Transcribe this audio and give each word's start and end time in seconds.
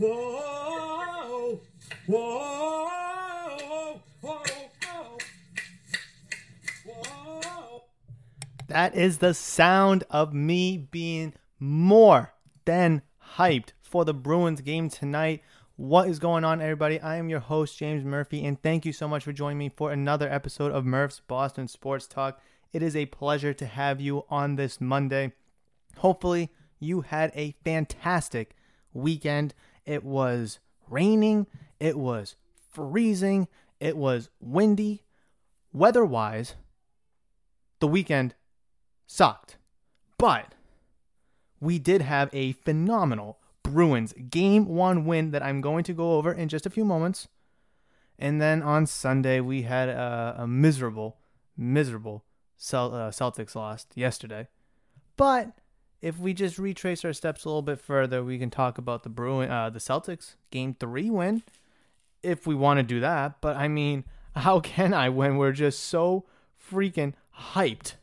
Whoa! 0.00 1.60
Whoa! 2.06 2.88
Whoa! 4.22 4.42
Whoa! 6.86 7.82
That 8.68 8.94
is 8.94 9.18
the 9.18 9.34
sound 9.34 10.04
of 10.08 10.32
me 10.32 10.78
being 10.78 11.34
more 11.58 12.32
than 12.64 13.02
hyped 13.36 13.72
for 13.82 14.06
the 14.06 14.14
Bruins 14.14 14.62
game 14.62 14.88
tonight. 14.88 15.42
What 15.76 16.08
is 16.08 16.18
going 16.18 16.44
on, 16.44 16.62
everybody? 16.62 16.98
I 16.98 17.16
am 17.16 17.28
your 17.28 17.40
host, 17.40 17.76
James 17.76 18.02
Murphy, 18.02 18.42
and 18.46 18.62
thank 18.62 18.86
you 18.86 18.94
so 18.94 19.06
much 19.06 19.24
for 19.24 19.34
joining 19.34 19.58
me 19.58 19.68
for 19.68 19.92
another 19.92 20.32
episode 20.32 20.72
of 20.72 20.86
Murph's 20.86 21.20
Boston 21.20 21.68
Sports 21.68 22.06
Talk. 22.06 22.40
It 22.72 22.82
is 22.82 22.96
a 22.96 23.04
pleasure 23.04 23.52
to 23.52 23.66
have 23.66 24.00
you 24.00 24.24
on 24.30 24.56
this 24.56 24.80
Monday. 24.80 25.32
Hopefully, 25.98 26.48
you 26.78 27.02
had 27.02 27.32
a 27.34 27.54
fantastic 27.64 28.56
weekend. 28.94 29.52
It 29.86 30.04
was 30.04 30.58
raining, 30.88 31.46
it 31.78 31.98
was 31.98 32.36
freezing, 32.70 33.48
it 33.78 33.96
was 33.96 34.28
windy. 34.40 35.02
Weather 35.72 36.04
wise, 36.04 36.54
the 37.78 37.86
weekend 37.86 38.34
sucked. 39.06 39.56
But 40.18 40.54
we 41.60 41.78
did 41.78 42.02
have 42.02 42.28
a 42.32 42.52
phenomenal 42.52 43.38
Bruins 43.62 44.12
game 44.30 44.66
one 44.66 45.04
win 45.04 45.30
that 45.30 45.42
I'm 45.42 45.60
going 45.60 45.84
to 45.84 45.92
go 45.92 46.14
over 46.14 46.32
in 46.32 46.48
just 46.48 46.66
a 46.66 46.70
few 46.70 46.84
moments. 46.84 47.28
And 48.18 48.40
then 48.40 48.62
on 48.62 48.86
Sunday, 48.86 49.40
we 49.40 49.62
had 49.62 49.88
a, 49.88 50.36
a 50.38 50.46
miserable, 50.46 51.16
miserable 51.56 52.24
uh, 52.72 53.10
Celtics 53.10 53.54
lost 53.54 53.92
yesterday. 53.94 54.48
But 55.16 55.52
if 56.02 56.18
we 56.18 56.32
just 56.32 56.58
retrace 56.58 57.04
our 57.04 57.12
steps 57.12 57.44
a 57.44 57.48
little 57.48 57.62
bit 57.62 57.78
further, 57.78 58.24
we 58.24 58.38
can 58.38 58.50
talk 58.50 58.78
about 58.78 59.02
the 59.02 59.08
Bruin, 59.08 59.50
uh, 59.50 59.70
the 59.70 59.78
Celtics 59.78 60.34
game 60.50 60.74
three 60.78 61.10
win, 61.10 61.42
if 62.22 62.46
we 62.46 62.54
want 62.54 62.78
to 62.78 62.82
do 62.82 63.00
that. 63.00 63.40
But 63.40 63.56
I 63.56 63.68
mean, 63.68 64.04
how 64.36 64.60
can 64.60 64.94
I 64.94 65.08
when 65.08 65.36
we're 65.36 65.52
just 65.52 65.80
so 65.84 66.24
freaking 66.70 67.14
hyped? 67.52 67.94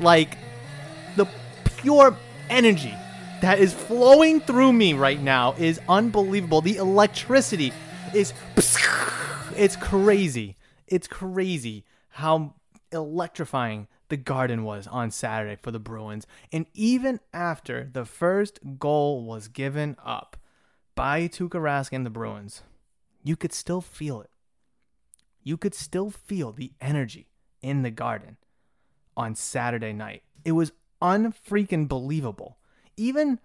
Like 0.00 0.36
the 1.16 1.26
pure 1.76 2.16
energy 2.50 2.94
that 3.40 3.58
is 3.58 3.72
flowing 3.72 4.40
through 4.40 4.72
me 4.72 4.94
right 4.94 5.20
now 5.20 5.54
is 5.58 5.80
unbelievable. 5.88 6.62
The 6.62 6.76
electricity 6.76 7.72
is 8.14 8.32
it's 9.56 9.76
crazy. 9.76 10.56
It's 10.86 11.06
crazy 11.06 11.84
how 12.10 12.54
electrifying 12.92 13.88
the 14.08 14.16
garden 14.16 14.64
was 14.64 14.86
on 14.86 15.10
Saturday 15.10 15.56
for 15.60 15.70
the 15.70 15.78
Bruins. 15.78 16.26
And 16.52 16.66
even 16.74 17.20
after 17.32 17.88
the 17.92 18.04
first 18.04 18.60
goal 18.78 19.24
was 19.24 19.48
given 19.48 19.96
up 20.04 20.36
by 20.94 21.26
Tuukka 21.28 21.60
Rask 21.60 21.92
and 21.92 22.06
the 22.06 22.10
Bruins, 22.10 22.62
you 23.22 23.36
could 23.36 23.52
still 23.52 23.80
feel 23.80 24.20
it. 24.20 24.30
You 25.42 25.56
could 25.56 25.74
still 25.74 26.10
feel 26.10 26.52
the 26.52 26.72
energy 26.80 27.28
in 27.60 27.82
the 27.82 27.90
garden 27.90 28.36
on 29.16 29.34
Saturday 29.34 29.92
night. 29.92 30.22
It 30.44 30.52
was 30.52 30.72
unfreaking 31.02 31.88
believable. 31.88 32.58
Even 32.96 33.40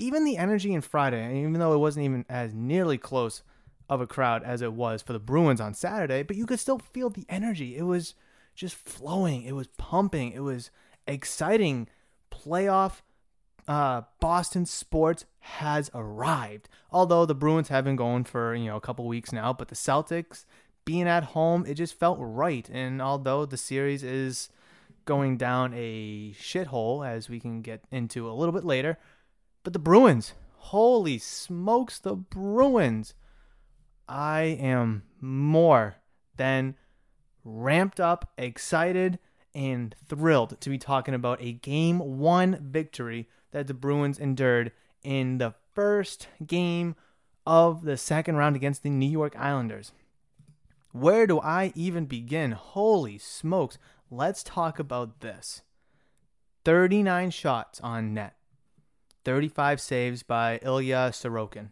even 0.00 0.24
the 0.24 0.36
energy 0.36 0.72
in 0.72 0.80
Friday, 0.80 1.40
even 1.40 1.54
though 1.54 1.72
it 1.72 1.78
wasn't 1.78 2.04
even 2.04 2.24
as 2.28 2.54
nearly 2.54 2.98
close 2.98 3.42
of 3.88 4.00
a 4.00 4.06
crowd 4.06 4.42
as 4.42 4.62
it 4.62 4.72
was 4.72 5.02
for 5.02 5.12
the 5.12 5.18
Bruins 5.18 5.60
on 5.60 5.74
Saturday, 5.74 6.22
but 6.22 6.36
you 6.36 6.46
could 6.46 6.60
still 6.60 6.78
feel 6.78 7.10
the 7.10 7.26
energy. 7.28 7.76
It 7.76 7.82
was 7.82 8.14
just 8.54 8.74
flowing. 8.74 9.42
It 9.42 9.54
was 9.54 9.68
pumping. 9.78 10.32
It 10.32 10.40
was 10.40 10.70
exciting. 11.06 11.88
Playoff 12.30 13.00
uh, 13.68 14.02
Boston 14.18 14.66
sports 14.66 15.26
has 15.40 15.90
arrived. 15.94 16.68
Although 16.90 17.26
the 17.26 17.34
Bruins 17.34 17.68
have 17.68 17.84
been 17.84 17.96
going 17.96 18.24
for 18.24 18.54
you 18.54 18.66
know 18.66 18.76
a 18.76 18.80
couple 18.80 19.06
weeks 19.06 19.32
now, 19.32 19.52
but 19.52 19.68
the 19.68 19.74
Celtics 19.74 20.44
being 20.84 21.06
at 21.06 21.24
home, 21.24 21.66
it 21.66 21.74
just 21.74 21.98
felt 21.98 22.18
right. 22.18 22.68
And 22.72 23.02
although 23.02 23.44
the 23.44 23.58
series 23.58 24.02
is 24.02 24.48
going 25.04 25.36
down 25.36 25.72
a 25.74 26.32
shithole, 26.32 27.06
as 27.06 27.28
we 27.28 27.38
can 27.38 27.60
get 27.60 27.84
into 27.90 28.28
a 28.28 28.32
little 28.32 28.52
bit 28.52 28.64
later, 28.64 28.98
but 29.62 29.74
the 29.74 29.78
Bruins, 29.78 30.32
holy 30.56 31.18
smokes, 31.18 31.98
the 31.98 32.16
Bruins! 32.16 33.14
I 34.08 34.40
am 34.42 35.02
more 35.20 35.96
than 36.36 36.76
ramped 37.44 38.00
up, 38.00 38.32
excited, 38.38 39.18
and 39.54 39.94
thrilled 40.06 40.60
to 40.60 40.70
be 40.70 40.78
talking 40.78 41.14
about 41.14 41.42
a 41.42 41.52
game 41.52 41.98
one 42.18 42.58
victory 42.60 43.28
that 43.50 43.66
the 43.66 43.74
Bruins 43.74 44.18
endured 44.18 44.72
in 45.02 45.38
the 45.38 45.54
first 45.74 46.28
game 46.46 46.94
of 47.46 47.82
the 47.82 47.96
second 47.96 48.36
round 48.36 48.56
against 48.56 48.82
the 48.82 48.90
New 48.90 49.08
York 49.08 49.34
Islanders. 49.36 49.92
Where 50.92 51.26
do 51.26 51.40
I 51.40 51.72
even 51.74 52.06
begin? 52.06 52.52
Holy 52.52 53.18
smokes. 53.18 53.78
Let's 54.10 54.42
talk 54.42 54.78
about 54.78 55.20
this 55.20 55.62
39 56.64 57.30
shots 57.30 57.80
on 57.80 58.14
net, 58.14 58.36
35 59.24 59.80
saves 59.80 60.22
by 60.22 60.58
Ilya 60.62 61.10
Sorokin, 61.12 61.70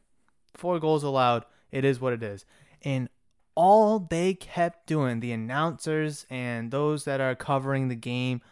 four 0.54 0.78
goals 0.78 1.03
allowed. 1.03 1.44
It 1.71 1.84
is 1.84 2.00
what 2.00 2.12
it 2.12 2.22
is. 2.22 2.44
And 2.82 3.09
all 3.54 3.99
they 3.99 4.34
kept 4.34 4.87
doing, 4.87 5.21
the 5.21 5.32
announcers 5.32 6.27
and 6.31 6.71
those 6.71 7.04
that 7.04 7.21
are 7.21 7.34
covering 7.34 7.88
the 7.88 7.97
game, 7.97 8.43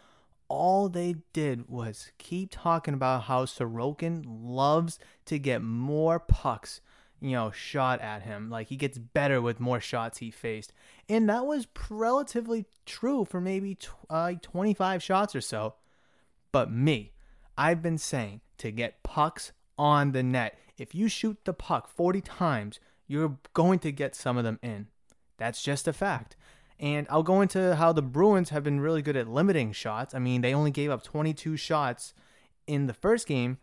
all 0.47 0.89
they 0.89 1.15
did 1.33 1.69
was 1.69 2.11
keep 2.17 2.49
talking 2.51 2.93
about 2.93 3.23
how 3.23 3.45
Sorokin 3.45 4.23
loves 4.25 4.99
to 5.25 5.39
get 5.39 5.61
more 5.61 6.19
pucks, 6.19 6.81
you 7.21 7.31
know, 7.31 7.51
shot 7.51 8.01
at 8.01 8.23
him. 8.23 8.49
Like 8.49 8.67
he 8.67 8.75
gets 8.75 8.97
better 8.97 9.41
with 9.41 9.59
more 9.59 9.79
shots 9.79 10.17
he 10.17 10.31
faced. 10.31 10.73
And 11.07 11.29
that 11.29 11.45
was 11.45 11.67
relatively 11.89 12.65
true 12.85 13.25
for 13.25 13.39
maybe 13.39 13.75
tw- 13.75 13.91
uh, 14.09 14.33
25 14.41 15.01
shots 15.01 15.35
or 15.35 15.41
so. 15.41 15.75
But 16.51 16.71
me, 16.71 17.13
I've 17.57 17.81
been 17.81 17.97
saying 17.97 18.41
to 18.57 18.71
get 18.71 19.03
pucks 19.03 19.51
on 19.77 20.11
the 20.11 20.23
net. 20.23 20.57
If 20.77 20.93
you 20.93 21.07
shoot 21.07 21.37
the 21.45 21.53
puck 21.53 21.87
40 21.87 22.21
times, 22.21 22.79
you're 23.07 23.37
going 23.53 23.79
to 23.79 23.91
get 23.91 24.15
some 24.15 24.37
of 24.37 24.43
them 24.43 24.59
in. 24.61 24.87
That's 25.37 25.61
just 25.61 25.87
a 25.87 25.93
fact. 25.93 26.35
And 26.79 27.07
I'll 27.09 27.23
go 27.23 27.41
into 27.41 27.75
how 27.75 27.93
the 27.93 28.01
Bruins 28.01 28.49
have 28.49 28.63
been 28.63 28.79
really 28.79 29.01
good 29.01 29.15
at 29.15 29.29
limiting 29.29 29.71
shots. 29.71 30.13
I 30.13 30.19
mean, 30.19 30.41
they 30.41 30.53
only 30.53 30.71
gave 30.71 30.91
up 30.91 31.03
22 31.03 31.55
shots 31.55 32.13
in 32.67 32.87
the 32.87 32.93
first 32.93 33.27
game 33.27 33.57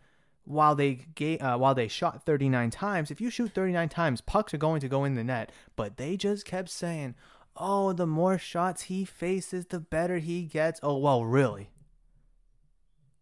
while 0.45 0.75
they 0.75 1.05
gave, 1.15 1.41
uh, 1.41 1.57
while 1.57 1.75
they 1.75 1.87
shot 1.87 2.25
39 2.25 2.71
times. 2.71 3.11
If 3.11 3.21
you 3.21 3.29
shoot 3.29 3.53
39 3.53 3.89
times, 3.89 4.21
pucks 4.21 4.53
are 4.53 4.57
going 4.57 4.81
to 4.81 4.87
go 4.87 5.03
in 5.03 5.13
the 5.13 5.23
net. 5.23 5.51
But 5.75 5.97
they 5.97 6.17
just 6.17 6.45
kept 6.45 6.69
saying, 6.69 7.15
"Oh, 7.55 7.93
the 7.93 8.07
more 8.07 8.37
shots 8.37 8.83
he 8.83 9.05
faces, 9.05 9.67
the 9.67 9.79
better 9.79 10.17
he 10.17 10.43
gets." 10.43 10.79
Oh, 10.81 10.97
well, 10.97 11.23
really? 11.23 11.69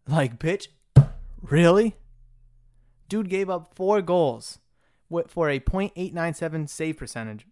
Like, 0.07 0.39
bitch, 0.39 0.67
really? 1.41 1.97
Dude 3.09 3.29
gave 3.29 3.49
up 3.49 3.75
4 3.75 4.01
goals 4.01 4.59
for 5.27 5.49
a 5.49 5.59
.897 5.59 6.69
save 6.69 6.97
percentage 6.97 7.45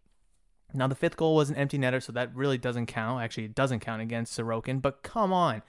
Now 0.74 0.88
the 0.88 0.96
fifth 0.96 1.18
goal 1.18 1.36
was 1.36 1.50
an 1.50 1.56
empty 1.56 1.78
netter, 1.78 2.02
so 2.02 2.12
that 2.14 2.36
really 2.36 2.58
doesn't 2.58 2.88
count. 2.88 3.22
Actually, 3.22 3.46
it 3.46 3.56
doesn't 3.56 3.80
count 3.80 4.02
against 4.02 4.38
Sorokin. 4.38 4.82
But 4.82 5.04
come 5.04 5.34
on, 5.34 5.62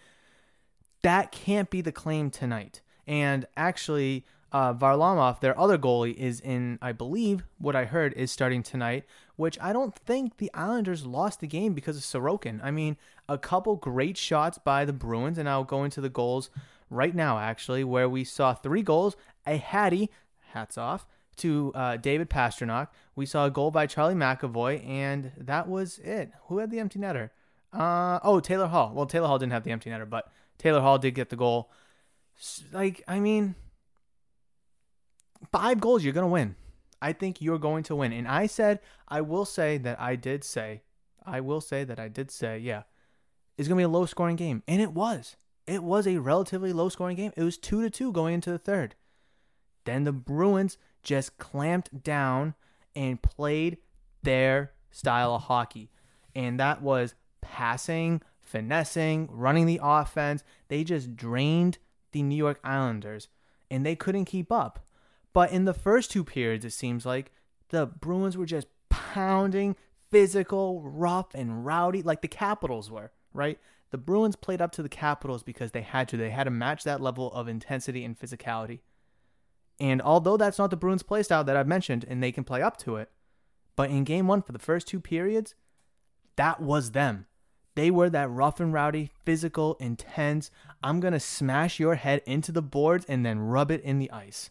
that 1.02 1.32
can't 1.32 1.70
be 1.70 1.80
the 1.80 1.92
claim 1.92 2.30
tonight. 2.30 2.80
And 3.06 3.46
actually, 3.56 4.24
uh, 4.52 4.74
Varlamov, 4.74 5.40
their 5.40 5.58
other 5.58 5.78
goalie, 5.78 6.14
is 6.14 6.40
in, 6.40 6.78
I 6.82 6.92
believe, 6.92 7.44
what 7.58 7.76
I 7.76 7.84
heard 7.84 8.12
is 8.14 8.30
starting 8.30 8.62
tonight, 8.62 9.04
which 9.36 9.58
I 9.60 9.72
don't 9.72 9.94
think 9.94 10.36
the 10.36 10.50
Islanders 10.54 11.06
lost 11.06 11.40
the 11.40 11.46
game 11.46 11.72
because 11.72 11.96
of 11.96 12.02
Sorokin. 12.02 12.60
I 12.62 12.70
mean, 12.70 12.96
a 13.28 13.38
couple 13.38 13.76
great 13.76 14.16
shots 14.16 14.58
by 14.58 14.84
the 14.84 14.92
Bruins, 14.92 15.38
and 15.38 15.48
I'll 15.48 15.64
go 15.64 15.84
into 15.84 16.00
the 16.00 16.08
goals 16.08 16.50
right 16.88 17.14
now, 17.14 17.38
actually, 17.38 17.84
where 17.84 18.08
we 18.08 18.24
saw 18.24 18.54
three 18.54 18.82
goals, 18.82 19.16
a 19.46 19.56
Hattie, 19.56 20.10
hats 20.52 20.76
off, 20.76 21.06
to 21.40 21.72
uh, 21.74 21.96
David 21.96 22.30
Pastrnak. 22.30 22.88
We 23.14 23.26
saw 23.26 23.46
a 23.46 23.50
goal 23.50 23.70
by 23.70 23.86
Charlie 23.86 24.14
McAvoy, 24.14 24.86
and 24.88 25.32
that 25.36 25.68
was 25.68 25.98
it. 25.98 26.30
Who 26.46 26.58
had 26.58 26.70
the 26.70 26.78
empty 26.78 26.98
netter? 26.98 27.30
Uh, 27.72 28.18
oh, 28.22 28.40
Taylor 28.40 28.66
Hall. 28.66 28.92
Well, 28.94 29.06
Taylor 29.06 29.26
Hall 29.26 29.38
didn't 29.38 29.52
have 29.52 29.64
the 29.64 29.70
empty 29.70 29.90
netter, 29.90 30.08
but 30.08 30.30
Taylor 30.58 30.80
Hall 30.80 30.98
did 30.98 31.14
get 31.14 31.28
the 31.30 31.36
goal. 31.36 31.70
Like, 32.72 33.02
I 33.06 33.20
mean, 33.20 33.54
five 35.52 35.80
goals, 35.80 36.04
you're 36.04 36.12
going 36.12 36.26
to 36.26 36.32
win. 36.32 36.56
I 37.02 37.12
think 37.12 37.40
you're 37.40 37.58
going 37.58 37.82
to 37.84 37.96
win. 37.96 38.12
And 38.12 38.28
I 38.28 38.46
said, 38.46 38.80
I 39.08 39.20
will 39.20 39.44
say 39.44 39.78
that 39.78 40.00
I 40.00 40.16
did 40.16 40.44
say, 40.44 40.82
I 41.24 41.40
will 41.40 41.60
say 41.60 41.84
that 41.84 41.98
I 41.98 42.08
did 42.08 42.30
say, 42.30 42.58
yeah, 42.58 42.82
it's 43.56 43.68
going 43.68 43.76
to 43.76 43.80
be 43.80 43.84
a 43.84 43.88
low 43.88 44.06
scoring 44.06 44.36
game. 44.36 44.62
And 44.68 44.80
it 44.82 44.92
was. 44.92 45.36
It 45.66 45.82
was 45.82 46.06
a 46.06 46.18
relatively 46.18 46.72
low 46.72 46.88
scoring 46.88 47.16
game. 47.16 47.32
It 47.36 47.44
was 47.44 47.56
2 47.56 47.82
to 47.82 47.90
2 47.90 48.12
going 48.12 48.34
into 48.34 48.50
the 48.50 48.58
third. 48.58 48.96
Then 49.84 50.04
the 50.04 50.12
Bruins 50.12 50.76
just 51.02 51.38
clamped 51.38 52.02
down 52.02 52.54
and 52.94 53.22
played 53.22 53.78
their 54.22 54.72
style 54.90 55.34
of 55.34 55.42
hockey. 55.42 55.90
And 56.34 56.58
that 56.60 56.82
was 56.82 57.14
passing, 57.40 58.22
finessing, 58.40 59.28
running 59.30 59.66
the 59.66 59.80
offense. 59.82 60.42
They 60.68 60.84
just 60.84 61.16
drained 61.16 61.78
the 62.12 62.22
New 62.22 62.36
York 62.36 62.60
Islanders 62.64 63.28
and 63.70 63.86
they 63.86 63.96
couldn't 63.96 64.24
keep 64.24 64.50
up. 64.50 64.86
But 65.32 65.52
in 65.52 65.64
the 65.64 65.74
first 65.74 66.10
two 66.10 66.24
periods, 66.24 66.64
it 66.64 66.72
seems 66.72 67.06
like 67.06 67.30
the 67.68 67.86
Bruins 67.86 68.36
were 68.36 68.46
just 68.46 68.66
pounding, 68.88 69.76
physical, 70.10 70.82
rough, 70.82 71.34
and 71.34 71.64
rowdy, 71.64 72.02
like 72.02 72.20
the 72.20 72.28
Capitals 72.28 72.90
were, 72.90 73.12
right? 73.32 73.58
The 73.90 73.98
Bruins 73.98 74.36
played 74.36 74.60
up 74.60 74.72
to 74.72 74.82
the 74.82 74.88
Capitals 74.88 75.42
because 75.42 75.70
they 75.70 75.82
had 75.82 76.08
to. 76.08 76.16
They 76.16 76.30
had 76.30 76.44
to 76.44 76.50
match 76.50 76.84
that 76.84 77.00
level 77.00 77.32
of 77.32 77.48
intensity 77.48 78.04
and 78.04 78.18
physicality. 78.18 78.80
And 79.80 80.02
although 80.02 80.36
that's 80.36 80.58
not 80.58 80.70
the 80.70 80.76
Bruins 80.76 81.02
playstyle 81.02 81.44
that 81.46 81.56
I've 81.56 81.66
mentioned, 81.66 82.04
and 82.06 82.22
they 82.22 82.32
can 82.32 82.44
play 82.44 82.60
up 82.60 82.76
to 82.78 82.96
it, 82.96 83.10
but 83.74 83.90
in 83.90 84.04
game 84.04 84.26
one 84.26 84.42
for 84.42 84.52
the 84.52 84.58
first 84.58 84.86
two 84.86 85.00
periods, 85.00 85.54
that 86.36 86.60
was 86.60 86.92
them. 86.92 87.26
They 87.76 87.90
were 87.90 88.10
that 88.10 88.30
rough 88.30 88.60
and 88.60 88.72
rowdy, 88.72 89.10
physical, 89.24 89.76
intense. 89.80 90.50
I'm 90.82 91.00
going 91.00 91.14
to 91.14 91.20
smash 91.20 91.80
your 91.80 91.94
head 91.94 92.20
into 92.26 92.52
the 92.52 92.62
boards 92.62 93.06
and 93.08 93.24
then 93.24 93.38
rub 93.38 93.70
it 93.70 93.82
in 93.82 93.98
the 93.98 94.10
ice. 94.10 94.50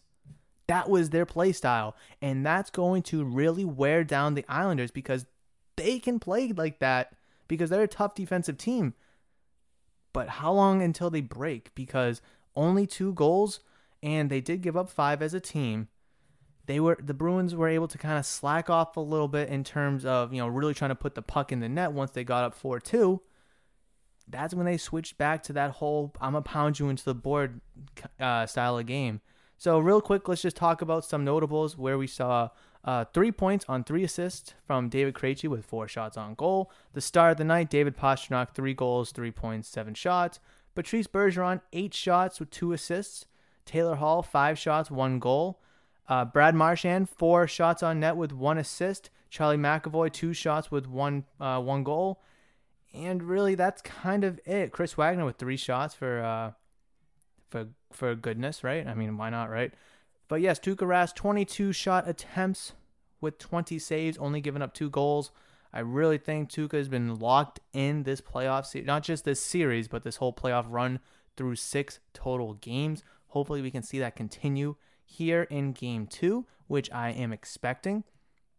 That 0.66 0.88
was 0.88 1.10
their 1.10 1.26
play 1.26 1.52
style. 1.52 1.94
And 2.20 2.44
that's 2.44 2.70
going 2.70 3.02
to 3.04 3.24
really 3.24 3.64
wear 3.64 4.02
down 4.02 4.34
the 4.34 4.44
Islanders 4.48 4.90
because 4.90 5.26
they 5.76 5.98
can 5.98 6.18
play 6.18 6.52
like 6.52 6.80
that 6.80 7.12
because 7.46 7.70
they're 7.70 7.82
a 7.82 7.88
tough 7.88 8.14
defensive 8.14 8.58
team. 8.58 8.94
But 10.12 10.28
how 10.28 10.52
long 10.52 10.82
until 10.82 11.10
they 11.10 11.20
break? 11.20 11.74
Because 11.74 12.20
only 12.56 12.86
two 12.86 13.12
goals 13.12 13.60
and 14.02 14.30
they 14.30 14.40
did 14.40 14.62
give 14.62 14.76
up 14.76 14.88
five 14.88 15.22
as 15.22 15.34
a 15.34 15.40
team. 15.40 15.88
They 16.66 16.78
were 16.80 16.98
the 17.02 17.14
Bruins 17.14 17.54
were 17.54 17.68
able 17.68 17.88
to 17.88 17.98
kind 17.98 18.18
of 18.18 18.26
slack 18.26 18.70
off 18.70 18.96
a 18.96 19.00
little 19.00 19.28
bit 19.28 19.48
in 19.48 19.64
terms 19.64 20.04
of 20.04 20.32
you 20.32 20.40
know 20.40 20.48
really 20.48 20.74
trying 20.74 20.90
to 20.90 20.94
put 20.94 21.14
the 21.14 21.22
puck 21.22 21.52
in 21.52 21.60
the 21.60 21.68
net 21.68 21.92
once 21.92 22.12
they 22.12 22.24
got 22.24 22.44
up 22.44 22.54
four 22.54 22.78
two. 22.78 23.20
That's 24.28 24.54
when 24.54 24.66
they 24.66 24.76
switched 24.76 25.18
back 25.18 25.42
to 25.44 25.52
that 25.54 25.72
whole 25.72 26.14
"I'm 26.20 26.32
gonna 26.32 26.42
pound 26.42 26.78
you 26.78 26.88
into 26.88 27.04
the 27.04 27.14
board" 27.14 27.60
uh, 28.20 28.46
style 28.46 28.78
of 28.78 28.86
game. 28.86 29.20
So 29.56 29.78
real 29.78 30.00
quick, 30.00 30.26
let's 30.28 30.42
just 30.42 30.56
talk 30.56 30.80
about 30.80 31.04
some 31.04 31.24
notables 31.24 31.76
where 31.76 31.98
we 31.98 32.06
saw 32.06 32.48
uh, 32.84 33.04
three 33.12 33.30
points 33.30 33.64
on 33.68 33.84
three 33.84 34.04
assists 34.04 34.54
from 34.66 34.88
David 34.88 35.14
Krejci 35.14 35.48
with 35.48 35.64
four 35.64 35.86
shots 35.86 36.16
on 36.16 36.34
goal. 36.34 36.70
The 36.94 37.00
star 37.00 37.30
of 37.30 37.36
the 37.36 37.44
night, 37.44 37.68
David 37.68 37.96
Pastrnak, 37.96 38.54
three 38.54 38.72
goals, 38.72 39.12
three 39.12 39.30
points, 39.30 39.68
seven 39.68 39.94
shots. 39.94 40.40
Patrice 40.74 41.06
Bergeron, 41.06 41.60
eight 41.72 41.92
shots 41.92 42.40
with 42.40 42.50
two 42.50 42.72
assists. 42.72 43.26
Taylor 43.70 43.94
Hall, 43.94 44.20
five 44.20 44.58
shots, 44.58 44.90
one 44.90 45.20
goal. 45.20 45.60
Uh, 46.08 46.24
Brad 46.24 46.56
Marchand, 46.56 47.08
four 47.08 47.46
shots 47.46 47.84
on 47.84 48.00
net 48.00 48.16
with 48.16 48.32
one 48.32 48.58
assist. 48.58 49.10
Charlie 49.30 49.56
McAvoy, 49.56 50.12
two 50.12 50.32
shots 50.32 50.72
with 50.72 50.88
one 50.88 51.24
uh, 51.38 51.60
one 51.60 51.84
goal. 51.84 52.20
And 52.92 53.22
really, 53.22 53.54
that's 53.54 53.80
kind 53.80 54.24
of 54.24 54.40
it. 54.44 54.72
Chris 54.72 54.94
Wagner 54.94 55.24
with 55.24 55.36
three 55.36 55.56
shots 55.56 55.94
for 55.94 56.20
uh, 56.20 56.50
for 57.48 57.68
for 57.92 58.16
goodness, 58.16 58.64
right? 58.64 58.84
I 58.84 58.94
mean, 58.94 59.16
why 59.16 59.30
not, 59.30 59.50
right? 59.50 59.72
But 60.26 60.40
yes, 60.40 60.58
Tuukka 60.58 60.78
Rask, 60.78 61.14
22 61.14 61.72
shot 61.72 62.08
attempts 62.08 62.72
with 63.20 63.38
20 63.38 63.78
saves, 63.78 64.18
only 64.18 64.40
giving 64.40 64.62
up 64.62 64.74
two 64.74 64.90
goals. 64.90 65.30
I 65.72 65.80
really 65.80 66.18
think 66.18 66.50
Tuukka 66.50 66.72
has 66.72 66.88
been 66.88 67.20
locked 67.20 67.60
in 67.72 68.02
this 68.02 68.20
playoff 68.20 68.66
series, 68.66 68.86
not 68.86 69.04
just 69.04 69.24
this 69.24 69.40
series, 69.40 69.86
but 69.86 70.02
this 70.02 70.16
whole 70.16 70.32
playoff 70.32 70.66
run 70.68 70.98
through 71.36 71.54
six 71.54 72.00
total 72.12 72.54
games. 72.54 73.04
Hopefully, 73.30 73.62
we 73.62 73.70
can 73.70 73.82
see 73.82 73.98
that 73.98 74.16
continue 74.16 74.76
here 75.04 75.42
in 75.44 75.72
game 75.72 76.06
two, 76.06 76.46
which 76.66 76.90
I 76.92 77.10
am 77.10 77.32
expecting. 77.32 78.04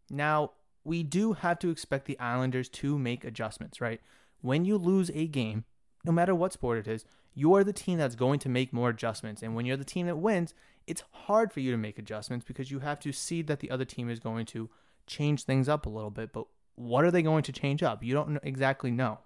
Now, 0.09 0.51
we 0.83 1.03
do 1.03 1.33
have 1.33 1.59
to 1.59 1.69
expect 1.69 2.05
the 2.05 2.19
Islanders 2.19 2.67
to 2.69 2.97
make 2.97 3.23
adjustments, 3.23 3.79
right? 3.79 4.01
When 4.41 4.65
you 4.65 4.77
lose 4.77 5.11
a 5.13 5.27
game, 5.27 5.65
no 6.03 6.11
matter 6.11 6.33
what 6.33 6.53
sport 6.53 6.79
it 6.79 6.87
is, 6.87 7.05
you 7.33 7.53
are 7.53 7.63
the 7.63 7.73
team 7.73 7.97
that's 7.97 8.15
going 8.15 8.39
to 8.39 8.49
make 8.49 8.73
more 8.73 8.89
adjustments. 8.89 9.41
And 9.41 9.55
when 9.55 9.65
you're 9.65 9.77
the 9.77 9.85
team 9.85 10.07
that 10.07 10.17
wins, 10.17 10.53
it's 10.87 11.03
hard 11.11 11.53
for 11.53 11.59
you 11.59 11.71
to 11.71 11.77
make 11.77 11.97
adjustments 11.97 12.45
because 12.45 12.71
you 12.71 12.79
have 12.79 12.99
to 13.01 13.11
see 13.11 13.41
that 13.43 13.59
the 13.59 13.71
other 13.71 13.85
team 13.85 14.09
is 14.09 14.19
going 14.19 14.45
to 14.47 14.69
change 15.07 15.43
things 15.43 15.69
up 15.69 15.85
a 15.85 15.89
little 15.89 16.09
bit. 16.09 16.33
But 16.33 16.47
what 16.75 17.05
are 17.05 17.11
they 17.11 17.21
going 17.21 17.43
to 17.43 17.51
change 17.51 17.83
up? 17.83 18.03
You 18.03 18.13
don't 18.13 18.39
exactly 18.43 18.91
know. 18.91 19.19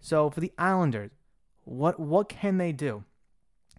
So 0.00 0.30
for 0.30 0.40
the 0.40 0.52
Islanders, 0.56 1.10
what 1.64 2.00
what 2.00 2.28
can 2.28 2.56
they 2.56 2.72
do? 2.72 3.04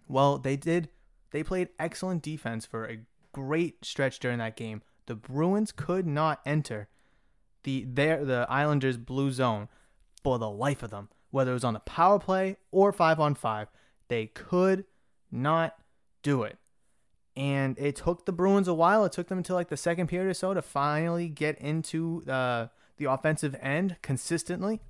Well, 0.08 0.38
they 0.38 0.56
did. 0.56 0.88
They 1.30 1.42
played 1.42 1.70
excellent 1.78 2.22
defense 2.22 2.66
for 2.66 2.84
a 2.84 3.00
great 3.32 3.84
stretch 3.84 4.18
during 4.18 4.38
that 4.38 4.56
game. 4.56 4.82
The 5.06 5.14
Bruins 5.14 5.72
could 5.72 6.06
not 6.06 6.40
enter 6.46 6.88
the 7.64 7.84
their 7.84 8.24
the 8.24 8.46
Islanders 8.48 8.96
blue 8.96 9.30
zone 9.30 9.68
for 10.22 10.38
the 10.38 10.50
life 10.50 10.82
of 10.82 10.90
them. 10.90 11.08
Whether 11.30 11.52
it 11.52 11.54
was 11.54 11.64
on 11.64 11.74
the 11.74 11.80
power 11.80 12.18
play 12.18 12.56
or 12.70 12.92
five 12.92 13.18
on 13.18 13.34
five, 13.34 13.68
they 14.08 14.26
could 14.26 14.84
not 15.30 15.76
do 16.22 16.42
it. 16.42 16.58
And 17.34 17.78
it 17.78 17.96
took 17.96 18.26
the 18.26 18.32
Bruins 18.32 18.68
a 18.68 18.74
while. 18.74 19.04
It 19.06 19.12
took 19.12 19.28
them 19.28 19.38
until 19.38 19.56
like 19.56 19.68
the 19.68 19.76
second 19.76 20.08
period 20.08 20.30
or 20.30 20.34
so 20.34 20.52
to 20.52 20.60
finally 20.60 21.28
get 21.28 21.58
into 21.58 22.22
uh, 22.28 22.66
the 22.98 23.06
offensive 23.06 23.56
end 23.60 23.96
consistently. 24.02 24.82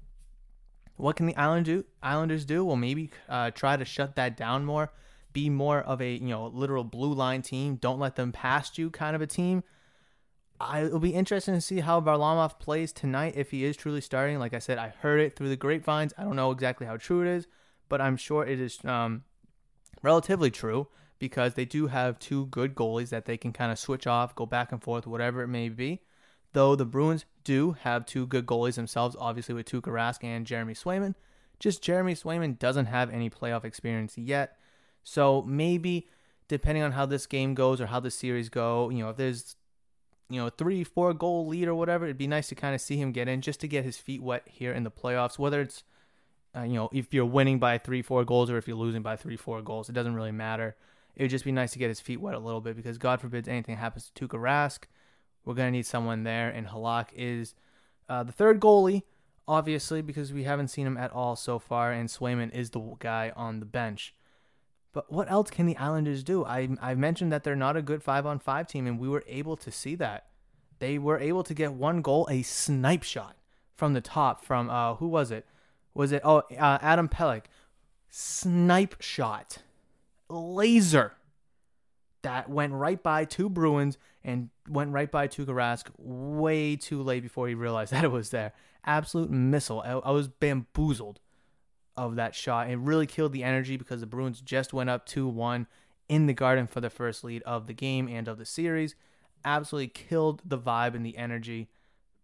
What 0.96 1.16
can 1.16 1.26
the 1.26 1.36
Island 1.36 1.66
do? 1.66 1.84
Islanders 2.02 2.44
do? 2.44 2.64
Well, 2.64 2.76
maybe 2.76 3.10
uh, 3.28 3.50
try 3.50 3.76
to 3.76 3.84
shut 3.84 4.16
that 4.16 4.36
down 4.36 4.64
more 4.64 4.92
be 5.32 5.50
more 5.50 5.80
of 5.80 6.00
a 6.00 6.12
you 6.12 6.28
know 6.28 6.46
literal 6.46 6.84
blue 6.84 7.12
line 7.12 7.42
team. 7.42 7.76
Don't 7.76 7.98
let 7.98 8.16
them 8.16 8.32
past 8.32 8.78
you 8.78 8.90
kind 8.90 9.16
of 9.16 9.22
a 9.22 9.26
team. 9.26 9.62
I, 10.60 10.84
it'll 10.84 11.00
be 11.00 11.14
interesting 11.14 11.54
to 11.54 11.60
see 11.60 11.80
how 11.80 12.00
Varlamov 12.00 12.60
plays 12.60 12.92
tonight 12.92 13.34
if 13.36 13.50
he 13.50 13.64
is 13.64 13.76
truly 13.76 14.00
starting. 14.00 14.38
Like 14.38 14.54
I 14.54 14.60
said, 14.60 14.78
I 14.78 14.88
heard 15.00 15.20
it 15.20 15.34
through 15.34 15.48
the 15.48 15.56
grapevines. 15.56 16.14
I 16.16 16.22
don't 16.22 16.36
know 16.36 16.52
exactly 16.52 16.86
how 16.86 16.96
true 16.96 17.22
it 17.22 17.28
is, 17.28 17.48
but 17.88 18.00
I'm 18.00 18.16
sure 18.16 18.46
it 18.46 18.60
is 18.60 18.78
um, 18.84 19.24
relatively 20.02 20.52
true 20.52 20.86
because 21.18 21.54
they 21.54 21.64
do 21.64 21.88
have 21.88 22.18
two 22.18 22.46
good 22.46 22.76
goalies 22.76 23.08
that 23.08 23.24
they 23.24 23.36
can 23.36 23.52
kind 23.52 23.72
of 23.72 23.78
switch 23.78 24.06
off, 24.06 24.36
go 24.36 24.46
back 24.46 24.70
and 24.70 24.82
forth, 24.82 25.06
whatever 25.06 25.42
it 25.42 25.48
may 25.48 25.68
be. 25.68 26.00
Though 26.52 26.76
the 26.76 26.84
Bruins 26.84 27.24
do 27.44 27.72
have 27.80 28.06
two 28.06 28.26
good 28.26 28.46
goalies 28.46 28.74
themselves, 28.74 29.16
obviously 29.18 29.54
with 29.54 29.66
Tuukka 29.66 29.92
Rask 29.92 30.22
and 30.22 30.46
Jeremy 30.46 30.74
Swayman. 30.74 31.14
Just 31.58 31.82
Jeremy 31.82 32.14
Swayman 32.14 32.58
doesn't 32.58 32.86
have 32.86 33.10
any 33.10 33.30
playoff 33.30 33.64
experience 33.64 34.18
yet. 34.18 34.58
So 35.04 35.42
maybe 35.42 36.08
depending 36.48 36.82
on 36.82 36.92
how 36.92 37.06
this 37.06 37.26
game 37.26 37.54
goes 37.54 37.80
or 37.80 37.86
how 37.86 38.00
the 38.00 38.10
series 38.10 38.48
go, 38.48 38.90
you 38.90 38.98
know, 38.98 39.10
if 39.10 39.16
there's 39.16 39.56
you 40.32 40.40
know, 40.40 40.48
three, 40.48 40.82
four 40.82 41.12
goal 41.12 41.46
lead 41.46 41.68
or 41.68 41.74
whatever, 41.74 42.06
it'd 42.06 42.16
be 42.16 42.26
nice 42.26 42.48
to 42.48 42.54
kind 42.54 42.74
of 42.74 42.80
see 42.80 42.96
him 42.96 43.12
get 43.12 43.28
in 43.28 43.42
just 43.42 43.60
to 43.60 43.68
get 43.68 43.84
his 43.84 43.98
feet 43.98 44.22
wet 44.22 44.42
here 44.46 44.72
in 44.72 44.82
the 44.82 44.90
playoffs. 44.90 45.38
Whether 45.38 45.60
it's, 45.60 45.84
uh, 46.56 46.62
you 46.62 46.72
know, 46.72 46.88
if 46.90 47.12
you're 47.12 47.26
winning 47.26 47.58
by 47.58 47.76
three, 47.76 48.00
four 48.00 48.24
goals 48.24 48.50
or 48.50 48.56
if 48.56 48.66
you're 48.66 48.76
losing 48.76 49.02
by 49.02 49.14
three, 49.16 49.36
four 49.36 49.60
goals, 49.60 49.90
it 49.90 49.92
doesn't 49.92 50.14
really 50.14 50.32
matter. 50.32 50.74
It 51.16 51.22
would 51.22 51.30
just 51.30 51.44
be 51.44 51.52
nice 51.52 51.72
to 51.72 51.78
get 51.78 51.88
his 51.88 52.00
feet 52.00 52.18
wet 52.18 52.34
a 52.34 52.38
little 52.38 52.62
bit 52.62 52.76
because 52.76 52.96
God 52.96 53.20
forbid 53.20 53.46
anything 53.46 53.76
happens 53.76 54.10
to 54.14 54.26
Tuukka 54.26 54.40
Rask, 54.40 54.84
we're 55.44 55.54
going 55.54 55.68
to 55.68 55.76
need 55.76 55.86
someone 55.86 56.24
there. 56.24 56.48
And 56.48 56.68
Halak 56.68 57.08
is 57.14 57.54
uh, 58.08 58.22
the 58.22 58.32
third 58.32 58.60
goalie, 58.60 59.02
obviously, 59.46 60.02
because 60.02 60.32
we 60.32 60.44
haven't 60.44 60.68
seen 60.68 60.86
him 60.86 60.96
at 60.96 61.12
all 61.12 61.36
so 61.36 61.58
far. 61.58 61.92
And 61.92 62.08
Swayman 62.08 62.52
is 62.54 62.70
the 62.70 62.96
guy 62.98 63.32
on 63.34 63.60
the 63.60 63.66
bench. 63.66 64.14
But 64.92 65.10
what 65.10 65.30
else 65.30 65.50
can 65.50 65.66
the 65.66 65.76
Islanders 65.78 66.22
do? 66.22 66.44
I 66.44 66.68
I 66.80 66.94
mentioned 66.94 67.32
that 67.32 67.44
they're 67.44 67.56
not 67.56 67.76
a 67.78 67.82
good 67.82 68.02
five 68.02 68.26
on 68.26 68.38
five 68.38 68.66
team, 68.66 68.86
and 68.86 68.98
we 68.98 69.08
were 69.08 69.24
able 69.26 69.56
to 69.56 69.70
see 69.70 69.94
that. 69.96 70.26
they 70.80 70.98
were 70.98 71.18
able 71.18 71.44
to 71.44 71.54
get 71.54 71.72
one 71.72 72.02
goal, 72.02 72.26
a 72.30 72.42
snipe 72.42 73.04
shot 73.04 73.36
from 73.76 73.94
the 73.94 74.00
top 74.00 74.44
from 74.44 74.68
uh 74.68 74.94
who 74.96 75.06
was 75.06 75.30
it? 75.30 75.46
Was 75.94 76.12
it 76.12 76.20
oh 76.24 76.42
uh, 76.58 76.78
Adam 76.82 77.08
Pelech? 77.08 77.44
Snipe 78.10 79.00
shot, 79.00 79.58
laser 80.28 81.14
that 82.22 82.48
went 82.48 82.72
right 82.72 83.02
by 83.02 83.24
two 83.24 83.48
Bruins 83.48 83.98
and 84.24 84.50
went 84.68 84.92
right 84.92 85.10
by 85.10 85.28
Tuukka 85.28 85.48
Rask 85.48 85.86
way 85.98 86.76
too 86.76 87.02
late 87.02 87.22
before 87.22 87.48
he 87.48 87.54
realized 87.54 87.92
that 87.92 88.04
it 88.04 88.10
was 88.10 88.30
there. 88.30 88.52
Absolute 88.84 89.30
missile. 89.30 89.80
I, 89.80 89.92
I 89.92 90.10
was 90.10 90.28
bamboozled 90.28 91.20
of 91.96 92.16
that 92.16 92.34
shot. 92.34 92.70
It 92.70 92.78
really 92.78 93.06
killed 93.06 93.32
the 93.32 93.44
energy 93.44 93.76
because 93.76 94.00
the 94.00 94.06
Bruins 94.06 94.40
just 94.40 94.72
went 94.72 94.90
up 94.90 95.06
2 95.06 95.28
1 95.28 95.66
in 96.08 96.26
the 96.26 96.32
Garden 96.32 96.66
for 96.66 96.80
the 96.80 96.90
first 96.90 97.24
lead 97.24 97.42
of 97.42 97.66
the 97.66 97.72
game 97.72 98.08
and 98.08 98.28
of 98.28 98.38
the 98.38 98.44
series. 98.44 98.94
Absolutely 99.44 99.88
killed 99.88 100.42
the 100.44 100.58
vibe 100.58 100.94
and 100.94 101.04
the 101.04 101.16
energy, 101.16 101.68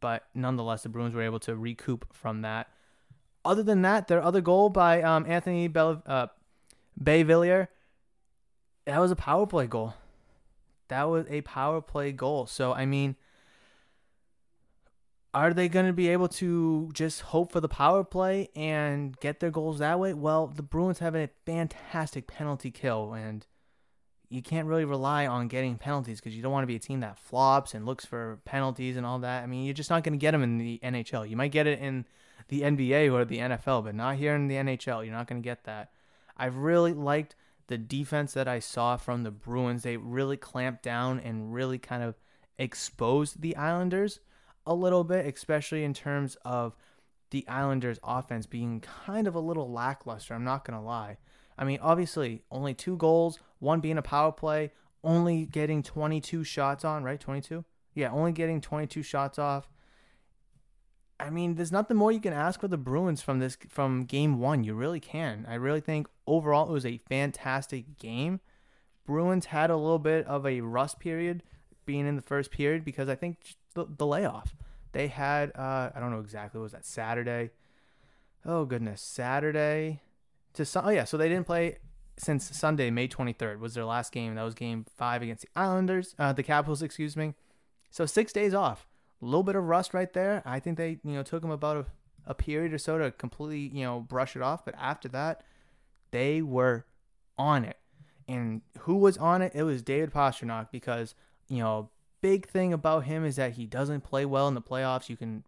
but 0.01 0.27
nonetheless, 0.35 0.83
the 0.83 0.89
Bruins 0.89 1.15
were 1.15 1.23
able 1.23 1.41
to 1.41 1.57
recoup 1.57 2.07
from 2.13 2.43
that. 2.43 2.69
Other 3.45 3.63
than 3.63 3.83
that, 3.83 4.09
their 4.09 4.23
other 4.23 4.41
goal 4.41 4.69
by 4.69 5.03
um, 5.03 5.25
Anthony 5.27 5.69
Bell, 5.69 6.03
uh, 6.07 6.27
Beauvillier, 7.03 7.69
that 8.89 9.01
was 9.01 9.11
a 9.11 9.17
power 9.17 9.47
play 9.47 9.67
goal. 9.67 9.93
That 10.89 11.03
was 11.05 11.27
a 11.29 11.43
power 11.43 11.83
play 11.83 12.11
goal. 12.11 12.47
So, 12.47 12.73
I 12.73 12.87
mean, 12.87 13.17
are 15.35 15.53
they 15.53 15.69
going 15.69 15.85
to 15.85 15.93
be 15.93 16.09
able 16.09 16.29
to 16.29 16.89
just 16.95 17.21
hope 17.21 17.53
for 17.53 17.61
the 17.61 17.69
power 17.69 18.03
play 18.03 18.49
and 18.57 19.15
get 19.21 19.41
their 19.41 19.51
goals 19.51 19.79
that 19.81 20.01
way? 20.01 20.15
Well, 20.15 20.47
the 20.47 20.63
Bruins 20.63 21.01
have 21.01 21.15
a 21.15 21.29
fantastic 21.45 22.27
penalty 22.27 22.71
kill, 22.71 23.13
and 23.13 23.47
you 24.31 24.41
can't 24.41 24.67
really 24.67 24.87
rely 24.87 25.27
on 25.27 25.49
getting 25.49 25.77
penalties 25.77 26.19
because 26.19 26.35
you 26.35 26.43
don't 26.43 26.53
want 26.53 26.63
to 26.63 26.67
be 26.67 26.77
a 26.77 26.79
team 26.79 27.01
that 27.01 27.19
flops 27.19 27.75
and 27.75 27.85
looks 27.85 28.07
for 28.07 28.41
penalties 28.47 28.97
and 28.97 29.05
all 29.05 29.19
that. 29.19 29.43
I 29.43 29.47
mean, 29.47 29.67
you're 29.67 29.75
just 29.75 29.91
not 29.91 30.03
going 30.03 30.15
to 30.15 30.19
get 30.19 30.31
them 30.31 30.43
in 30.43 30.57
the 30.57 30.81
NHL. 30.83 31.29
You 31.29 31.37
might 31.37 31.53
get 31.53 31.67
it 31.67 31.79
in 31.79 32.07
the 32.49 32.63
NBA 32.63 33.13
or 33.13 33.27
the 33.27 33.37
NFL, 33.37 33.85
but 33.85 33.95
not 33.95 34.17
here 34.17 34.35
in 34.35 34.49
the 34.49 34.55
NHL. 34.55 35.05
You're 35.05 35.15
not 35.15 35.27
going 35.27 35.43
to 35.43 35.47
get 35.47 35.65
that. 35.65 35.91
I've 36.39 36.57
really 36.57 36.95
liked 36.95 37.35
the 37.69 37.79
defense 37.79 38.33
that 38.35 38.49
I 38.49 38.59
saw 38.59 38.97
from 38.97 39.23
the 39.23 39.31
Bruins. 39.31 39.83
They 39.85 39.97
really 39.97 40.37
clamped 40.37 40.83
down 40.83 41.21
and 41.21 41.55
really 41.55 41.79
kind 41.79 42.03
of 42.03 42.17
exposed 42.59 43.41
the 43.41 43.57
Islanders 43.57 44.21
a 44.67 44.75
little 44.75 45.05
bit, 45.05 45.33
especially 45.33 45.85
in 45.85 45.95
terms 45.95 46.37
of 46.45 46.77
the 47.31 47.47
Islanders' 47.47 48.01
offense 48.03 48.47
being 48.47 48.81
kind 48.81 49.27
of 49.27 49.35
a 49.35 49.41
little 49.41 49.71
lackluster. 49.71 50.35
I'm 50.35 50.45
not 50.45 50.65
going 50.65 50.79
to 50.79 50.85
lie. 50.85 51.19
I 51.59 51.65
mean, 51.65 51.79
obviously, 51.83 52.43
only 52.51 52.75
two 52.75 52.97
goals, 52.97 53.39
one 53.59 53.81
being 53.81 53.99
a 53.99 54.03
power 54.03 54.33
play, 54.33 54.73
only 55.05 55.45
getting 55.47 55.83
22 55.83 56.45
shots 56.45 56.85
on, 56.85 57.05
right? 57.05 57.21
22? 57.21 57.65
Yeah, 57.95 58.11
only 58.13 58.33
getting 58.33 58.61
22 58.61 59.03
shots 59.03 59.39
off. 59.39 59.69
I 61.21 61.31
mean, 61.31 61.57
there's 61.57 61.73
nothing 61.73 61.97
more 61.97 62.13
you 62.13 62.21
can 62.21 62.33
ask 62.33 62.61
for 62.61 62.69
the 62.69 62.77
Bruins 62.77 63.21
from 63.21 63.41
this 63.41 63.59
from 63.69 64.05
game 64.05 64.39
1. 64.39 64.65
You 64.65 64.75
really 64.75 65.01
can. 65.01 65.47
I 65.49 65.55
really 65.55 65.81
think 65.81 66.07
overall 66.27 66.69
it 66.69 66.73
was 66.73 66.87
a 66.87 66.99
fantastic 67.09 67.99
game. 67.99 68.41
Bruins 69.05 69.47
had 69.47 69.71
a 69.71 69.77
little 69.77 69.99
bit 69.99 70.27
of 70.27 70.47
a 70.47 70.61
rust 70.61 71.01
period 71.01 71.43
being 71.87 72.07
in 72.07 72.17
the 72.17 72.23
first 72.23 72.51
period 72.51 72.85
because 72.85 73.09
I 73.09 73.15
think 73.15 73.39
the, 73.75 73.87
the 73.89 74.07
layoff. 74.07 74.55
They 74.93 75.09
had 75.09 75.51
uh, 75.57 75.91
I 75.95 76.01
don't 76.01 76.11
know 76.11 76.21
exactly 76.21 76.61
was 76.61 76.73
that 76.73 76.87
Saturday. 76.87 77.51
Oh 78.45 78.65
goodness, 78.65 79.03
Saturday 79.03 80.03
to 80.55 80.65
sun- 80.65 80.85
oh 80.87 80.91
yeah, 80.91 81.05
so 81.05 81.17
they 81.17 81.29
didn't 81.29 81.47
play 81.47 81.79
since 82.17 82.57
Sunday, 82.57 82.91
May 82.91 83.09
23rd 83.09 83.61
was 83.61 83.75
their 83.75 83.85
last 83.85 84.13
game. 84.13 84.35
That 84.35 84.43
was 84.43 84.55
game 84.55 84.85
5 84.97 85.23
against 85.23 85.43
the 85.43 85.49
Islanders, 85.55 86.15
uh, 86.19 86.33
the 86.33 86.43
Capitals, 86.43 86.83
excuse 86.83 87.17
me. 87.17 87.35
So 87.91 88.07
6 88.07 88.33
days 88.33 88.55
off. 88.55 88.88
A 89.21 89.25
little 89.25 89.43
bit 89.43 89.57
of 89.57 89.65
rust 89.65 89.95
right 89.95 90.13
there. 90.13 90.43
I 90.45 90.61
think 90.61 90.77
they, 90.77 90.99
you 91.05 91.15
know, 91.15 91.23
took 91.23 91.43
them 91.43 91.51
about 91.51 91.77
a, 91.77 91.87
a 92.31 92.35
period 92.35 92.73
or 92.73 92.79
so 92.79 92.99
to 92.99 93.11
completely, 93.11 93.77
you 93.77 93.85
know, 93.85 94.01
brush 94.01 94.37
it 94.37 94.43
off, 94.43 94.65
but 94.65 94.75
after 94.79 95.09
that, 95.09 95.43
they 96.11 96.43
were 96.43 96.87
on 97.37 97.65
it. 97.65 97.79
And 98.29 98.63
who 98.81 98.97
was 98.97 99.17
on 99.17 99.43
it? 99.43 99.53
It 99.55 99.63
was 99.63 99.83
David 99.83 100.13
Pastrnak 100.13 100.69
because, 100.71 101.15
you 101.49 101.59
know, 101.59 101.91
big 102.21 102.49
thing 102.49 102.73
about 102.73 103.05
him 103.05 103.25
is 103.25 103.37
that 103.37 103.53
he 103.53 103.67
doesn't 103.67 104.03
play 104.03 104.25
well 104.25 104.49
in 104.49 104.55
the 104.55 104.63
playoffs. 104.63 105.09
You 105.09 105.17
can 105.17 105.45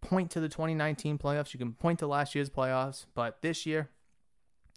point 0.00 0.30
to 0.30 0.40
the 0.40 0.48
2019 0.48 1.18
playoffs, 1.18 1.52
you 1.52 1.58
can 1.58 1.72
point 1.72 1.98
to 1.98 2.06
last 2.06 2.34
year's 2.34 2.50
playoffs, 2.50 3.06
but 3.14 3.42
this 3.42 3.66
year, 3.66 3.90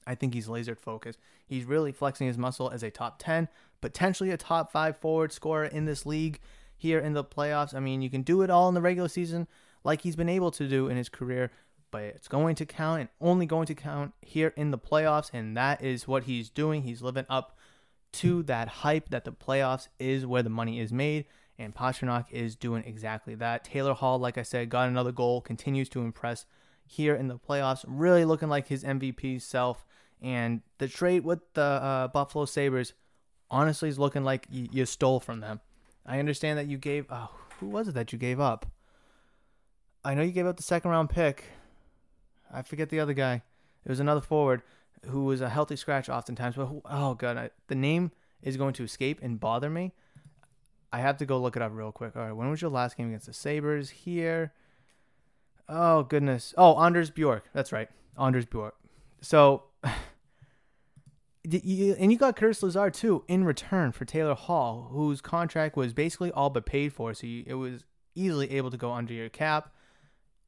I 0.05 0.15
think 0.15 0.33
he's 0.33 0.49
laser 0.49 0.75
focused. 0.75 1.19
He's 1.45 1.65
really 1.65 1.91
flexing 1.91 2.27
his 2.27 2.37
muscle 2.37 2.69
as 2.69 2.83
a 2.83 2.91
top 2.91 3.19
10, 3.19 3.47
potentially 3.79 4.31
a 4.31 4.37
top 4.37 4.71
5 4.71 4.97
forward 4.97 5.31
scorer 5.31 5.65
in 5.65 5.85
this 5.85 6.05
league 6.05 6.39
here 6.83 6.99
in 6.99 7.13
the 7.13 7.23
playoffs. 7.23 7.73
I 7.73 7.79
mean, 7.79 8.01
you 8.01 8.09
can 8.09 8.23
do 8.23 8.41
it 8.41 8.49
all 8.49 8.67
in 8.67 8.75
the 8.75 8.81
regular 8.81 9.07
season 9.07 9.47
like 9.85 10.01
he's 10.01 10.17
been 10.17 10.29
able 10.29 10.51
to 10.51 10.67
do 10.67 10.89
in 10.89 10.97
his 10.97 11.07
career, 11.07 11.49
but 11.91 12.03
it's 12.03 12.27
going 12.27 12.55
to 12.55 12.65
count 12.65 12.99
and 12.99 13.09
only 13.21 13.45
going 13.45 13.67
to 13.67 13.73
count 13.73 14.13
here 14.21 14.53
in 14.57 14.71
the 14.71 14.77
playoffs, 14.77 15.29
and 15.33 15.55
that 15.55 15.81
is 15.81 16.07
what 16.07 16.23
he's 16.23 16.49
doing. 16.49 16.83
He's 16.83 17.01
living 17.01 17.25
up 17.29 17.57
to 18.13 18.43
that 18.43 18.67
hype 18.67 19.09
that 19.09 19.23
the 19.23 19.31
playoffs 19.31 19.87
is 19.97 20.25
where 20.25 20.43
the 20.43 20.49
money 20.49 20.81
is 20.81 20.91
made, 20.91 21.23
and 21.57 21.73
Pastrnak 21.73 22.25
is 22.31 22.57
doing 22.57 22.83
exactly 22.85 23.35
that. 23.35 23.63
Taylor 23.63 23.93
Hall, 23.93 24.19
like 24.19 24.37
I 24.37 24.43
said, 24.43 24.69
got 24.69 24.89
another 24.89 25.13
goal, 25.13 25.39
continues 25.39 25.87
to 25.89 26.01
impress 26.01 26.45
here 26.85 27.15
in 27.15 27.29
the 27.29 27.39
playoffs, 27.39 27.85
really 27.87 28.25
looking 28.25 28.49
like 28.49 28.67
his 28.67 28.83
MVP 28.83 29.41
self. 29.41 29.85
And 30.21 30.61
the 30.79 30.89
trade 30.89 31.23
with 31.23 31.39
the 31.53 31.61
uh, 31.61 32.07
Buffalo 32.09 32.43
Sabres, 32.43 32.93
honestly, 33.49 33.87
is 33.87 33.97
looking 33.97 34.25
like 34.25 34.47
you, 34.49 34.67
you 34.69 34.85
stole 34.85 35.21
from 35.21 35.39
them. 35.39 35.61
I 36.05 36.19
understand 36.19 36.57
that 36.59 36.67
you 36.67 36.77
gave. 36.77 37.05
Oh, 37.09 37.29
who 37.59 37.67
was 37.67 37.87
it 37.87 37.93
that 37.95 38.11
you 38.11 38.19
gave 38.19 38.39
up? 38.39 38.65
I 40.03 40.13
know 40.13 40.21
you 40.21 40.31
gave 40.31 40.45
up 40.45 40.57
the 40.57 40.63
second 40.63 40.91
round 40.91 41.09
pick. 41.09 41.45
I 42.53 42.61
forget 42.61 42.89
the 42.89 42.99
other 42.99 43.13
guy. 43.13 43.41
It 43.85 43.89
was 43.89 43.99
another 43.99 44.21
forward 44.21 44.61
who 45.05 45.25
was 45.25 45.41
a 45.41 45.49
healthy 45.49 45.75
scratch 45.75 46.09
oftentimes. 46.09 46.55
But 46.55 46.65
who, 46.65 46.81
oh 46.85 47.13
god, 47.13 47.37
I, 47.37 47.49
the 47.67 47.75
name 47.75 48.11
is 48.41 48.57
going 48.57 48.73
to 48.73 48.83
escape 48.83 49.19
and 49.21 49.39
bother 49.39 49.69
me. 49.69 49.93
I 50.91 50.99
have 50.99 51.17
to 51.17 51.25
go 51.25 51.39
look 51.39 51.55
it 51.55 51.61
up 51.61 51.71
real 51.73 51.91
quick. 51.91 52.15
All 52.15 52.23
right, 52.23 52.31
when 52.31 52.49
was 52.49 52.61
your 52.61 52.69
last 52.69 52.97
game 52.97 53.07
against 53.07 53.25
the 53.25 53.33
Sabres? 53.33 53.89
Here. 53.89 54.53
Oh 55.67 56.03
goodness. 56.03 56.53
Oh, 56.57 56.81
Anders 56.83 57.09
Bjork. 57.09 57.45
That's 57.53 57.71
right, 57.71 57.89
Anders 58.19 58.45
Bjork. 58.45 58.75
So 59.21 59.63
and 61.45 62.11
you 62.11 62.17
got 62.17 62.35
Curtis 62.35 62.63
Lazar 62.63 62.89
too 62.89 63.23
in 63.27 63.43
return 63.43 63.91
for 63.91 64.05
Taylor 64.05 64.33
Hall, 64.33 64.89
whose 64.91 65.21
contract 65.21 65.75
was 65.75 65.93
basically 65.93 66.31
all 66.31 66.49
but 66.49 66.65
paid 66.65 66.93
for, 66.93 67.13
so 67.13 67.27
you, 67.27 67.43
it 67.45 67.55
was 67.55 67.83
easily 68.15 68.51
able 68.51 68.71
to 68.71 68.77
go 68.77 68.91
under 68.91 69.13
your 69.13 69.29
cap. 69.29 69.73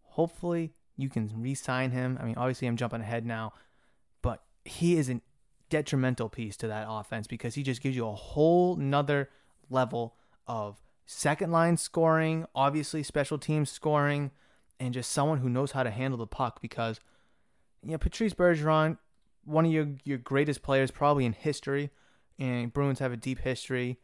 Hopefully, 0.01 0.73
you 0.95 1.09
can 1.09 1.29
re-sign 1.35 1.91
him. 1.91 2.17
I 2.21 2.25
mean, 2.25 2.35
obviously, 2.37 2.67
I'm 2.67 2.77
jumping 2.77 3.01
ahead 3.01 3.25
now, 3.25 3.53
but 4.21 4.43
he 4.63 4.97
is 4.97 5.09
a 5.09 5.19
detrimental 5.69 6.29
piece 6.29 6.55
to 6.57 6.67
that 6.67 6.87
offense 6.89 7.27
because 7.27 7.55
he 7.55 7.63
just 7.63 7.81
gives 7.81 7.95
you 7.95 8.07
a 8.07 8.15
whole 8.15 8.77
nother 8.77 9.29
level 9.69 10.15
of 10.47 10.81
second 11.05 11.51
line 11.51 11.75
scoring, 11.75 12.45
obviously 12.55 13.03
special 13.03 13.37
teams 13.37 13.69
scoring, 13.69 14.31
and 14.79 14.93
just 14.93 15.11
someone 15.11 15.39
who 15.39 15.49
knows 15.49 15.71
how 15.71 15.83
to 15.83 15.91
handle 15.91 16.17
the 16.17 16.27
puck 16.27 16.61
because 16.61 16.99
you 17.83 17.91
know 17.91 17.97
Patrice 17.97 18.33
Bergeron 18.33 18.97
one 19.45 19.65
of 19.65 19.71
your 19.71 19.87
your 20.03 20.17
greatest 20.17 20.61
players 20.61 20.91
probably 20.91 21.25
in 21.25 21.33
history, 21.33 21.91
and 22.37 22.73
Bruins 22.73 22.99
have 22.99 23.13
a 23.13 23.17
deep 23.17 23.39
history. 23.39 23.99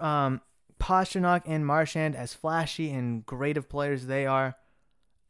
Um, 0.00 0.40
Pastrnak 0.78 1.42
and 1.46 1.66
Marchand, 1.66 2.14
as 2.14 2.34
flashy 2.34 2.90
and 2.90 3.24
great 3.24 3.56
of 3.56 3.68
players 3.68 4.06
they 4.06 4.26
are, 4.26 4.56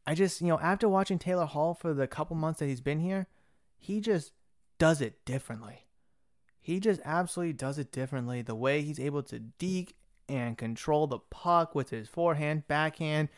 I 0.05 0.15
just 0.15 0.41
you 0.41 0.47
know 0.47 0.59
after 0.59 0.87
watching 0.87 1.19
Taylor 1.19 1.45
Hall 1.45 1.73
for 1.73 1.93
the 1.93 2.07
couple 2.07 2.35
months 2.35 2.59
that 2.59 2.67
he's 2.67 2.81
been 2.81 2.99
here, 2.99 3.27
he 3.77 4.01
just 4.01 4.33
does 4.77 5.01
it 5.01 5.23
differently. 5.25 5.87
He 6.61 6.79
just 6.79 7.01
absolutely 7.03 7.53
does 7.53 7.79
it 7.79 7.91
differently. 7.91 8.41
The 8.41 8.55
way 8.55 8.81
he's 8.81 8.99
able 8.99 9.23
to 9.23 9.39
deke 9.39 9.95
and 10.29 10.57
control 10.57 11.07
the 11.07 11.19
puck 11.19 11.73
with 11.73 11.89
his 11.89 12.07
forehand, 12.07 12.67
backhand, 12.67 13.29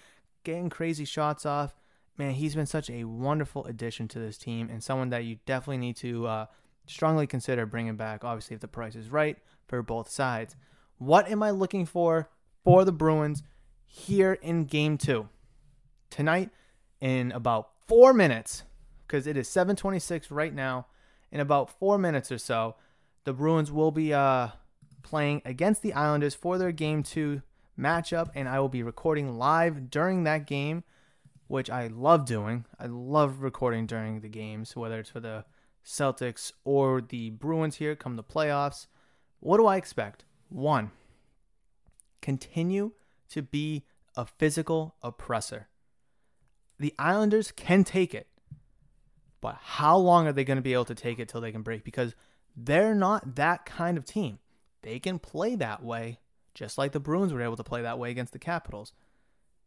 getting 0.43 0.69
crazy 0.69 1.05
shots 1.05 1.45
off 1.45 1.75
man, 2.17 2.33
he's 2.33 2.55
been 2.55 2.65
such 2.65 2.89
a 2.89 3.03
wonderful 3.05 3.65
addition 3.65 4.07
to 4.09 4.19
this 4.19 4.37
team 4.37 4.69
and 4.69 4.83
someone 4.83 5.09
that 5.09 5.23
you 5.23 5.37
definitely 5.45 5.77
need 5.77 5.95
to 5.97 6.27
uh, 6.27 6.45
strongly 6.85 7.27
consider 7.27 7.65
bringing 7.65 7.95
back, 7.95 8.23
obviously, 8.23 8.55
if 8.55 8.61
the 8.61 8.67
price 8.67 8.95
is 8.95 9.09
right 9.09 9.37
for 9.67 9.81
both 9.81 10.09
sides. 10.09 10.55
What 10.97 11.29
am 11.29 11.41
I 11.41 11.51
looking 11.51 11.85
for 11.85 12.29
for 12.63 12.85
the 12.85 12.91
Bruins 12.91 13.43
here 13.85 14.33
in 14.33 14.65
game 14.65 14.97
two? 14.97 15.29
Tonight, 16.09 16.51
in 17.01 17.31
about 17.31 17.69
four 17.87 18.13
minutes, 18.13 18.63
because 19.07 19.25
it 19.25 19.35
is 19.35 19.47
726 19.47 20.29
right 20.29 20.53
now, 20.53 20.85
in 21.31 21.39
about 21.39 21.69
four 21.79 21.97
minutes 21.97 22.31
or 22.31 22.37
so, 22.37 22.75
the 23.23 23.33
Bruins 23.33 23.71
will 23.71 23.91
be 23.91 24.13
uh, 24.13 24.49
playing 25.01 25.41
against 25.45 25.81
the 25.81 25.93
Islanders 25.93 26.35
for 26.35 26.57
their 26.57 26.71
game 26.71 27.01
two 27.01 27.41
matchup, 27.77 28.29
and 28.35 28.47
I 28.47 28.59
will 28.59 28.69
be 28.69 28.83
recording 28.83 29.37
live 29.37 29.89
during 29.89 30.23
that 30.25 30.45
game 30.45 30.83
which 31.47 31.69
I 31.69 31.87
love 31.87 32.25
doing. 32.25 32.65
I 32.79 32.85
love 32.87 33.41
recording 33.41 33.85
during 33.85 34.21
the 34.21 34.29
games, 34.29 34.75
whether 34.75 34.99
it's 34.99 35.09
for 35.09 35.19
the 35.19 35.45
Celtics 35.85 36.51
or 36.63 37.01
the 37.01 37.31
Bruins 37.31 37.77
here 37.77 37.95
come 37.95 38.15
the 38.15 38.23
playoffs. 38.23 38.87
What 39.39 39.57
do 39.57 39.65
I 39.65 39.77
expect? 39.77 40.25
One, 40.49 40.91
continue 42.21 42.91
to 43.29 43.41
be 43.41 43.83
a 44.15 44.25
physical 44.25 44.95
oppressor. 45.01 45.67
The 46.79 46.93
Islanders 46.97 47.51
can 47.51 47.83
take 47.83 48.13
it, 48.13 48.27
but 49.41 49.57
how 49.61 49.97
long 49.97 50.27
are 50.27 50.33
they 50.33 50.43
going 50.43 50.57
to 50.57 50.61
be 50.61 50.73
able 50.73 50.85
to 50.85 50.95
take 50.95 51.19
it 51.19 51.27
till 51.27 51.41
they 51.41 51.51
can 51.51 51.61
break? 51.61 51.83
Because 51.83 52.15
they're 52.55 52.95
not 52.95 53.35
that 53.35 53.65
kind 53.65 53.97
of 53.97 54.05
team. 54.05 54.39
They 54.81 54.99
can 54.99 55.19
play 55.19 55.55
that 55.55 55.83
way, 55.83 56.19
just 56.53 56.77
like 56.77 56.91
the 56.91 56.99
Bruins 56.99 57.33
were 57.33 57.41
able 57.41 57.57
to 57.57 57.63
play 57.63 57.81
that 57.81 57.99
way 57.99 58.11
against 58.11 58.33
the 58.33 58.39
Capitals. 58.39 58.93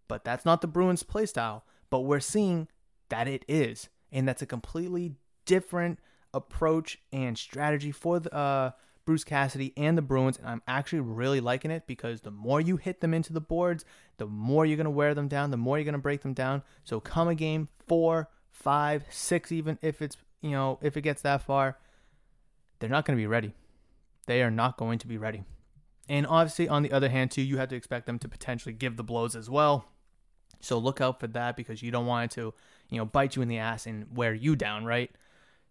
But 0.09 0.25
that's 0.25 0.45
not 0.45 0.61
the 0.61 0.67
Bruins' 0.67 1.03
play 1.03 1.27
style. 1.27 1.65
But 1.91 2.01
we're 2.01 2.21
seeing 2.21 2.69
that 3.09 3.29
it 3.29 3.45
is. 3.49 3.89
And 4.13 4.27
that's 4.27 4.43
a 4.43 4.47
completely 4.47 5.15
different 5.45 5.99
approach 6.33 6.99
and 7.13 7.37
strategy 7.37 7.93
for 7.93 8.21
the, 8.21 8.33
uh, 8.35 8.71
Bruce 9.05 9.25
Cassidy 9.25 9.73
and 9.77 9.97
the 9.97 10.03
Bruins. 10.03 10.37
And 10.37 10.49
I'm 10.49 10.63
actually 10.67 11.01
really 11.01 11.41
liking 11.41 11.71
it 11.71 11.87
because 11.87 12.21
the 12.23 12.31
more 12.31 12.61
you 12.61 12.77
hit 12.77 13.01
them 13.01 13.15
into 13.15 13.33
the 13.33 13.41
boards, 13.41 13.85
the 14.19 14.27
more 14.27 14.67
you're 14.67 14.77
going 14.77 14.85
to 14.85 14.91
wear 14.91 15.15
them 15.15 15.29
down, 15.29 15.51
the 15.51 15.57
more 15.57 15.79
you're 15.79 15.85
going 15.85 15.93
to 15.93 15.99
break 15.99 16.23
them 16.23 16.35
down. 16.35 16.63
So 16.85 17.01
come 17.01 17.29
a 17.29 17.35
game 17.35 17.69
four, 17.87 18.29
five, 18.51 19.05
six, 19.11 19.53
even 19.53 19.79
if 19.81 20.03
it's, 20.03 20.17
you 20.43 20.51
know, 20.51 20.79
if 20.83 20.97
it 20.97 21.03
gets 21.03 21.23
that 21.23 21.43
far, 21.43 21.79
they're 22.79 22.91
not 22.91 23.05
going 23.05 23.17
to 23.17 23.23
be 23.23 23.27
ready. 23.27 23.55
They 24.27 24.43
are 24.43 24.51
not 24.51 24.77
going 24.77 24.99
to 24.99 25.07
be 25.07 25.19
ready. 25.19 25.45
And 26.09 26.27
obviously, 26.27 26.69
on 26.69 26.83
the 26.83 26.93
other 26.93 27.09
hand, 27.09 27.31
too, 27.31 27.43
you 27.43 27.59
have 27.59 27.69
to 27.71 27.77
expect 27.77 28.07
them 28.07 28.19
to 28.21 28.29
potentially 28.29 28.73
give 28.73 28.97
the 28.97 29.05
blows 29.05 29.35
as 29.35 29.49
well. 29.51 29.87
So 30.61 30.79
look 30.79 31.01
out 31.01 31.21
for 31.21 31.27
that 31.29 31.57
because 31.57 31.83
you 31.83 31.91
don't 31.91 32.07
want 32.07 32.33
it 32.33 32.35
to, 32.37 32.55
you 32.91 32.99
know, 32.99 33.05
bite 33.05 33.37
you 33.37 33.43
in 33.43 33.49
the 33.49 33.59
ass 33.59 33.87
and 33.87 34.07
wear 34.15 34.35
you 34.35 34.57
down, 34.57 34.85
right? 34.85 35.11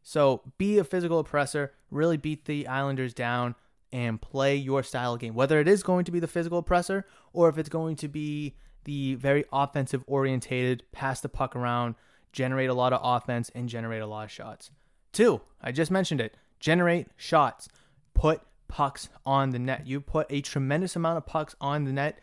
So 0.04 0.42
be 0.58 0.78
a 0.78 0.84
physical 0.84 1.20
oppressor, 1.20 1.74
really 1.90 2.18
beat 2.18 2.46
the 2.46 2.68
Islanders 2.68 3.14
down 3.14 3.56
and 3.92 4.22
play 4.22 4.56
your 4.56 4.84
style 4.84 5.14
of 5.14 5.20
game. 5.20 5.34
Whether 5.34 5.60
it 5.60 5.68
is 5.68 5.84
going 5.84 6.06
to 6.06 6.12
be 6.12 6.20
the 6.20 6.28
physical 6.28 6.60
oppressor 6.60 7.06
or 7.34 7.50
if 7.50 7.58
it's 7.58 7.70
going 7.70 7.96
to 7.98 8.08
be 8.08 8.56
the 8.84 9.16
very 9.16 9.46
offensive 9.52 10.04
orientated, 10.06 10.84
pass 10.92 11.22
the 11.22 11.30
puck 11.30 11.56
around, 11.56 11.96
generate 12.32 12.70
a 12.70 12.74
lot 12.74 12.94
of 12.94 13.02
offense 13.04 13.50
and 13.56 13.68
generate 13.68 14.02
a 14.02 14.08
lot 14.08 14.26
of 14.26 14.32
shots. 14.32 14.70
Two, 15.12 15.42
I 15.62 15.72
just 15.72 15.90
mentioned 15.90 16.22
it. 16.22 16.36
Generate 16.60 17.08
shots. 17.16 17.68
Put 18.14 18.42
pucks 18.68 19.10
on 19.26 19.52
the 19.52 19.60
net. 19.60 19.88
You 19.88 20.02
put 20.02 20.28
a 20.30 20.42
tremendous 20.42 20.96
amount 20.96 21.18
of 21.18 21.26
pucks 21.26 21.56
on 21.60 21.86
the 21.86 21.94
net 21.94 22.20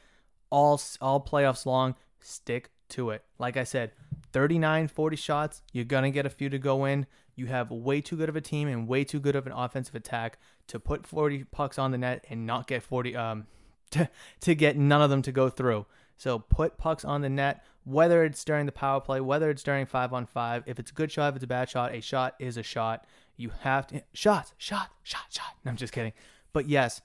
all 0.50 0.80
all 1.00 1.20
playoffs 1.20 1.66
long. 1.66 1.94
Stick 2.22 2.70
to 2.90 3.10
it. 3.10 3.24
Like 3.38 3.56
I 3.56 3.64
said, 3.64 3.92
39, 4.32 4.88
40 4.88 5.16
shots, 5.16 5.62
you're 5.72 5.84
going 5.84 6.04
to 6.04 6.10
get 6.10 6.26
a 6.26 6.30
few 6.30 6.48
to 6.48 6.58
go 6.58 6.84
in. 6.84 7.06
You 7.34 7.46
have 7.46 7.70
way 7.70 8.00
too 8.00 8.16
good 8.16 8.28
of 8.28 8.36
a 8.36 8.40
team 8.40 8.68
and 8.68 8.86
way 8.86 9.04
too 9.04 9.20
good 9.20 9.36
of 9.36 9.46
an 9.46 9.52
offensive 9.52 9.94
attack 9.94 10.38
to 10.68 10.78
put 10.78 11.06
40 11.06 11.44
pucks 11.44 11.78
on 11.78 11.90
the 11.90 11.98
net 11.98 12.24
and 12.28 12.46
not 12.46 12.66
get 12.66 12.82
40 12.82 13.16
um 13.16 13.46
to, 13.92 14.08
to 14.40 14.54
get 14.54 14.76
none 14.76 15.02
of 15.02 15.10
them 15.10 15.22
to 15.22 15.32
go 15.32 15.48
through. 15.48 15.86
So 16.16 16.38
put 16.38 16.78
pucks 16.78 17.04
on 17.04 17.20
the 17.20 17.28
net, 17.28 17.64
whether 17.84 18.24
it's 18.24 18.44
during 18.44 18.66
the 18.66 18.72
power 18.72 19.00
play, 19.00 19.20
whether 19.20 19.50
it's 19.50 19.62
during 19.62 19.86
five 19.86 20.12
on 20.12 20.24
five. 20.26 20.62
If 20.66 20.78
it's 20.78 20.90
a 20.90 20.94
good 20.94 21.10
shot, 21.10 21.30
if 21.30 21.36
it's 21.36 21.44
a 21.44 21.48
bad 21.48 21.68
shot, 21.68 21.94
a 21.94 22.00
shot 22.00 22.34
is 22.38 22.56
a 22.56 22.62
shot. 22.62 23.06
You 23.36 23.50
have 23.60 23.86
to 23.88 24.02
shots, 24.14 24.54
shot, 24.56 24.90
shot, 25.02 25.24
shot. 25.30 25.56
No, 25.64 25.70
I'm 25.70 25.76
just 25.76 25.92
kidding. 25.92 26.12
But 26.52 26.68
yes, 26.68 27.00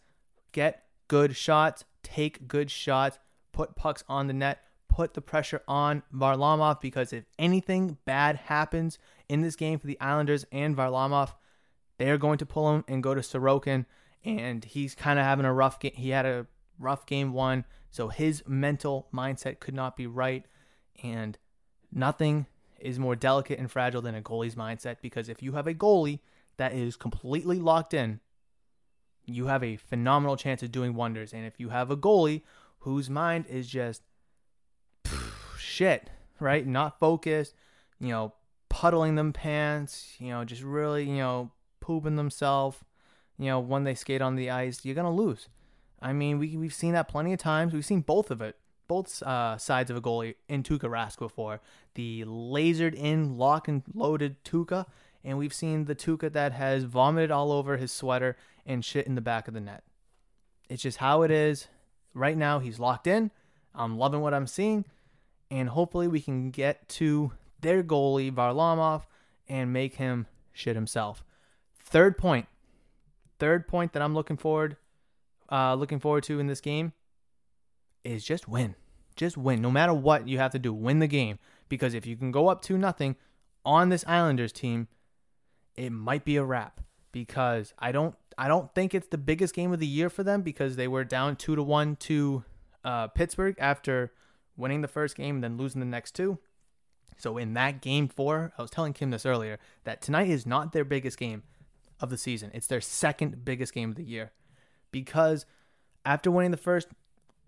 get 0.52 0.84
good 1.08 1.36
shots, 1.36 1.84
take 2.04 2.48
good 2.48 2.70
shots, 2.70 3.18
put 3.54 3.76
pucks 3.76 4.04
on 4.08 4.28
the 4.28 4.34
net, 4.34 4.60
put 4.90 5.14
the 5.14 5.22
pressure 5.22 5.62
on 5.68 6.04
Varlamov 6.14 6.82
because 6.82 7.14
if 7.14 7.26
anything 7.38 7.98
bad 8.06 8.36
happens 8.36 8.98
in 9.30 9.42
this 9.42 9.56
game 9.56 9.80
for 9.80 9.88
the 9.88 10.00
Islanders 10.00 10.46
and 10.52 10.76
Varlamov, 10.76 11.34
they 11.98 12.10
are 12.10 12.18
going 12.18 12.38
to 12.38 12.46
pull 12.46 12.74
him 12.74 12.84
and 12.88 13.04
go 13.04 13.14
to 13.14 13.22
Sorokin. 13.22 13.86
And 14.24 14.64
he's 14.66 14.96
kind 14.96 15.20
of 15.20 15.26
having 15.26 15.46
a 15.46 15.54
rough 15.54 15.80
game. 15.80 15.94
He 15.96 16.10
had 16.10 16.26
a 16.26 16.48
rough 16.80 17.06
game 17.06 17.34
one, 17.34 17.66
so 17.90 18.10
his 18.10 18.44
mental 18.48 19.08
mindset 19.14 19.60
could 19.60 19.74
not 19.74 19.96
be 19.96 20.08
right. 20.08 20.46
And 21.04 21.38
nothing 21.92 22.48
is 22.80 23.00
more 23.00 23.16
delicate 23.16 23.60
and 23.60 23.72
fragile 23.72 24.02
than 24.02 24.16
a 24.16 24.22
goalie's 24.22 24.56
mindset 24.56 24.98
because 25.02 25.30
if 25.30 25.42
you 25.42 25.54
have 25.54 25.68
a 25.68 25.74
goalie 25.74 26.20
that 26.58 26.74
is 26.74 26.96
completely 26.96 27.60
locked 27.60 27.94
in, 27.94 28.20
you 29.26 29.48
have 29.48 29.64
a 29.64 29.76
phenomenal 29.76 30.38
chance 30.38 30.64
of 30.64 30.72
doing 30.72 30.94
wonders. 30.94 31.34
And 31.34 31.46
if 31.46 31.60
you 31.60 31.70
have 31.70 31.92
a 31.92 31.98
goalie 31.98 32.44
whose 32.80 33.10
mind 33.10 33.46
is 33.48 33.68
just 33.68 34.02
shit, 35.78 36.10
right? 36.40 36.66
Not 36.66 37.00
focused, 37.00 37.54
you 38.00 38.10
know, 38.10 38.34
puddling 38.70 39.16
them 39.16 39.34
pants, 39.34 40.16
you 40.20 40.30
know, 40.30 40.44
just 40.44 40.64
really, 40.64 41.04
you 41.04 41.18
know, 41.18 41.52
pooping 41.80 42.16
themselves, 42.16 42.78
you 43.38 43.46
know, 43.46 43.60
when 43.60 43.84
they 43.84 43.96
skate 43.96 44.22
on 44.22 44.36
the 44.36 44.50
ice, 44.50 44.84
you're 44.84 44.96
going 44.96 45.06
to 45.06 45.12
lose. 45.12 45.50
I 46.02 46.14
mean, 46.14 46.40
we, 46.40 46.58
we've 46.58 46.74
seen 46.74 46.94
that 46.94 47.08
plenty 47.08 47.34
of 47.34 47.40
times. 47.40 47.74
We've 47.74 47.86
seen 47.86 48.02
both 48.02 48.30
of 48.32 48.42
it, 48.42 48.56
both 48.88 49.22
uh, 49.24 49.58
sides 49.58 49.90
of 49.90 49.98
a 49.98 50.02
goalie 50.02 50.36
in 50.48 50.64
Tuukka 50.64 50.90
Rask 50.90 51.18
before. 51.18 51.62
The 51.96 52.24
lasered 52.26 52.94
in, 52.94 53.38
lock 53.38 53.68
and 53.68 53.84
loaded 53.94 54.44
Tuukka, 54.44 54.86
and 55.24 55.38
we've 55.38 55.54
seen 55.54 55.86
the 55.86 55.96
Tuukka 55.96 56.32
that 56.34 56.54
has 56.54 56.84
vomited 56.84 57.32
all 57.32 57.52
over 57.52 57.78
his 57.78 57.92
sweater 57.92 58.38
and 58.66 58.84
shit 58.84 59.08
in 59.08 59.16
the 59.16 59.22
back 59.22 59.48
of 59.48 59.54
the 59.54 59.62
net. 59.62 59.84
It's 60.70 60.84
just 60.84 60.98
how 60.98 61.24
it 61.24 61.32
is. 61.32 61.68
Right 62.14 62.38
now, 62.38 62.60
he's 62.60 62.80
locked 62.80 63.08
in. 63.08 63.32
I'm 63.74 63.98
loving 63.98 64.22
what 64.22 64.34
I'm 64.34 64.48
seeing, 64.48 64.86
and 65.50 65.70
hopefully, 65.70 66.08
we 66.08 66.22
can 66.22 66.52
get 66.52 66.88
to 66.90 67.32
their 67.62 67.84
goalie, 67.84 68.32
Varlamov, 68.32 69.04
and 69.48 69.72
make 69.72 69.96
him 69.96 70.28
shit 70.54 70.76
himself. 70.76 71.24
Third. 71.80 72.16
Third 73.40 73.68
point 73.68 73.94
that 73.94 74.02
I'm 74.02 74.14
looking 74.14 74.38
forward 74.38 74.78
uh, 75.52 75.76
looking 75.76 76.00
forward 76.00 76.24
to 76.24 76.40
in 76.40 76.48
this 76.48 76.62
game 76.62 76.94
is 78.04 78.24
just 78.24 78.48
win. 78.48 78.76
Just 79.16 79.38
win. 79.38 79.62
No 79.62 79.72
matter 79.72 79.94
what 79.94 80.28
you 80.28 80.38
have 80.38 80.52
to 80.52 80.60
do, 80.60 80.74
win 80.74 81.00
the 81.00 81.08
game. 81.08 81.40
Because 81.70 81.94
if 81.94 82.06
you 82.06 82.16
can 82.16 82.32
go 82.32 82.48
up 82.48 82.62
to 82.64 82.78
nothing 82.78 83.16
on 83.66 83.90
this 83.90 84.06
Islanders 84.08 84.52
team, 84.52 84.88
it 85.76 85.92
might 85.92 86.24
be 86.24 86.38
a 86.38 86.44
wrap. 86.44 86.82
Because 87.12 87.74
I 87.80 87.92
don't 87.92 88.16
I 88.38 88.48
don't 88.48 88.74
think 88.76 88.94
it's 88.94 89.08
the 89.08 89.18
biggest 89.18 89.56
game 89.56 89.74
of 89.74 89.80
the 89.80 89.88
year 89.88 90.10
for 90.10 90.24
them 90.24 90.44
because 90.44 90.76
they 90.76 90.88
were 90.88 91.04
down 91.04 91.36
two 91.36 91.56
to 91.56 91.64
one 91.64 91.96
to 91.98 92.44
uh, 92.86 93.08
Pittsburgh 93.08 93.56
after 93.58 94.14
winning 94.58 94.82
the 94.82 94.88
first 94.88 95.16
game 95.16 95.36
and 95.36 95.44
then 95.44 95.58
losing 95.58 95.80
the 95.80 95.86
next 95.86 96.16
two. 96.16 96.40
So 97.18 97.38
in 97.38 97.54
that 97.54 97.82
game 97.82 98.08
four, 98.08 98.54
I 98.58 98.62
was 98.62 98.72
telling 98.72 98.94
Kim 98.94 99.12
this 99.12 99.26
earlier 99.26 99.60
that 99.86 100.02
tonight 100.02 100.30
is 100.30 100.46
not 100.46 100.72
their 100.72 100.86
biggest 100.86 101.18
game 101.18 101.44
of 102.00 102.10
the 102.10 102.18
season. 102.18 102.52
It's 102.54 102.68
their 102.68 102.82
second 102.82 103.44
biggest 103.44 103.74
game 103.74 103.90
of 103.90 103.96
the 103.96 104.04
year 104.04 104.32
because 104.92 105.46
after 106.06 106.30
winning 106.30 106.52
the 106.52 106.58
first, 106.58 106.88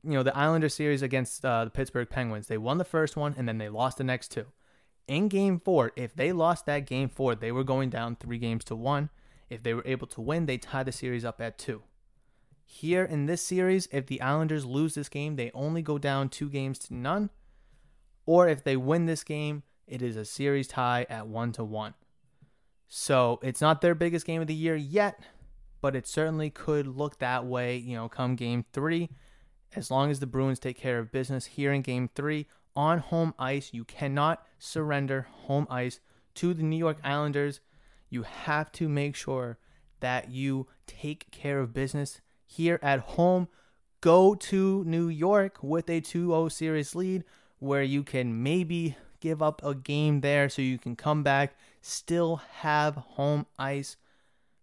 you 0.03 0.11
know, 0.11 0.23
the 0.23 0.35
Islander 0.35 0.69
series 0.69 1.01
against 1.01 1.45
uh, 1.45 1.65
the 1.65 1.71
Pittsburgh 1.71 2.09
Penguins, 2.09 2.47
they 2.47 2.57
won 2.57 2.77
the 2.77 2.85
first 2.85 3.15
one 3.15 3.35
and 3.37 3.47
then 3.47 3.57
they 3.57 3.69
lost 3.69 3.97
the 3.97 4.03
next 4.03 4.29
two. 4.29 4.45
In 5.07 5.27
game 5.27 5.59
four, 5.59 5.91
if 5.95 6.15
they 6.15 6.31
lost 6.31 6.65
that 6.65 6.85
game 6.85 7.09
four, 7.09 7.35
they 7.35 7.51
were 7.51 7.63
going 7.63 7.89
down 7.89 8.15
three 8.15 8.37
games 8.37 8.63
to 8.65 8.75
one. 8.75 9.09
If 9.49 9.63
they 9.63 9.73
were 9.73 9.85
able 9.85 10.07
to 10.07 10.21
win, 10.21 10.45
they 10.45 10.57
tie 10.57 10.83
the 10.83 10.91
series 10.91 11.25
up 11.25 11.41
at 11.41 11.57
two. 11.57 11.81
Here 12.71 13.03
in 13.03 13.25
this 13.25 13.41
series, 13.41 13.89
if 13.91 14.05
the 14.05 14.21
Islanders 14.21 14.63
lose 14.63 14.93
this 14.93 15.09
game, 15.09 15.35
they 15.35 15.49
only 15.55 15.81
go 15.81 15.97
down 15.97 16.29
two 16.29 16.49
games 16.49 16.77
to 16.79 16.93
none. 16.93 17.31
Or 18.27 18.47
if 18.47 18.63
they 18.63 18.77
win 18.77 19.07
this 19.07 19.23
game, 19.23 19.63
it 19.87 20.03
is 20.03 20.15
a 20.15 20.23
series 20.23 20.67
tie 20.67 21.07
at 21.09 21.27
one 21.27 21.51
to 21.53 21.63
one. 21.63 21.95
So 22.87 23.39
it's 23.41 23.59
not 23.59 23.81
their 23.81 23.95
biggest 23.95 24.25
game 24.27 24.39
of 24.39 24.47
the 24.47 24.53
year 24.53 24.75
yet, 24.75 25.19
but 25.81 25.95
it 25.95 26.05
certainly 26.07 26.51
could 26.51 26.85
look 26.85 27.17
that 27.17 27.43
way, 27.43 27.75
you 27.75 27.97
know, 27.97 28.07
come 28.07 28.35
game 28.35 28.63
three. 28.71 29.09
As 29.75 29.89
long 29.89 30.11
as 30.11 30.19
the 30.19 30.27
Bruins 30.27 30.59
take 30.59 30.77
care 30.77 30.99
of 30.99 31.11
business 31.11 31.47
here 31.47 31.73
in 31.73 31.81
game 31.81 32.07
three 32.13 32.45
on 32.75 32.99
home 32.99 33.33
ice, 33.39 33.73
you 33.73 33.83
cannot 33.83 34.45
surrender 34.59 35.27
home 35.31 35.65
ice 35.71 35.99
to 36.35 36.53
the 36.53 36.63
New 36.63 36.77
York 36.77 36.99
Islanders. 37.03 37.61
You 38.11 38.21
have 38.23 38.71
to 38.73 38.87
make 38.87 39.15
sure 39.15 39.57
that 40.01 40.29
you 40.29 40.67
take 40.85 41.31
care 41.31 41.59
of 41.59 41.73
business 41.73 42.21
here 42.49 42.79
at 42.81 42.99
home. 42.99 43.47
Go 44.01 44.33
to 44.35 44.83
New 44.85 45.07
York 45.07 45.57
with 45.61 45.89
a 45.89 46.01
2 46.01 46.27
0 46.27 46.49
series 46.49 46.95
lead 46.95 47.23
where 47.59 47.83
you 47.83 48.03
can 48.03 48.41
maybe 48.41 48.97
give 49.19 49.41
up 49.41 49.61
a 49.63 49.75
game 49.75 50.21
there 50.21 50.49
so 50.49 50.61
you 50.61 50.77
can 50.77 50.95
come 50.95 51.23
back, 51.23 51.57
still 51.81 52.37
have 52.37 52.95
home 52.95 53.45
ice 53.57 53.97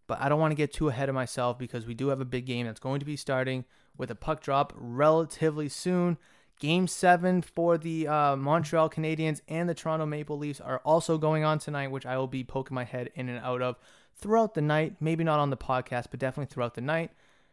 but 0.07 0.21
I 0.21 0.29
don't 0.29 0.41
want 0.41 0.53
to 0.53 0.57
get 0.57 0.73
too 0.73 0.89
ahead 0.89 1.09
of 1.09 1.15
myself 1.15 1.59
because 1.59 1.87
we 1.87 1.95
do 1.95 2.09
have 2.09 2.21
a 2.21 2.25
big 2.25 2.47
game 2.47 2.67
that's 2.67 2.81
going 2.81 3.01
to 3.01 3.07
be 3.07 3.17
starting 3.17 3.65
with 3.97 4.11
a 4.11 4.15
puck 4.15 4.41
drop 4.41 4.73
relatively 4.77 5.69
soon. 5.69 6.19
Game 6.59 6.87
seven 6.87 7.43
for 7.43 7.77
the 7.77 8.09
uh, 8.09 8.37
Montreal 8.37 8.89
Canadiens 8.89 9.41
and 9.49 9.69
the 9.69 9.75
Toronto 9.75 10.07
Maple 10.07 10.39
Leafs 10.39 10.61
are 10.61 10.79
also 10.85 11.19
going 11.19 11.45
on 11.45 11.59
tonight, 11.59 11.91
which 11.91 12.07
I 12.07 12.17
will 12.17 12.29
be 12.29 12.45
poking 12.45 12.75
my 12.75 12.85
head 12.85 13.11
in 13.15 13.29
and 13.29 13.45
out 13.45 13.61
of 13.61 13.77
throughout 14.17 14.55
the 14.55 14.63
night. 14.63 14.97
Maybe 15.01 15.23
not 15.25 15.39
on 15.39 15.51
the 15.51 15.57
podcast, 15.57 16.07
but 16.11 16.21
definitely 16.21 16.53
throughout 16.53 16.75
the 16.75 16.81
night. 16.81 17.11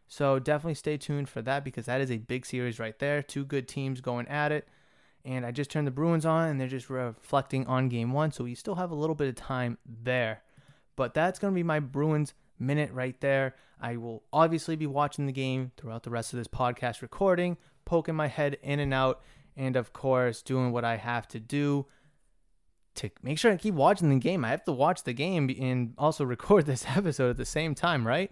So 0.07 0.39
definitely 0.39 0.75
stay 0.75 0.97
tuned 0.97 1.29
for 1.29 1.41
that 1.41 1.63
because 1.63 1.85
that 1.85 2.01
is 2.01 2.11
a 2.11 2.17
big 2.17 2.45
series 2.45 2.79
right 2.79 2.97
there. 2.99 3.21
Two 3.21 3.45
good 3.45 3.67
teams 3.67 4.01
going 4.01 4.27
at 4.27 4.51
it. 4.51 4.67
And 5.25 5.45
I 5.45 5.51
just 5.51 5.71
turned 5.71 5.87
the 5.87 5.91
Bruins 5.91 6.25
on 6.25 6.49
and 6.49 6.59
they're 6.59 6.67
just 6.67 6.89
reflecting 6.89 7.65
on 7.67 7.89
game 7.89 8.11
one. 8.11 8.31
So 8.31 8.43
we 8.43 8.55
still 8.55 8.75
have 8.75 8.91
a 8.91 8.95
little 8.95 9.15
bit 9.15 9.29
of 9.29 9.35
time 9.35 9.77
there. 9.85 10.41
But 10.95 11.13
that's 11.13 11.39
going 11.39 11.53
to 11.53 11.55
be 11.55 11.63
my 11.63 11.79
Bruins 11.79 12.33
minute 12.59 12.91
right 12.91 13.19
there. 13.21 13.55
I 13.81 13.97
will 13.97 14.23
obviously 14.31 14.75
be 14.75 14.87
watching 14.87 15.25
the 15.25 15.31
game 15.31 15.71
throughout 15.77 16.03
the 16.03 16.09
rest 16.09 16.33
of 16.33 16.37
this 16.37 16.47
podcast 16.47 17.01
recording, 17.01 17.57
poking 17.85 18.15
my 18.15 18.27
head 18.27 18.57
in 18.61 18.79
and 18.79 18.93
out, 18.93 19.21
and 19.57 19.75
of 19.75 19.93
course, 19.93 20.41
doing 20.41 20.71
what 20.71 20.85
I 20.85 20.97
have 20.97 21.27
to 21.29 21.39
do 21.39 21.85
to 22.95 23.09
make 23.21 23.39
sure 23.39 23.51
I 23.51 23.57
keep 23.57 23.73
watching 23.73 24.09
the 24.09 24.19
game. 24.19 24.45
I 24.45 24.49
have 24.49 24.63
to 24.65 24.71
watch 24.71 25.03
the 25.03 25.13
game 25.13 25.53
and 25.59 25.93
also 25.97 26.23
record 26.25 26.65
this 26.65 26.85
episode 26.95 27.31
at 27.31 27.37
the 27.37 27.45
same 27.45 27.75
time, 27.75 28.05
right? 28.05 28.31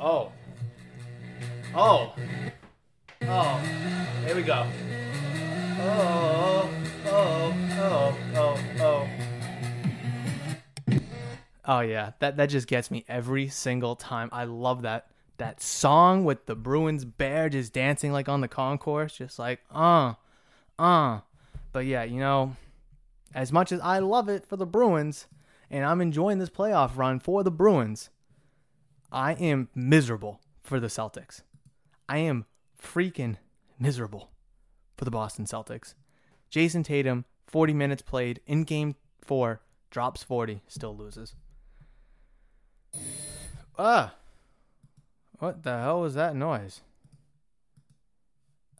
Oh. 0.00 0.32
Oh. 1.74 2.14
Oh. 3.22 3.56
Here 4.24 4.36
we 4.36 4.42
go. 4.42 4.66
Oh. 5.80 6.70
Oh. 7.06 7.54
Oh. 7.78 8.16
Oh. 8.34 8.58
Oh. 8.80 9.08
Oh 11.66 11.80
yeah, 11.80 12.12
that 12.18 12.36
that 12.36 12.46
just 12.46 12.66
gets 12.66 12.90
me 12.90 13.04
every 13.08 13.48
single 13.48 13.96
time. 13.96 14.28
I 14.32 14.44
love 14.44 14.82
that 14.82 15.06
that 15.38 15.62
song 15.62 16.24
with 16.24 16.46
the 16.46 16.54
Bruins 16.54 17.04
bear 17.04 17.48
just 17.48 17.72
dancing 17.72 18.12
like 18.12 18.28
on 18.28 18.40
the 18.42 18.48
concourse, 18.48 19.16
just 19.16 19.38
like 19.38 19.60
uh, 19.74 20.14
uh. 20.78 21.20
But 21.72 21.86
yeah, 21.86 22.04
you 22.04 22.20
know, 22.20 22.54
as 23.34 23.50
much 23.50 23.72
as 23.72 23.80
I 23.80 23.98
love 24.00 24.28
it 24.28 24.46
for 24.46 24.56
the 24.56 24.66
Bruins, 24.66 25.26
and 25.70 25.84
I'm 25.84 26.00
enjoying 26.00 26.38
this 26.38 26.50
playoff 26.50 26.96
run 26.96 27.18
for 27.18 27.42
the 27.42 27.50
Bruins, 27.50 28.10
I 29.14 29.34
am 29.34 29.68
miserable 29.76 30.40
for 30.60 30.80
the 30.80 30.88
Celtics. 30.88 31.42
I 32.08 32.18
am 32.18 32.46
freaking 32.82 33.36
miserable 33.78 34.32
for 34.96 35.04
the 35.04 35.10
Boston 35.12 35.44
Celtics. 35.44 35.94
Jayson 36.50 36.82
Tatum, 36.82 37.24
40 37.46 37.74
minutes 37.74 38.02
played 38.02 38.40
in 38.44 38.64
game 38.64 38.96
four, 39.22 39.60
drops 39.90 40.24
40, 40.24 40.62
still 40.66 40.96
loses. 40.96 41.36
Ah. 43.78 44.16
What 45.38 45.62
the 45.62 45.78
hell 45.78 46.00
was 46.00 46.14
that 46.14 46.34
noise? 46.34 46.80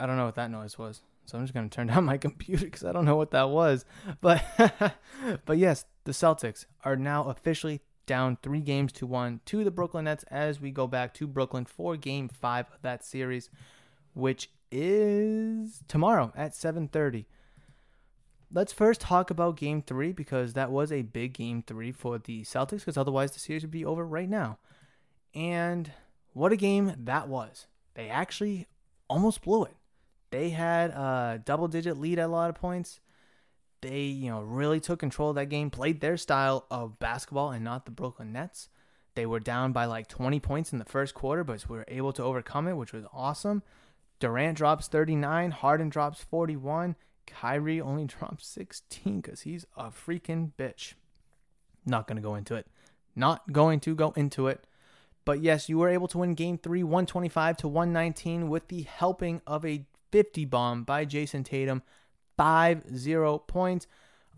I 0.00 0.06
don't 0.06 0.16
know 0.16 0.26
what 0.26 0.34
that 0.34 0.50
noise 0.50 0.76
was. 0.76 1.02
So 1.26 1.38
I'm 1.38 1.44
just 1.44 1.54
going 1.54 1.70
to 1.70 1.74
turn 1.74 1.86
down 1.92 2.04
my 2.04 2.18
computer 2.18 2.68
cuz 2.68 2.84
I 2.84 2.90
don't 2.90 3.04
know 3.04 3.16
what 3.16 3.30
that 3.30 3.50
was. 3.50 3.84
But 4.20 4.44
but 5.46 5.58
yes, 5.58 5.84
the 6.02 6.12
Celtics 6.12 6.66
are 6.84 6.96
now 6.96 7.28
officially 7.28 7.82
down 8.06 8.38
3 8.42 8.60
games 8.60 8.92
to 8.92 9.06
1 9.06 9.40
to 9.46 9.64
the 9.64 9.70
Brooklyn 9.70 10.04
Nets 10.04 10.24
as 10.30 10.60
we 10.60 10.70
go 10.70 10.86
back 10.86 11.14
to 11.14 11.26
Brooklyn 11.26 11.64
for 11.64 11.96
game 11.96 12.28
5 12.28 12.66
of 12.72 12.82
that 12.82 13.04
series 13.04 13.50
which 14.14 14.50
is 14.70 15.82
tomorrow 15.88 16.32
at 16.34 16.54
7:30. 16.54 17.26
Let's 18.50 18.72
first 18.72 19.00
talk 19.00 19.30
about 19.30 19.56
game 19.56 19.82
3 19.82 20.12
because 20.12 20.52
that 20.54 20.70
was 20.70 20.92
a 20.92 21.02
big 21.02 21.34
game 21.34 21.62
3 21.62 21.92
for 21.92 22.18
the 22.18 22.42
Celtics 22.42 22.80
because 22.80 22.96
otherwise 22.96 23.32
the 23.32 23.40
series 23.40 23.62
would 23.62 23.70
be 23.70 23.84
over 23.84 24.06
right 24.06 24.28
now. 24.28 24.58
And 25.34 25.92
what 26.32 26.52
a 26.52 26.56
game 26.56 26.94
that 26.96 27.28
was. 27.28 27.66
They 27.94 28.08
actually 28.08 28.66
almost 29.08 29.42
blew 29.42 29.64
it. 29.64 29.76
They 30.30 30.50
had 30.50 30.90
a 30.90 31.42
double 31.44 31.68
digit 31.68 31.98
lead 31.98 32.18
at 32.18 32.26
a 32.26 32.32
lot 32.32 32.50
of 32.50 32.56
points. 32.56 33.00
They, 33.84 34.04
you 34.04 34.30
know, 34.30 34.40
really 34.40 34.80
took 34.80 34.98
control 34.98 35.28
of 35.28 35.36
that 35.36 35.50
game, 35.50 35.68
played 35.68 36.00
their 36.00 36.16
style 36.16 36.64
of 36.70 36.98
basketball 36.98 37.50
and 37.50 37.62
not 37.62 37.84
the 37.84 37.90
Brooklyn 37.90 38.32
Nets. 38.32 38.70
They 39.14 39.26
were 39.26 39.40
down 39.40 39.72
by 39.72 39.84
like 39.84 40.08
20 40.08 40.40
points 40.40 40.72
in 40.72 40.78
the 40.78 40.86
first 40.86 41.12
quarter, 41.12 41.44
but 41.44 41.68
we 41.68 41.76
were 41.76 41.84
able 41.86 42.14
to 42.14 42.22
overcome 42.22 42.66
it, 42.66 42.78
which 42.78 42.94
was 42.94 43.04
awesome. 43.12 43.62
Durant 44.20 44.56
drops 44.56 44.88
39, 44.88 45.50
Harden 45.50 45.90
drops 45.90 46.24
41, 46.24 46.96
Kyrie 47.26 47.78
only 47.78 48.04
drops 48.06 48.46
16 48.46 49.20
because 49.20 49.42
he's 49.42 49.66
a 49.76 49.90
freaking 49.90 50.52
bitch. 50.58 50.94
Not 51.84 52.06
going 52.08 52.16
to 52.16 52.22
go 52.22 52.36
into 52.36 52.54
it. 52.54 52.66
Not 53.14 53.52
going 53.52 53.80
to 53.80 53.94
go 53.94 54.12
into 54.12 54.46
it. 54.46 54.66
But 55.26 55.42
yes, 55.42 55.68
you 55.68 55.76
were 55.76 55.90
able 55.90 56.08
to 56.08 56.18
win 56.18 56.32
game 56.32 56.56
three, 56.56 56.82
125 56.82 57.58
to 57.58 57.68
119, 57.68 58.48
with 58.48 58.68
the 58.68 58.82
helping 58.82 59.42
of 59.46 59.66
a 59.66 59.84
50 60.10 60.46
bomb 60.46 60.84
by 60.84 61.04
Jayson 61.04 61.44
Tatum, 61.44 61.82
5 62.36 62.96
0 62.96 63.38
points. 63.38 63.86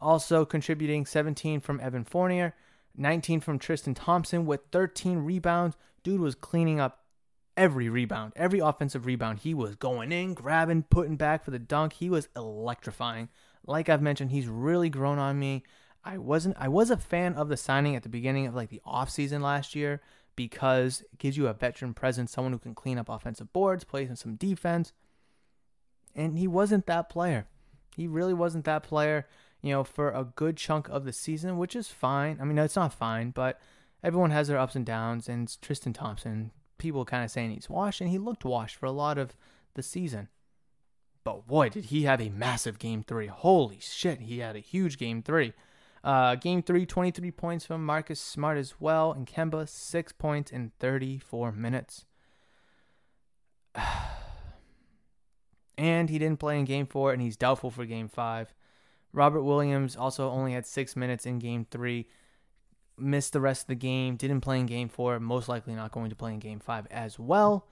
Also 0.01 0.45
contributing 0.45 1.07
17 1.07 1.61
from 1.61 1.81
Evan 1.81 2.05
Fournier, 2.05 2.55
19 2.97 3.41
from 3.41 3.59
Tristan 3.59 3.95
Thompson 3.95 4.45
with 4.45 4.61
13 4.73 5.21
rebounds. 5.21 5.77
Dude 6.03 6.21
was 6.21 6.35
cleaning 6.35 6.81
up 6.81 7.05
every 7.57 7.89
rebound, 7.89 8.33
every 8.37 8.59
offensive 8.59 9.07
rebound. 9.07 9.41
He 9.41 9.55
was 9.55 9.75
going 9.75 10.13
in, 10.13 10.35
grabbing, 10.35 10.85
putting 10.85 11.17
back 11.17 11.45
for 11.45 11.51
the 11.51 11.59
dunk. 11.59 11.95
He 11.95 12.11
was 12.11 12.29
electrifying. 12.37 13.29
Like 13.67 13.89
I've 13.89 14.03
mentioned, 14.03 14.31
he's 14.31 14.49
really 14.49 14.91
grown 14.91 15.19
on 15.19 15.39
me. 15.39 15.65
I 16.05 16.19
wasn't 16.19 16.57
I 16.59 16.69
was 16.69 16.91
a 16.91 16.97
fan 16.97 17.35
of 17.35 17.49
the 17.49 17.57
signing 17.57 17.97
at 17.97 18.05
the 18.05 18.09
beginning 18.09 18.47
of 18.47 18.55
like 18.55 18.69
the 18.69 18.83
offseason 18.87 19.41
last 19.41 19.75
year 19.75 20.01
because 20.37 21.01
it 21.13 21.19
gives 21.19 21.37
you 21.37 21.49
a 21.49 21.55
veteran 21.55 21.95
presence, 21.95 22.31
someone 22.31 22.53
who 22.53 22.59
can 22.59 22.75
clean 22.75 22.99
up 22.99 23.09
offensive 23.09 23.53
boards, 23.53 23.83
play 23.83 24.09
some 24.15 24.37
defense. 24.37 24.93
And 26.15 26.39
he 26.39 26.47
wasn't 26.47 26.87
that 26.87 27.09
player. 27.09 27.47
He 27.97 28.07
really 28.07 28.35
wasn't 28.35 28.67
that 28.67 28.83
player, 28.83 29.27
you 29.63 29.73
know, 29.73 29.83
for 29.83 30.11
a 30.11 30.25
good 30.25 30.59
chunk 30.59 30.89
of 30.89 31.05
the 31.05 31.13
season, 31.13 31.57
which 31.57 31.75
is 31.75 31.89
fine. 31.89 32.39
I 32.41 32.45
mean, 32.45 32.59
it's 32.59 32.77
not 32.77 32.93
fine, 32.93 33.31
but 33.31 33.59
everyone 34.05 34.31
has 34.31 34.49
their 34.49 34.59
ups 34.59 34.77
and 34.77 34.85
downs. 34.85 35.29
And 35.29 35.51
Tristan 35.63 35.95
Thompson, 35.95 36.51
people 36.77 37.07
kind 37.07 37.25
of 37.25 37.31
saying 37.31 37.53
he's 37.53 37.71
washed, 37.71 38.03
and 38.03 38.11
he 38.11 38.19
looked 38.19 38.45
washed 38.45 38.77
for 38.77 38.85
a 38.85 38.93
lot 38.93 39.17
of 39.17 39.35
the 39.75 39.83
season. 39.83 40.29
But 41.25 41.47
boy, 41.47 41.71
did 41.71 41.87
he 41.87 42.03
have 42.03 42.21
a 42.21 42.29
massive 42.29 42.79
game 42.79 43.03
three. 43.03 43.27
Holy 43.29 43.79
shit, 43.81 44.21
he 44.21 44.41
had 44.41 44.57
a 44.57 44.61
huge 44.61 44.99
game 44.99 45.23
three. 45.23 45.55
Uh, 46.05 46.37
game 46.37 46.63
three, 46.63 46.87
23 46.87 47.33
points 47.33 47.67
from 47.67 47.85
Marcus 47.85 48.21
Smart 48.21 48.59
as 48.59 48.75
well, 48.79 49.11
and 49.13 49.27
Kemba, 49.27 49.69
6 49.69 50.13
points 50.13 50.53
in 50.53 50.71
34 50.79 51.51
minutes. 51.51 52.05
and 55.79 56.09
he 56.09 56.19
didn't 56.19 56.41
play 56.41 56.59
in 56.59 56.65
game 56.65 56.87
four, 56.87 57.13
and 57.13 57.21
he's 57.21 57.37
doubtful 57.37 57.71
for 57.71 57.85
game 57.85 58.09
five. 58.09 58.55
Robert 59.13 59.43
Williams 59.43 59.97
also 59.97 60.31
only 60.31 60.53
had 60.53 60.67
6 60.67 60.97
minutes 60.97 61.25
in 61.27 61.39
game 61.39 61.67
three, 61.71 62.07
missed 62.99 63.33
the 63.33 63.41
rest 63.41 63.63
of 63.63 63.69
the 63.69 63.75
game, 63.75 64.17
didn't 64.17 64.43
play 64.43 64.61
in 64.61 64.67
game 64.67 64.89
four, 64.89 65.19
most 65.21 65.49
likely 65.49 65.75
not 65.75 65.93
going 65.93 66.11
to 66.11 66.17
play 66.17 66.33
in 66.33 66.39
game 66.39 66.61
five 66.61 66.87
as 66.91 67.19
well. 67.19 67.67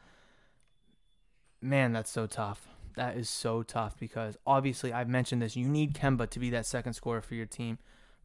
Man, 1.60 1.92
that's 1.92 2.10
so 2.10 2.26
tough. 2.26 2.68
That 2.96 3.16
is 3.16 3.28
so 3.28 3.62
tough 3.62 3.98
because 3.98 4.36
obviously 4.46 4.92
I've 4.92 5.08
mentioned 5.08 5.42
this. 5.42 5.56
You 5.56 5.68
need 5.68 5.94
Kemba 5.94 6.30
to 6.30 6.38
be 6.38 6.50
that 6.50 6.66
second 6.66 6.92
scorer 6.92 7.22
for 7.22 7.34
your 7.34 7.46
team. 7.46 7.78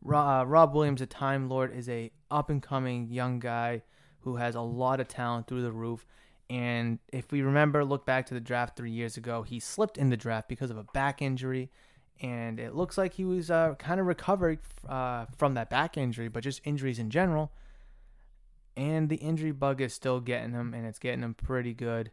Uh, 0.06 0.44
Rob 0.46 0.74
Williams, 0.74 1.02
a 1.02 1.06
Time 1.06 1.50
Lord, 1.50 1.76
is 1.76 1.90
a 1.90 2.12
up 2.30 2.50
and 2.50 2.62
coming 2.62 3.10
young 3.10 3.40
guy 3.40 3.82
who 4.22 4.36
has 4.36 4.56
a 4.56 4.62
lot 4.62 5.00
of 5.00 5.08
talent 5.08 5.48
through 5.48 5.62
the 5.62 5.72
roof. 5.72 6.06
And 6.50 6.98
if 7.14 7.32
we 7.32 7.42
remember, 7.42 7.86
look 7.86 8.06
back 8.06 8.26
to 8.28 8.34
the 8.34 8.40
draft 8.40 8.76
three 8.76 8.92
years 8.92 9.18
ago, 9.18 9.44
he 9.44 9.60
slipped 9.60 9.98
in 9.98 10.10
the 10.10 10.18
draft 10.18 10.48
because 10.48 10.72
of 10.72 10.78
a 10.78 10.84
back 10.84 11.22
injury. 11.22 11.70
And 12.22 12.60
it 12.60 12.76
looks 12.76 12.98
like 12.98 13.14
he 13.14 13.24
was 13.24 13.52
uh, 13.52 13.76
kind 13.76 14.00
of 14.00 14.08
recovered 14.08 14.60
uh, 14.88 15.26
from 15.38 15.54
that 15.54 15.70
back 15.70 15.96
injury, 15.96 16.28
but 16.28 16.44
just 16.44 16.62
injuries 16.66 17.00
in 17.00 17.10
general. 17.10 17.52
And 18.76 19.10
the 19.10 19.18
injury 19.18 19.52
bug 19.52 19.80
is 19.80 19.94
still 19.94 20.20
getting 20.20 20.52
him, 20.52 20.74
and 20.74 20.86
it's 20.86 21.00
getting 21.00 21.24
him 21.24 21.34
pretty 21.34 21.74
good. 21.74 22.12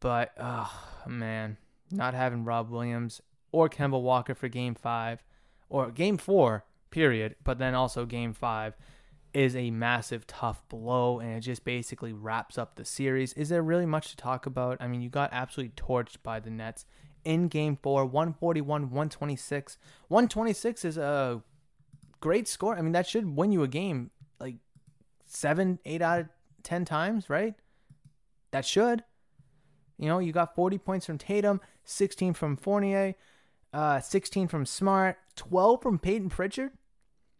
But, 0.00 0.32
oh, 0.38 0.70
man, 1.06 1.56
not 1.90 2.14
having 2.14 2.44
Rob 2.44 2.68
Williams 2.68 3.22
or 3.52 3.68
Kemba 3.68 4.00
Walker 4.00 4.34
for 4.34 4.48
game 4.48 4.74
five 4.74 5.22
or 5.68 5.90
game 5.90 6.18
four 6.18 6.64
period. 6.90 7.36
But 7.44 7.58
then 7.58 7.74
also 7.74 8.06
game 8.06 8.32
five 8.32 8.76
is 9.34 9.54
a 9.54 9.70
massive 9.70 10.26
tough 10.26 10.66
blow 10.68 11.18
and 11.20 11.36
it 11.36 11.40
just 11.40 11.64
basically 11.64 12.12
wraps 12.12 12.56
up 12.56 12.76
the 12.76 12.84
series. 12.84 13.32
Is 13.34 13.48
there 13.48 13.62
really 13.62 13.86
much 13.86 14.10
to 14.10 14.16
talk 14.16 14.46
about? 14.46 14.78
I 14.80 14.88
mean, 14.88 15.02
you 15.02 15.08
got 15.08 15.30
absolutely 15.32 15.74
torched 15.76 16.22
by 16.22 16.40
the 16.40 16.50
Nets 16.50 16.86
in 17.24 17.48
game 17.48 17.76
four, 17.82 18.06
141, 18.06 18.82
126. 18.82 19.78
126 20.08 20.84
is 20.84 20.96
a 20.96 21.42
great 22.20 22.48
score. 22.48 22.76
I 22.76 22.82
mean, 22.82 22.92
that 22.92 23.06
should 23.06 23.36
win 23.36 23.52
you 23.52 23.62
a 23.62 23.68
game 23.68 24.10
like 24.40 24.56
seven, 25.26 25.78
eight 25.84 26.02
out 26.02 26.20
of 26.20 26.28
10 26.62 26.84
times, 26.84 27.28
right? 27.28 27.54
That 28.52 28.64
should. 28.64 29.04
You 29.98 30.08
know, 30.08 30.18
you 30.18 30.32
got 30.32 30.54
40 30.54 30.78
points 30.78 31.06
from 31.06 31.18
Tatum, 31.18 31.60
16 31.84 32.34
from 32.34 32.56
Fournier, 32.56 33.14
uh, 33.72 34.00
16 34.00 34.48
from 34.48 34.66
Smart, 34.66 35.18
12 35.36 35.82
from 35.82 35.98
Payton 35.98 36.30
Pritchard 36.30 36.72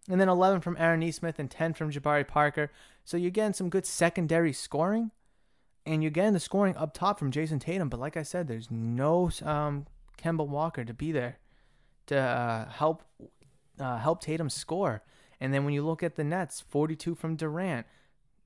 and 0.09 0.21
then 0.21 0.29
11 0.29 0.61
from 0.61 0.77
Aaron 0.79 1.01
Nesmith 1.01 1.39
and 1.39 1.51
10 1.51 1.75
from 1.75 1.91
Jabari 1.91 2.27
Parker. 2.27 2.71
So 3.05 3.17
you're 3.17 3.31
getting 3.31 3.53
some 3.53 3.69
good 3.69 3.87
secondary 3.87 4.53
scoring, 4.53 5.11
and 5.85 6.03
you're 6.03 6.11
getting 6.11 6.33
the 6.33 6.41
scoring 6.41 6.77
up 6.77 6.95
top 6.95 7.19
from 7.19 7.31
Jayson 7.31 7.61
Tatum. 7.61 7.89
But 7.89 8.01
like 8.01 8.17
I 8.17 8.23
said, 8.23 8.49
there's 8.49 8.71
no 8.71 9.31
um, 9.43 9.87
Kemba 10.19 10.47
Walker 10.47 10.85
to 10.85 10.95
be 10.95 11.13
there 11.13 11.39
to 12.07 12.19
uh, 12.19 12.69
help 12.69 13.03
uh, 13.79 13.99
help 13.99 14.21
Tatum 14.21 14.49
score. 14.49 15.03
And 15.41 15.53
then 15.53 15.65
when 15.65 15.75
you 15.75 15.85
look 15.85 16.03
at 16.03 16.17
the 16.17 16.25
Nets, 16.25 16.63
42 16.67 17.15
from 17.15 17.37
Durant, 17.37 17.87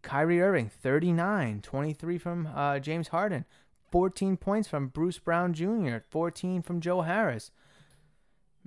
Kyrie 0.02 0.40
Irving 0.40 0.68
39, 0.68 1.60
23 1.62 2.18
from 2.18 2.48
uh, 2.48 2.78
James 2.80 3.08
Harden, 3.08 3.44
14 3.92 4.36
points 4.36 4.68
from 4.68 4.88
Bruce 4.88 5.18
Brown 5.18 5.52
Jr., 5.52 5.98
14 6.08 6.62
from 6.62 6.80
Joe 6.80 7.02
Harris 7.02 7.50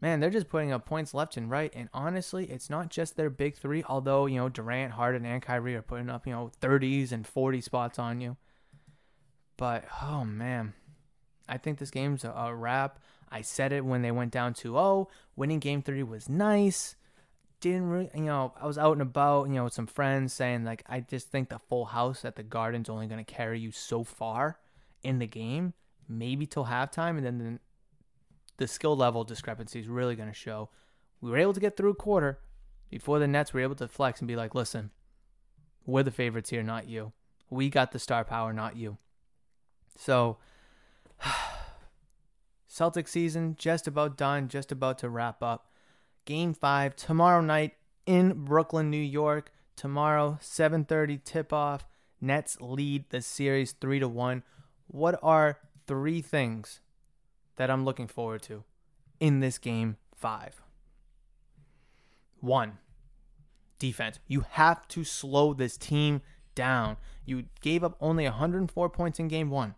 man, 0.02 0.20
they're 0.20 0.30
just 0.30 0.50
putting 0.50 0.72
up 0.72 0.86
points 0.86 1.14
left 1.14 1.38
and 1.38 1.50
right. 1.50 1.72
And 1.76 1.90
honestly, 1.94 2.46
it's 2.46 2.70
not 2.70 2.90
just 2.90 3.16
their 3.16 3.30
big 3.30 3.56
three, 3.56 3.84
although, 3.84 4.26
you 4.26 4.38
know, 4.38 4.50
Durant, 4.50 4.94
Harden, 4.94 5.26
and 5.26 5.42
Kyrie 5.42 5.76
are 5.76 5.82
putting 5.82 6.10
up, 6.10 6.28
you 6.28 6.34
know, 6.34 6.52
30s 6.62 7.12
and 7.12 7.26
40 7.26 7.62
spots 7.62 8.00
on 8.00 8.20
you. 8.20 8.38
But 9.58 9.86
oh 10.02 10.26
man, 10.26 10.74
I 11.48 11.58
think 11.58 11.78
this 11.78 11.92
game's 11.92 12.24
a, 12.24 12.32
a 12.32 12.54
wrap. 12.54 13.00
I 13.32 13.42
said 13.42 13.72
it 13.72 13.86
when 13.86 14.02
they 14.02 14.12
went 14.12 14.32
down 14.32 14.54
2-0. 14.54 15.08
Winning 15.36 15.60
game 15.60 15.82
three 15.82 16.04
was 16.04 16.30
nice. 16.30 16.96
Didn't 17.62 17.90
really, 17.90 18.10
you 18.14 18.24
know, 18.24 18.54
I 18.60 18.68
was 18.68 18.78
out 18.78 18.94
and 18.94 19.02
about, 19.02 19.48
you 19.48 19.56
know, 19.56 19.64
with 19.66 19.74
some 19.74 19.88
friends 19.88 20.34
saying 20.34 20.66
like 20.66 20.84
I 20.88 21.00
just 21.00 21.30
think 21.30 21.50
the 21.50 21.60
full 21.60 21.86
house 21.86 22.26
at 22.26 22.36
the 22.36 22.44
Garden's 22.44 22.90
only 22.90 23.08
going 23.08 23.24
to 23.24 23.34
carry 23.34 23.60
you 23.60 23.72
so 23.72 24.04
far 24.04 24.60
in 25.02 25.20
the 25.20 25.28
game, 25.28 25.74
maybe 26.08 26.46
till 26.46 26.66
halftime, 26.66 27.18
and 27.18 27.26
then 27.26 27.38
the, 27.38 27.60
the 28.58 28.68
skill 28.68 28.96
level 28.96 29.24
discrepancy 29.24 29.80
is 29.80 29.88
really 29.88 30.16
going 30.16 30.30
to 30.30 30.36
show. 30.36 30.70
We 31.22 31.32
were 31.32 31.38
able 31.38 31.54
to 31.54 31.60
get 31.60 31.78
through 31.78 31.92
a 31.92 31.96
quarter 31.96 32.40
before 32.90 33.20
the 33.20 33.28
Nets 33.28 33.54
were 33.54 33.62
able 33.62 33.76
to 33.76 33.88
flex 33.88 34.20
and 34.20 34.28
be 34.28 34.36
like, 34.36 34.54
listen, 34.54 34.92
we're 35.86 36.04
the 36.04 36.12
favorites 36.12 36.50
here, 36.50 36.64
not 36.64 36.88
you. 36.88 37.14
We 37.50 37.70
got 37.70 37.92
the 37.92 38.00
star 38.00 38.24
power, 38.24 38.54
not 38.54 38.76
you. 38.76 38.98
So, 39.98 40.38
Celtic 42.68 43.08
season 43.08 43.56
just 43.58 43.88
about 43.88 44.18
done, 44.18 44.48
just 44.48 44.72
about 44.72 44.98
to 45.00 45.10
wrap 45.10 45.44
up. 45.44 45.70
Game 46.26 46.54
5 46.54 46.96
tomorrow 46.96 47.42
night 47.42 47.74
in 48.06 48.46
Brooklyn, 48.46 48.90
New 48.90 48.98
York. 48.98 49.52
Tomorrow 49.76 50.38
7:30 50.42 51.24
tip-off. 51.24 51.86
Nets 52.22 52.58
lead 52.62 53.10
the 53.10 53.22
series 53.22 53.74
3 53.74 54.00
to 54.00 54.08
1. 54.08 54.44
What 54.88 55.20
are 55.22 55.60
three 55.88 56.22
things 56.22 56.80
that 57.56 57.70
I'm 57.70 57.86
looking 57.86 58.08
forward 58.08 58.42
to 58.44 58.64
in 59.20 59.40
this 59.40 59.58
game 59.58 59.98
5? 60.16 60.62
1. 62.42 62.78
Defense. 63.80 64.20
You 64.28 64.46
have 64.52 64.88
to 64.90 65.04
slow 65.04 65.54
this 65.54 65.78
team 65.78 66.22
down. 66.56 66.98
You 67.26 67.46
gave 67.62 67.84
up 67.84 67.98
only 68.00 68.26
104 68.26 68.90
points 68.90 69.20
in 69.20 69.28
game 69.28 69.50
1. 69.50 69.76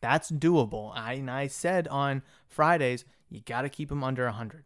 That's 0.00 0.30
doable. 0.30 0.92
I 0.94 1.14
and 1.14 1.30
I 1.30 1.46
said 1.46 1.86
on 1.88 2.22
Fridays, 2.46 3.04
you 3.28 3.40
got 3.40 3.62
to 3.62 3.68
keep 3.68 3.88
them 3.88 4.02
under 4.02 4.24
100. 4.24 4.64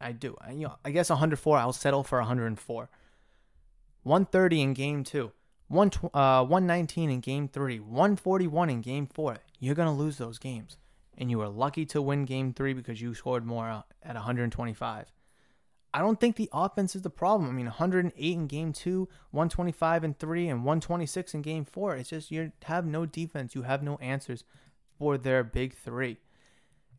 I 0.00 0.12
do. 0.12 0.36
I, 0.40 0.52
you 0.52 0.66
know, 0.66 0.76
I 0.84 0.90
guess 0.90 1.10
104. 1.10 1.58
I'll 1.58 1.72
settle 1.72 2.02
for 2.02 2.18
104. 2.18 2.88
130 4.02 4.62
in 4.62 4.74
game 4.74 5.04
two. 5.04 5.32
One, 5.68 5.90
uh, 6.14 6.44
119 6.44 7.10
in 7.10 7.20
game 7.20 7.48
three. 7.48 7.78
141 7.78 8.70
in 8.70 8.80
game 8.80 9.06
four. 9.06 9.38
You're 9.58 9.74
gonna 9.74 9.94
lose 9.94 10.18
those 10.18 10.38
games, 10.38 10.78
and 11.18 11.30
you 11.30 11.38
were 11.38 11.48
lucky 11.48 11.84
to 11.86 12.02
win 12.02 12.24
game 12.24 12.52
three 12.52 12.72
because 12.72 13.00
you 13.00 13.14
scored 13.14 13.44
more 13.44 13.68
uh, 13.68 13.82
at 14.02 14.14
125. 14.14 15.12
I 15.92 15.98
don't 15.98 16.20
think 16.20 16.36
the 16.36 16.48
offense 16.52 16.94
is 16.94 17.02
the 17.02 17.10
problem. 17.10 17.50
I 17.50 17.52
mean, 17.52 17.66
108 17.66 18.14
in 18.16 18.46
game 18.46 18.72
two, 18.72 19.08
125 19.32 20.04
in 20.04 20.14
three, 20.14 20.48
and 20.48 20.60
126 20.60 21.34
in 21.34 21.42
game 21.42 21.64
four. 21.64 21.96
It's 21.96 22.10
just 22.10 22.30
you 22.30 22.52
have 22.64 22.86
no 22.86 23.06
defense. 23.06 23.54
You 23.54 23.62
have 23.62 23.82
no 23.82 23.96
answers 23.96 24.44
for 24.98 25.18
their 25.18 25.42
big 25.42 25.74
three. 25.74 26.18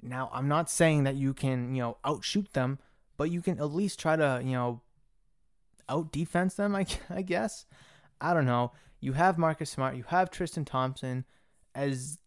Now, 0.02 0.30
I'm 0.34 0.47
not 0.47 0.69
saying 0.69 1.04
that 1.06 1.15
you 1.15 1.34
can, 1.34 1.74
you 1.76 1.82
know, 1.82 1.97
outshoot 2.04 2.54
them, 2.54 2.80
but 3.17 3.32
you 3.32 3.41
can 3.41 3.60
at 3.60 3.71
least 3.71 4.00
try 4.00 4.15
to, 4.15 4.41
you 4.43 4.54
know, 4.54 4.82
out 5.88 6.12
defense 6.12 6.56
them, 6.56 6.76
I, 6.76 6.86
I 7.10 7.21
guess. 7.21 7.65
I 8.19 8.34
don't 8.34 8.45
know. 8.45 8.71
You 9.00 9.13
have 9.13 9.38
Marcus 9.38 9.69
Smart, 9.69 9.95
you 9.95 10.04
have 10.08 10.30
Tristan 10.30 10.65
Thompson 10.65 11.26
as 11.74 12.19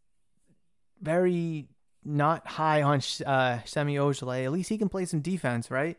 very 1.01 1.69
not 2.05 2.47
high 2.47 2.83
on 2.83 3.01
uh, 3.25 3.61
Semi 3.65 3.97
Ojeleye. 3.97 4.45
At 4.45 4.53
least 4.53 4.69
he 4.69 4.79
can 4.79 4.89
play 4.89 5.05
some 5.05 5.21
defense, 5.21 5.71
right? 5.71 5.97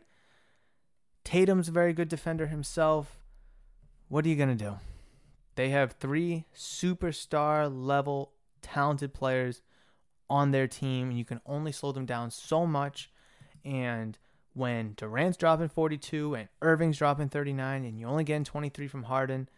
Tatum's 1.24 1.68
a 1.68 1.72
very 1.72 1.92
good 1.92 2.08
defender 2.08 2.46
himself. 2.46 3.18
What 4.08 4.24
are 4.24 4.28
you 4.28 4.36
going 4.36 4.56
to 4.56 4.64
do? 4.64 4.78
They 5.56 5.70
have 5.70 5.92
three 5.92 6.44
superstar 6.54 7.70
level 7.72 8.32
talented 8.62 9.12
players 9.12 9.62
on 10.28 10.50
their 10.50 10.66
team, 10.66 11.08
and 11.08 11.18
you 11.18 11.24
can 11.24 11.40
only 11.46 11.72
slow 11.72 11.92
them 11.92 12.06
down 12.06 12.30
so 12.30 12.66
much. 12.66 13.10
And 13.64 14.18
when 14.54 14.94
Durant's 14.96 15.36
dropping 15.36 15.68
42 15.68 16.34
and 16.34 16.48
Irving's 16.62 16.98
dropping 16.98 17.28
39, 17.28 17.84
and 17.84 17.98
you 17.98 18.06
only 18.06 18.24
getting 18.24 18.44
23 18.44 18.86
from 18.86 19.04
Harden, 19.04 19.48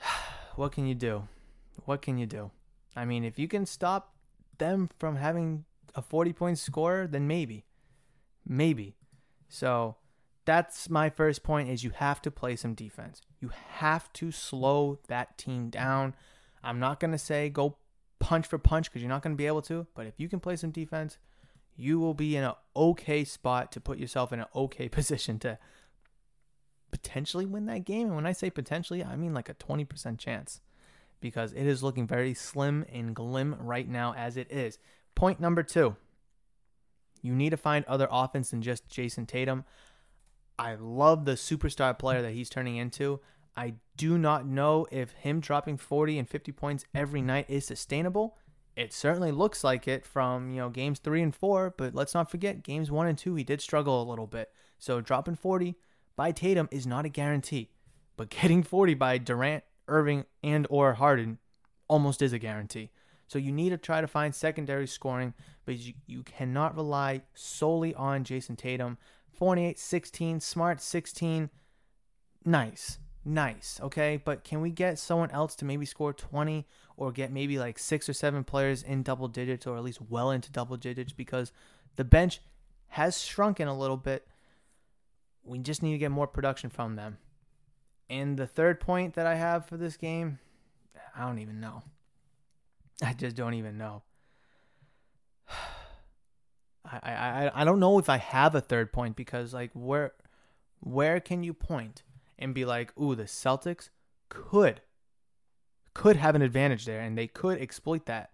what 0.56 0.72
can 0.72 0.86
you 0.86 0.94
do? 0.94 1.28
What 1.84 2.02
can 2.02 2.18
you 2.18 2.26
do? 2.26 2.50
I 2.96 3.04
mean, 3.04 3.24
if 3.24 3.38
you 3.38 3.48
can 3.48 3.66
stop 3.66 4.13
them 4.58 4.90
from 4.98 5.16
having 5.16 5.64
a 5.94 6.02
40 6.02 6.32
point 6.32 6.58
score, 6.58 7.06
then 7.08 7.26
maybe. 7.26 7.64
Maybe. 8.46 8.96
So 9.48 9.96
that's 10.44 10.90
my 10.90 11.08
first 11.10 11.42
point 11.42 11.70
is 11.70 11.84
you 11.84 11.90
have 11.90 12.20
to 12.22 12.30
play 12.30 12.56
some 12.56 12.74
defense. 12.74 13.22
You 13.40 13.50
have 13.74 14.12
to 14.14 14.30
slow 14.30 14.98
that 15.08 15.38
team 15.38 15.70
down. 15.70 16.14
I'm 16.62 16.78
not 16.78 17.00
going 17.00 17.12
to 17.12 17.18
say 17.18 17.48
go 17.48 17.76
punch 18.18 18.46
for 18.46 18.58
punch 18.58 18.90
because 18.90 19.02
you're 19.02 19.08
not 19.08 19.22
going 19.22 19.34
to 19.34 19.38
be 19.38 19.46
able 19.46 19.62
to, 19.62 19.86
but 19.94 20.06
if 20.06 20.14
you 20.18 20.28
can 20.28 20.40
play 20.40 20.56
some 20.56 20.70
defense, 20.70 21.18
you 21.76 21.98
will 21.98 22.14
be 22.14 22.36
in 22.36 22.44
an 22.44 22.52
okay 22.76 23.24
spot 23.24 23.72
to 23.72 23.80
put 23.80 23.98
yourself 23.98 24.32
in 24.32 24.40
an 24.40 24.46
okay 24.54 24.88
position 24.98 25.38
to 25.40 25.58
potentially 26.90 27.46
win 27.46 27.66
that 27.66 27.84
game. 27.84 28.08
And 28.08 28.16
when 28.16 28.26
I 28.26 28.32
say 28.32 28.50
potentially, 28.50 29.02
I 29.02 29.16
mean 29.16 29.34
like 29.34 29.48
a 29.48 29.54
20% 29.54 30.18
chance 30.18 30.60
because 31.24 31.54
it 31.54 31.66
is 31.66 31.82
looking 31.82 32.06
very 32.06 32.34
slim 32.34 32.84
and 32.92 33.16
glim 33.16 33.56
right 33.58 33.88
now 33.88 34.12
as 34.12 34.36
it 34.36 34.52
is. 34.52 34.78
Point 35.14 35.40
number 35.40 35.62
two 35.62 35.96
you 37.22 37.34
need 37.34 37.48
to 37.50 37.56
find 37.56 37.86
other 37.86 38.06
offense 38.10 38.50
than 38.50 38.60
just 38.60 38.86
Jayson 38.90 39.24
Tatum. 39.26 39.64
I 40.58 40.74
love 40.74 41.24
the 41.24 41.32
superstar 41.32 41.98
player 41.98 42.20
that 42.20 42.34
he's 42.34 42.50
turning 42.50 42.76
into. 42.76 43.20
I 43.56 43.76
do 43.96 44.18
not 44.18 44.46
know 44.46 44.86
if 44.92 45.12
him 45.12 45.40
dropping 45.40 45.78
40 45.78 46.18
and 46.18 46.28
50 46.28 46.52
points 46.52 46.84
every 46.94 47.22
night 47.22 47.46
is 47.48 47.64
sustainable. 47.64 48.36
It 48.76 48.92
certainly 48.92 49.32
looks 49.32 49.64
like 49.64 49.88
it 49.88 50.04
from, 50.04 50.50
you 50.50 50.58
know, 50.58 50.68
games 50.68 50.98
3 50.98 51.22
and 51.22 51.34
4, 51.34 51.74
but 51.78 51.94
let's 51.94 52.12
not 52.12 52.30
forget 52.30 52.62
games 52.62 52.90
1 52.90 53.06
and 53.06 53.16
2 53.16 53.34
he 53.36 53.44
did 53.44 53.62
struggle 53.62 54.02
a 54.02 54.10
little 54.10 54.26
bit. 54.26 54.50
So 54.78 55.00
dropping 55.00 55.36
40 55.36 55.76
by 56.16 56.32
Tatum 56.32 56.68
is 56.70 56.86
not 56.86 57.06
a 57.06 57.08
guarantee, 57.08 57.70
but 58.18 58.28
getting 58.42 58.62
40 58.62 58.92
by 58.92 59.16
Durant, 59.16 59.64
Irving, 59.88 60.24
and 60.42 60.66
or 60.70 60.94
Harden 60.94 61.38
almost 61.88 62.22
is 62.22 62.32
a 62.32 62.38
guarantee. 62.38 62.90
So 63.26 63.38
you 63.38 63.52
need 63.52 63.70
to 63.70 63.78
try 63.78 64.00
to 64.00 64.06
find 64.06 64.34
secondary 64.34 64.86
scoring, 64.86 65.34
but 65.64 65.76
you, 65.76 65.94
you 66.06 66.22
cannot 66.22 66.76
rely 66.76 67.22
solely 67.34 67.94
on 67.94 68.24
Jayson 68.24 68.56
Tatum. 68.56 68.98
48, 69.32 69.78
16, 69.78 70.40
Smart 70.40 70.80
16. 70.80 71.50
Nice. 72.44 72.98
Nice. 73.24 73.80
Okay. 73.82 74.20
But 74.22 74.44
can 74.44 74.60
we 74.60 74.70
get 74.70 74.98
someone 74.98 75.30
else 75.30 75.56
to 75.56 75.64
maybe 75.64 75.86
score 75.86 76.12
20 76.12 76.66
or 76.96 77.10
get 77.10 77.32
maybe 77.32 77.58
like 77.58 77.78
six 77.78 78.08
or 78.08 78.12
seven 78.12 78.44
players 78.44 78.82
in 78.82 79.02
double 79.02 79.28
digits 79.28 79.66
or 79.66 79.76
at 79.76 79.82
least 79.82 80.00
well 80.08 80.30
into 80.30 80.52
double 80.52 80.76
digits 80.76 81.12
because 81.12 81.52
the 81.96 82.04
bench 82.04 82.40
has 82.88 83.20
shrunken 83.20 83.66
a 83.66 83.76
little 83.76 83.96
bit. 83.96 84.26
We 85.42 85.58
just 85.58 85.82
need 85.82 85.92
to 85.92 85.98
get 85.98 86.10
more 86.10 86.26
production 86.26 86.70
from 86.70 86.96
them. 86.96 87.18
And 88.08 88.36
the 88.36 88.46
third 88.46 88.80
point 88.80 89.14
that 89.14 89.26
I 89.26 89.34
have 89.34 89.66
for 89.66 89.76
this 89.76 89.96
game, 89.96 90.38
I 91.16 91.26
don't 91.26 91.38
even 91.38 91.60
know. 91.60 91.82
I 93.02 93.12
just 93.12 93.36
don't 93.36 93.54
even 93.54 93.78
know. 93.78 94.02
I, 96.84 96.98
I 97.12 97.62
I 97.62 97.64
don't 97.64 97.80
know 97.80 97.98
if 97.98 98.08
I 98.08 98.18
have 98.18 98.54
a 98.54 98.60
third 98.60 98.92
point 98.92 99.16
because 99.16 99.54
like 99.54 99.70
where 99.72 100.12
where 100.80 101.18
can 101.18 101.42
you 101.42 101.54
point 101.54 102.02
and 102.38 102.54
be 102.54 102.64
like, 102.64 102.92
ooh, 102.98 103.14
the 103.14 103.24
Celtics 103.24 103.88
could 104.28 104.82
could 105.94 106.16
have 106.16 106.34
an 106.34 106.42
advantage 106.42 106.84
there 106.84 107.00
and 107.00 107.16
they 107.16 107.26
could 107.26 107.60
exploit 107.60 108.06
that 108.06 108.30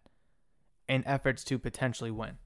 in 0.88 1.06
efforts 1.06 1.44
to 1.44 1.59
potentially 1.59 2.11
win. 2.11 2.38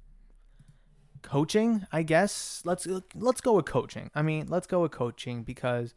Coaching, 1.22 1.86
I 1.90 2.02
guess. 2.02 2.60
Let's 2.64 2.86
let's 3.14 3.40
go 3.40 3.54
with 3.54 3.64
coaching. 3.64 4.10
I 4.14 4.20
mean, 4.20 4.46
let's 4.48 4.66
go 4.66 4.82
with 4.82 4.92
coaching 4.92 5.42
because 5.42 5.94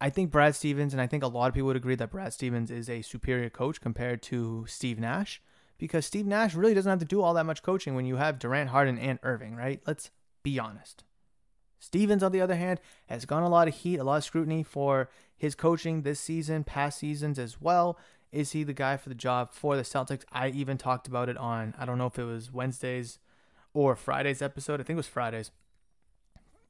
I 0.00 0.08
think 0.08 0.30
Brad 0.30 0.54
Stevens, 0.54 0.94
and 0.94 1.00
I 1.00 1.06
think 1.06 1.22
a 1.22 1.28
lot 1.28 1.48
of 1.48 1.54
people 1.54 1.66
would 1.66 1.76
agree 1.76 1.94
that 1.94 2.10
Brad 2.10 2.32
Stevens 2.32 2.70
is 2.70 2.88
a 2.88 3.02
superior 3.02 3.50
coach 3.50 3.80
compared 3.80 4.22
to 4.22 4.64
Steve 4.66 4.98
Nash 4.98 5.42
because 5.76 6.06
Steve 6.06 6.26
Nash 6.26 6.54
really 6.54 6.74
doesn't 6.74 6.90
have 6.90 6.98
to 7.00 7.04
do 7.04 7.22
all 7.22 7.34
that 7.34 7.46
much 7.46 7.62
coaching 7.62 7.94
when 7.94 8.06
you 8.06 8.16
have 8.16 8.38
Durant, 8.38 8.70
Harden, 8.70 8.98
and 8.98 9.18
Irving, 9.22 9.54
right? 9.56 9.80
Let's 9.86 10.10
be 10.42 10.58
honest. 10.58 11.04
Stevens, 11.78 12.22
on 12.22 12.32
the 12.32 12.40
other 12.40 12.56
hand, 12.56 12.80
has 13.06 13.24
gotten 13.24 13.44
a 13.44 13.50
lot 13.50 13.68
of 13.68 13.74
heat, 13.74 13.98
a 13.98 14.04
lot 14.04 14.18
of 14.18 14.24
scrutiny 14.24 14.62
for 14.62 15.10
his 15.36 15.54
coaching 15.54 16.02
this 16.02 16.20
season, 16.20 16.64
past 16.64 16.98
seasons 16.98 17.38
as 17.38 17.60
well. 17.60 17.98
Is 18.32 18.52
he 18.52 18.62
the 18.62 18.74
guy 18.74 18.96
for 18.96 19.08
the 19.08 19.14
job 19.14 19.52
for 19.52 19.76
the 19.76 19.82
Celtics? 19.82 20.24
I 20.30 20.48
even 20.48 20.78
talked 20.78 21.08
about 21.08 21.28
it 21.28 21.36
on, 21.36 21.74
I 21.78 21.84
don't 21.84 21.98
know 21.98 22.06
if 22.06 22.18
it 22.18 22.24
was 22.24 22.52
Wednesday's 22.52 23.18
or 23.72 23.96
Friday's 23.96 24.42
episode. 24.42 24.80
I 24.80 24.84
think 24.84 24.96
it 24.96 24.98
was 24.98 25.06
Friday's. 25.06 25.50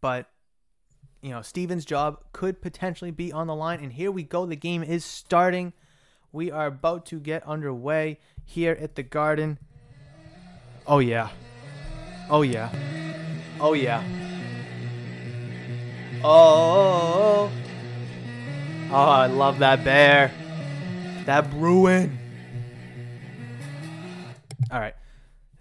But 0.00 0.30
you 1.22 1.30
know, 1.30 1.42
Stevens' 1.42 1.84
job 1.84 2.22
could 2.32 2.62
potentially 2.62 3.10
be 3.10 3.32
on 3.32 3.46
the 3.46 3.54
line. 3.54 3.80
And 3.80 3.92
here 3.92 4.10
we 4.10 4.22
go. 4.22 4.46
The 4.46 4.56
game 4.56 4.82
is 4.82 5.04
starting. 5.04 5.72
We 6.32 6.50
are 6.50 6.66
about 6.66 7.06
to 7.06 7.20
get 7.20 7.46
underway 7.46 8.18
here 8.44 8.76
at 8.80 8.94
the 8.94 9.02
Garden. 9.02 9.58
Oh, 10.86 10.98
yeah. 10.98 11.30
Oh, 12.28 12.42
yeah. 12.42 12.70
Oh, 13.60 13.74
yeah. 13.74 14.02
Oh, 16.22 17.50
oh, 18.90 18.94
I 18.94 19.26
love 19.26 19.58
that 19.60 19.84
bear. 19.84 20.30
That 21.24 21.50
Bruin. 21.50 22.18
All 24.70 24.80
right. 24.80 24.94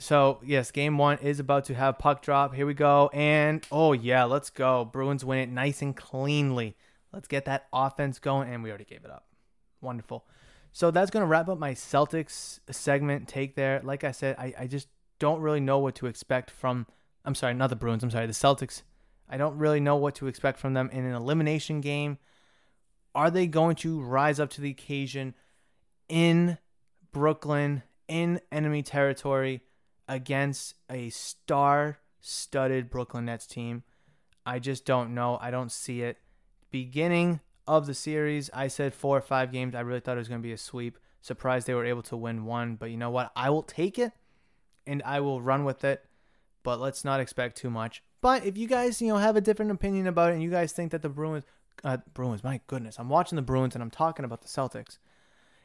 So, 0.02 0.40
yes, 0.46 0.72
game 0.72 0.98
one 0.98 1.18
is 1.18 1.42
about 1.42 1.66
to 1.66 1.74
have 1.74 2.00
puck 2.00 2.22
drop. 2.22 2.56
Here 2.56 2.66
we 2.66 2.74
go. 2.74 3.10
And, 3.14 3.68
oh, 3.70 3.92
yeah, 3.92 4.24
let's 4.24 4.50
go. 4.50 4.86
Bruins 4.86 5.26
win 5.26 5.40
it 5.40 5.50
nice 5.50 5.82
and 5.82 5.94
cleanly. 5.94 6.78
Let's 7.12 7.28
get 7.28 7.44
that 7.46 7.68
offense 7.74 8.18
going. 8.18 8.48
And 8.52 8.64
we 8.64 8.70
already 8.70 8.86
gave 8.86 9.04
it 9.04 9.12
up. 9.12 9.26
Wonderful. 9.82 10.26
So, 10.72 10.90
that's 10.90 11.12
to 11.12 11.26
wrap 11.26 11.50
up 11.50 11.60
my 11.60 11.74
Celtics 11.74 12.62
segment 12.72 13.28
take 13.28 13.56
there. 13.56 13.82
Like 13.84 14.06
I 14.06 14.12
said, 14.12 14.38
I, 14.40 14.54
I 14.58 14.68
just 14.68 14.88
don't 15.20 15.42
really 15.42 15.60
know 15.60 15.80
what 15.80 15.96
to 15.96 16.08
expect 16.08 16.50
from, 16.50 16.88
I'm 17.26 17.36
sorry, 17.36 17.54
not 17.54 17.70
the 17.70 17.76
Bruins. 17.76 18.02
I'm 18.02 18.10
sorry, 18.10 18.26
the 18.26 18.32
Celtics. 18.32 18.84
I 19.30 19.36
don't 19.36 19.58
really 19.58 19.82
know 19.82 19.98
what 19.98 20.16
to 20.16 20.28
expect 20.28 20.60
from 20.60 20.76
them 20.76 20.90
in 20.94 21.04
an 21.04 21.14
elimination 21.14 21.82
game. 21.82 22.20
Are 23.14 23.30
they 23.30 23.48
going 23.48 23.76
to 23.78 24.00
rise 24.00 24.40
up 24.40 24.50
to 24.52 24.62
the 24.62 24.70
occasion 24.70 25.36
in 26.08 26.58
Brooklyn, 27.12 27.84
in 28.08 28.40
enemy 28.50 28.82
territory? 28.82 29.62
Against 30.10 30.74
a 30.90 31.10
star 31.10 32.00
studded 32.20 32.90
Brooklyn 32.90 33.26
Nets 33.26 33.46
team. 33.46 33.84
I 34.46 34.60
just 34.60 34.84
don't 34.84 35.14
know. 35.14 35.38
I 35.40 35.52
don't 35.52 35.72
see 35.72 36.02
it. 36.02 36.18
Beginning 36.72 37.40
of 37.68 37.86
the 37.86 37.94
series, 37.94 38.50
I 38.52 38.68
said 38.68 38.94
four 38.94 39.16
or 39.16 39.22
five 39.22 39.52
games. 39.52 39.76
I 39.76 39.82
really 39.82 40.00
thought 40.00 40.18
it 40.18 40.20
was 40.20 40.28
going 40.28 40.42
to 40.42 40.48
be 40.48 40.52
a 40.52 40.58
sweep. 40.58 40.98
Surprised 41.22 41.68
they 41.68 41.76
were 41.76 41.86
able 41.86 42.02
to 42.04 42.18
win 42.18 42.46
one. 42.46 42.76
But 42.76 42.90
you 42.90 42.98
know 42.98 43.12
what? 43.12 43.32
I 43.36 43.52
will 43.52 43.64
take 43.64 44.00
it 44.00 44.12
and 44.88 45.04
I 45.06 45.20
will 45.20 45.42
run 45.42 45.64
with 45.64 45.84
it. 45.84 46.04
But 46.64 46.80
let's 46.80 47.06
not 47.06 47.20
expect 47.20 47.58
too 47.58 47.70
much. 47.70 48.04
But 48.22 48.44
if 48.46 48.58
you 48.58 48.68
guys, 48.68 49.02
you 49.02 49.10
know, 49.10 49.18
have 49.18 49.36
a 49.36 49.42
different 49.42 49.72
opinion 49.72 50.08
about 50.08 50.32
it 50.32 50.34
and 50.34 50.44
you 50.44 50.50
guys 50.50 50.74
think 50.74 50.92
that 50.92 51.04
the 51.04 51.10
Bruins, 51.10 51.46
uh, 51.84 51.98
Bruins, 52.14 52.44
my 52.44 52.60
goodness, 52.68 53.00
I'm 53.00 53.10
watching 53.10 53.38
the 53.38 53.42
Bruins 53.42 53.76
and 53.76 53.84
I'm 53.84 53.92
talking 53.92 54.26
about 54.26 54.42
the 54.42 54.48
Celtics. 54.48 54.98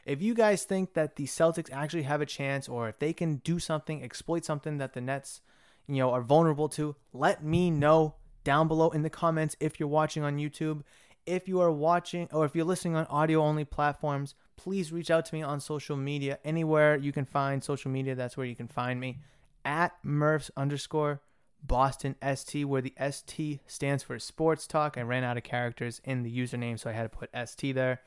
If 0.06 0.20
you 0.20 0.34
guys 0.34 0.64
think 0.64 0.94
that 0.94 1.16
the 1.16 1.24
Celtics 1.24 1.72
actually 1.72 2.02
have 2.02 2.20
a 2.20 2.26
chance 2.26 2.68
or 2.68 2.88
if 2.88 2.98
they 2.98 3.12
can 3.12 3.36
do 3.36 3.58
something, 3.58 4.02
exploit 4.02 4.44
something 4.44 4.78
that 4.78 4.92
the 4.92 5.00
Nets, 5.00 5.40
you 5.86 5.96
know, 5.96 6.10
are 6.10 6.20
vulnerable 6.20 6.68
to, 6.70 6.96
let 7.12 7.42
me 7.42 7.70
know 7.70 8.14
down 8.44 8.68
below 8.68 8.90
in 8.90 9.02
the 9.02 9.10
comments 9.10 9.56
if 9.60 9.80
you're 9.80 9.88
watching 9.88 10.22
on 10.22 10.36
YouTube. 10.36 10.82
If 11.26 11.48
you 11.48 11.60
are 11.60 11.72
watching 11.72 12.28
or 12.32 12.44
if 12.44 12.54
you're 12.54 12.66
listening 12.66 12.96
on 12.96 13.06
audio 13.06 13.40
only 13.40 13.64
platforms, 13.64 14.34
please 14.56 14.92
reach 14.92 15.10
out 15.10 15.24
to 15.26 15.34
me 15.34 15.42
on 15.42 15.58
social 15.58 15.96
media. 15.96 16.38
Anywhere 16.44 16.96
you 16.96 17.12
can 17.12 17.24
find 17.24 17.64
social 17.64 17.90
media, 17.90 18.14
that's 18.14 18.36
where 18.36 18.46
you 18.46 18.54
can 18.54 18.68
find 18.68 19.00
me. 19.00 19.20
At 19.64 19.92
Murphs 20.02 20.50
underscore 20.54 21.22
Boston 21.62 22.16
ST, 22.22 22.68
where 22.68 22.82
the 22.82 22.94
ST 23.10 23.60
stands 23.66 24.02
for 24.02 24.18
Sports 24.18 24.66
Talk. 24.66 24.98
I 24.98 25.02
ran 25.02 25.24
out 25.24 25.38
of 25.38 25.44
characters 25.44 26.02
in 26.04 26.22
the 26.22 26.38
username, 26.38 26.78
so 26.78 26.90
I 26.90 26.92
had 26.92 27.04
to 27.04 27.08
put 27.08 27.30
ST 27.48 27.74
there. 27.74 28.02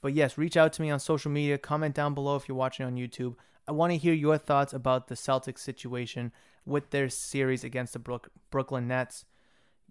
But 0.00 0.14
yes, 0.14 0.38
reach 0.38 0.56
out 0.56 0.72
to 0.74 0.82
me 0.82 0.90
on 0.90 1.00
social 1.00 1.30
media. 1.30 1.58
Comment 1.58 1.94
down 1.94 2.14
below 2.14 2.36
if 2.36 2.48
you're 2.48 2.56
watching 2.56 2.86
on 2.86 2.96
YouTube. 2.96 3.36
I 3.68 3.72
want 3.72 3.92
to 3.92 3.98
hear 3.98 4.14
your 4.14 4.38
thoughts 4.38 4.72
about 4.72 5.08
the 5.08 5.14
Celtics 5.14 5.58
situation 5.58 6.32
with 6.64 6.90
their 6.90 7.08
series 7.08 7.64
against 7.64 7.92
the 7.92 7.98
Brook- 7.98 8.30
Brooklyn 8.50 8.88
Nets. 8.88 9.24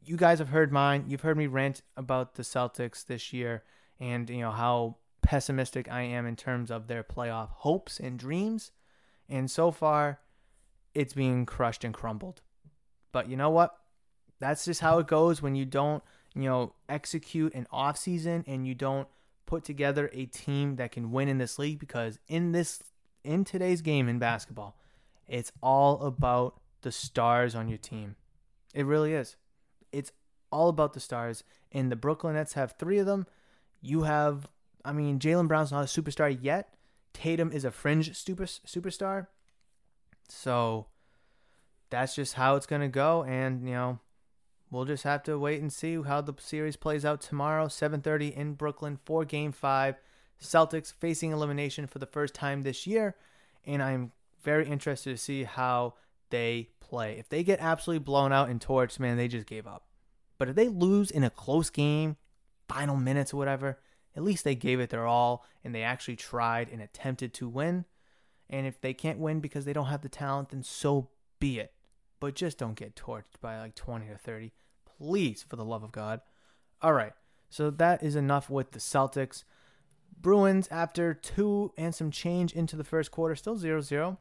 You 0.04 0.18
guys 0.18 0.40
have 0.40 0.50
heard 0.50 0.72
mine. 0.72 1.06
You've 1.08 1.22
heard 1.22 1.38
me 1.38 1.48
rant 1.48 1.82
about 1.96 2.36
the 2.36 2.44
Celtics 2.44 3.06
this 3.06 3.32
year 3.34 3.64
and 4.00 4.30
you 4.30 4.40
know 4.40 4.52
how 4.52 4.98
pessimistic 5.22 5.92
I 5.92 6.02
am 6.04 6.26
in 6.26 6.36
terms 6.36 6.72
of 6.72 6.88
their 6.88 7.04
playoff 7.04 7.50
hopes 7.50 8.00
and 8.00 8.18
dreams. 8.18 8.72
And 9.28 9.52
so 9.52 9.72
far, 9.72 10.20
it's 10.94 11.14
being 11.14 11.46
crushed 11.46 11.84
and 11.84 11.94
crumbled. 11.94 12.42
But 13.12 13.30
you 13.30 13.38
know 13.38 13.50
what? 13.50 13.78
That's 14.40 14.66
just 14.66 14.82
how 14.82 15.00
it 15.00 15.08
goes 15.08 15.42
when 15.42 15.56
you 15.56 15.66
don't, 15.66 16.04
you 16.34 16.44
know, 16.44 16.74
execute 16.88 17.54
an 17.54 17.68
off 17.72 17.98
season 17.98 18.44
and 18.48 18.66
you 18.66 18.74
don't 18.74 19.08
put 19.50 19.64
together 19.64 20.12
a 20.14 20.28
team 20.28 20.76
that 20.76 20.92
can 20.92 21.10
win 21.10 21.28
in 21.28 21.40
this 21.40 21.58
league 21.58 21.80
because 21.80 22.20
in 22.28 22.52
this 22.52 22.84
in 23.24 23.44
today's 23.44 23.82
game 23.82 24.08
in 24.08 24.20
basketball, 24.20 24.78
it's 25.28 25.52
all 25.64 26.04
about 26.04 26.62
the 26.82 26.92
stars 26.92 27.56
on 27.56 27.68
your 27.68 27.80
team. 27.80 28.16
It 28.76 28.86
really 28.86 29.14
is. 29.14 29.38
It's 29.92 30.12
all 30.52 30.70
about 30.70 30.94
the 30.94 31.00
stars. 31.00 31.44
And 31.72 31.92
the 31.92 31.96
Brooklyn 31.96 32.36
Nets 32.36 32.54
have 32.54 32.76
three 32.78 33.00
of 33.00 33.08
them. 33.08 33.26
You 33.82 34.04
have, 34.04 34.48
I 34.86 34.94
mean, 34.94 35.18
Jaylen 35.18 35.48
Brown's 35.48 35.72
not 35.72 35.84
a 35.84 36.02
superstar 36.02 36.38
yet. 36.40 36.76
Tatum 37.14 37.52
is 37.52 37.66
a 37.66 37.72
fringe 37.72 38.16
super, 38.16 38.46
superstar. 38.46 39.28
So 40.30 40.86
that's 41.90 42.14
just 42.14 42.36
how 42.36 42.56
it's 42.56 42.68
going 42.68 42.84
to 42.84 42.88
go. 42.88 43.24
And, 43.24 43.68
you 43.68 43.74
know, 43.74 44.00
we'll 44.72 44.86
just 44.86 45.04
have 45.04 45.24
to 45.24 45.38
wait 45.38 45.62
and 45.62 45.72
see 45.72 46.02
how 46.02 46.22
the 46.22 46.34
series 46.40 46.76
plays 46.76 47.06
out 47.06 47.22
tomorrow 47.22 47.68
7.30 47.68 48.34
in 48.34 48.54
brooklyn 48.54 49.00
for 49.06 49.26
game 49.26 49.52
five. 49.52 49.96
Celtics 50.42 50.94
facing 50.94 51.32
elimination 51.32 51.86
for 51.86 52.00
the 52.00 52.06
first 52.06 52.34
time 52.34 52.62
this 52.62 52.88
year 52.88 53.16
and 53.66 53.84
i'm 53.84 54.12
very 54.42 54.68
interested 54.68 55.12
to 55.12 55.18
see 55.18 55.44
how 55.44 55.94
they 56.30 56.70
play. 56.80 57.18
If 57.18 57.30
they 57.30 57.44
get 57.44 57.60
absolutely 57.60 58.04
blown 58.04 58.32
out 58.32 58.50
and 58.50 58.60
torched 58.60 59.00
man 59.00 59.18
they 59.18 59.28
just 59.28 59.48
gave 59.48 59.68
up. 59.68 59.86
But 60.38 60.50
if 60.50 60.56
they 60.56 60.68
lose 60.68 61.12
in 61.12 61.24
a 61.24 61.30
close 61.30 61.70
game 61.70 62.18
final 62.68 62.96
minutes 62.96 63.34
or 63.34 63.38
whatever 63.38 63.80
at 64.16 64.24
least 64.24 64.44
they 64.44 64.56
gave 64.56 64.80
it 64.80 64.90
their 64.90 65.06
all 65.06 65.46
and 65.64 65.74
they 65.74 65.84
actually 65.84 66.16
tried 66.16 66.70
and 66.70 66.82
attempted 66.82 67.34
to 67.36 67.48
win. 67.48 67.86
And 68.50 68.66
if 68.66 68.82
they 68.82 68.94
can't 68.94 69.20
win 69.20 69.40
because 69.40 69.66
they 69.66 69.74
don't 69.74 69.88
have 69.88 70.02
the 70.02 70.10
talent 70.10 70.50
then 70.50 70.64
so 70.64 71.10
be 71.40 71.60
it 71.60 71.74
but 72.20 72.36
just 72.36 72.58
don't 72.58 72.76
get 72.76 72.96
torched 72.96 73.40
by 73.42 73.60
like 73.60 73.76
20 73.76 74.08
or 74.08 74.18
30. 74.18 74.52
Please, 74.98 75.44
for 75.48 75.56
the 75.56 75.66
love 75.66 75.84
of 75.84 75.92
God. 75.92 76.22
All 76.82 76.94
right, 76.94 77.14
so 77.50 77.70
that 77.70 78.04
is 78.04 78.16
enough 78.16 78.50
with 78.50 78.72
the 78.72 78.80
Celtics. 78.80 79.44
Bruins, 80.22 80.68
after 80.70 81.14
two 81.14 81.72
and 81.78 81.96
some 81.96 82.12
change 82.12 82.54
into 82.54 82.76
the 82.76 82.84
first 82.84 83.12
quarter, 83.12 83.36
still 83.36 83.58
0 83.58 83.82
0. 83.82 84.18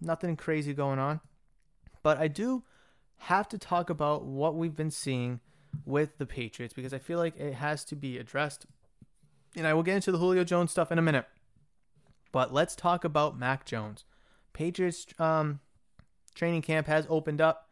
Nothing 0.00 0.36
crazy 0.36 0.72
going 0.72 0.98
on. 0.98 1.20
But 2.02 2.18
I 2.18 2.28
do 2.28 2.64
have 3.18 3.48
to 3.48 3.58
talk 3.58 3.90
about 3.90 4.24
what 4.24 4.54
we've 4.54 4.74
been 4.74 4.90
seeing 4.90 5.40
with 5.84 6.18
the 6.18 6.26
Patriots 6.26 6.74
because 6.74 6.94
I 6.94 6.98
feel 6.98 7.18
like 7.18 7.38
it 7.38 7.54
has 7.54 7.84
to 7.86 7.96
be 7.96 8.18
addressed. 8.18 8.66
And 9.56 9.66
I 9.66 9.74
will 9.74 9.82
get 9.82 9.96
into 9.96 10.12
the 10.12 10.18
Julio 10.18 10.44
Jones 10.44 10.70
stuff 10.70 10.92
in 10.92 10.98
a 10.98 11.02
minute. 11.02 11.26
But 12.32 12.52
let's 12.52 12.76
talk 12.76 13.04
about 13.04 13.38
Mac 13.38 13.66
Jones. 13.66 14.04
Patriots 14.52 15.06
um, 15.18 15.60
training 16.40 16.62
camp 16.62 16.86
has 16.86 17.06
opened 17.10 17.38
up. 17.38 17.68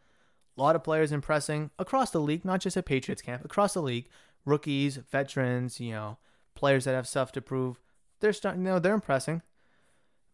A 0.57 0.61
lot 0.61 0.77
of 0.77 0.85
players 0.85 1.11
impressing 1.11 1.71
across 1.79 2.11
the 2.11 2.21
league, 2.21 2.45
not 2.45 2.61
just 2.61 2.77
at 2.77 2.85
Patriots 2.85 3.23
camp, 3.23 3.43
across 3.43 3.73
the 3.73 3.81
league. 3.81 4.09
Rookies, 4.45 4.97
veterans, 4.97 5.81
you 5.81 5.93
know, 5.93 6.19
players 6.55 6.85
that 6.85 6.95
have 6.95 7.09
stuff 7.09 7.33
to 7.33 7.41
prove. 7.41 7.81
They're 8.21 8.35
starting, 8.35 8.63
you 8.63 8.73
know, 8.73 8.79
they're 8.79 8.93
impressing. 8.93 9.41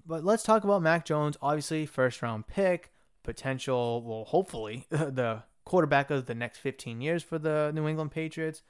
But 0.04 0.24
let's 0.24 0.42
talk 0.42 0.64
about 0.64 0.82
Mac 0.82 1.04
Jones. 1.04 1.36
Obviously, 1.40 1.86
first 1.86 2.22
round 2.22 2.48
pick, 2.48 2.92
potential, 3.22 4.02
well, 4.02 4.24
hopefully, 4.24 4.86
the 4.90 5.44
quarterback 5.64 6.10
of 6.10 6.26
the 6.26 6.34
next 6.34 6.58
15 6.58 7.00
years 7.00 7.22
for 7.22 7.38
the 7.38 7.70
New 7.72 7.86
England 7.86 8.10
Patriots. 8.10 8.62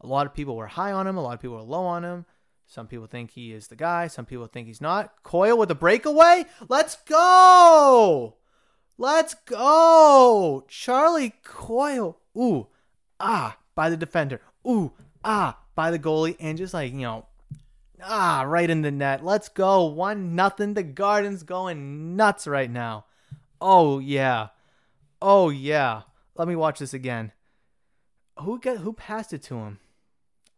A 0.00 0.06
lot 0.06 0.26
of 0.26 0.32
people 0.32 0.56
were 0.56 0.66
high 0.66 0.92
on 0.92 1.06
him, 1.06 1.18
a 1.18 1.22
lot 1.22 1.34
of 1.34 1.40
people 1.40 1.56
were 1.56 1.62
low 1.62 1.84
on 1.84 2.04
him. 2.04 2.24
Some 2.66 2.86
people 2.86 3.06
think 3.06 3.32
he 3.32 3.52
is 3.52 3.68
the 3.68 3.76
guy, 3.76 4.06
some 4.06 4.24
people 4.24 4.46
think 4.46 4.66
he's 4.66 4.80
not. 4.80 5.22
Coyle 5.24 5.58
with 5.58 5.70
a 5.70 5.74
breakaway? 5.74 6.46
Let's 6.68 6.96
go! 7.04 8.36
Let's 9.00 9.32
go! 9.32 10.66
Charlie 10.68 11.32
Coyle. 11.42 12.18
Ooh, 12.36 12.66
ah, 13.18 13.56
by 13.74 13.88
the 13.88 13.96
defender. 13.96 14.42
Ooh, 14.68 14.92
ah, 15.24 15.58
by 15.74 15.90
the 15.90 15.98
goalie. 15.98 16.36
And 16.38 16.58
just 16.58 16.74
like, 16.74 16.92
you 16.92 16.98
know, 16.98 17.24
ah, 18.04 18.44
right 18.46 18.68
in 18.68 18.82
the 18.82 18.90
net. 18.90 19.24
Let's 19.24 19.48
go. 19.48 19.86
One 19.86 20.34
nothing. 20.34 20.74
The 20.74 20.82
Garden's 20.82 21.44
going 21.44 22.14
nuts 22.14 22.46
right 22.46 22.70
now. 22.70 23.06
Oh, 23.58 24.00
yeah. 24.00 24.48
Oh, 25.22 25.48
yeah. 25.48 26.02
Let 26.36 26.46
me 26.46 26.54
watch 26.54 26.78
this 26.78 26.92
again. 26.92 27.32
Who 28.40 28.60
got 28.60 28.78
who 28.78 28.92
passed 28.92 29.32
it 29.32 29.42
to 29.44 29.54
him? 29.54 29.78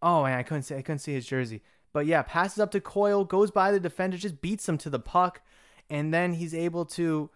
Oh 0.02 0.24
man, 0.24 0.36
I 0.36 0.42
couldn't 0.42 0.64
see 0.64 0.74
I 0.74 0.82
couldn't 0.82 0.98
see 0.98 1.14
his 1.14 1.26
jersey. 1.26 1.62
But 1.92 2.06
yeah, 2.06 2.22
passes 2.22 2.58
up 2.58 2.72
to 2.72 2.80
Coyle, 2.80 3.24
goes 3.24 3.52
by 3.52 3.70
the 3.70 3.78
defender, 3.78 4.16
just 4.16 4.40
beats 4.40 4.68
him 4.68 4.78
to 4.78 4.90
the 4.90 4.98
puck, 4.98 5.42
and 5.88 6.12
then 6.12 6.32
he's 6.32 6.54
able 6.54 6.84
to 6.86 7.30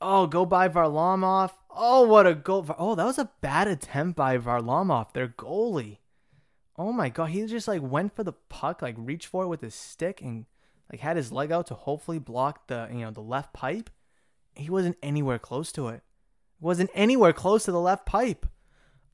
Oh, 0.00 0.26
go 0.26 0.46
by 0.46 0.68
Varlamov. 0.68 1.50
Oh, 1.70 2.06
what 2.06 2.26
a 2.26 2.34
goal. 2.34 2.66
Oh, 2.78 2.94
that 2.94 3.04
was 3.04 3.18
a 3.18 3.30
bad 3.40 3.68
attempt 3.68 4.16
by 4.16 4.38
Varlamov, 4.38 5.12
their 5.12 5.28
goalie. 5.28 5.98
Oh 6.76 6.92
my 6.92 7.08
god, 7.08 7.30
he 7.30 7.44
just 7.46 7.66
like 7.66 7.82
went 7.82 8.14
for 8.14 8.22
the 8.22 8.32
puck, 8.32 8.82
like 8.82 8.94
reached 8.96 9.26
for 9.26 9.44
it 9.44 9.48
with 9.48 9.60
his 9.60 9.74
stick 9.74 10.20
and 10.20 10.46
like 10.90 11.00
had 11.00 11.16
his 11.16 11.32
leg 11.32 11.50
out 11.50 11.66
to 11.66 11.74
hopefully 11.74 12.20
block 12.20 12.68
the, 12.68 12.88
you 12.92 13.00
know, 13.00 13.10
the 13.10 13.20
left 13.20 13.52
pipe. 13.52 13.90
He 14.54 14.70
wasn't 14.70 14.96
anywhere 15.02 15.38
close 15.38 15.72
to 15.72 15.88
it. 15.88 16.02
Wasn't 16.60 16.90
anywhere 16.94 17.32
close 17.32 17.64
to 17.64 17.72
the 17.72 17.80
left 17.80 18.06
pipe. 18.06 18.46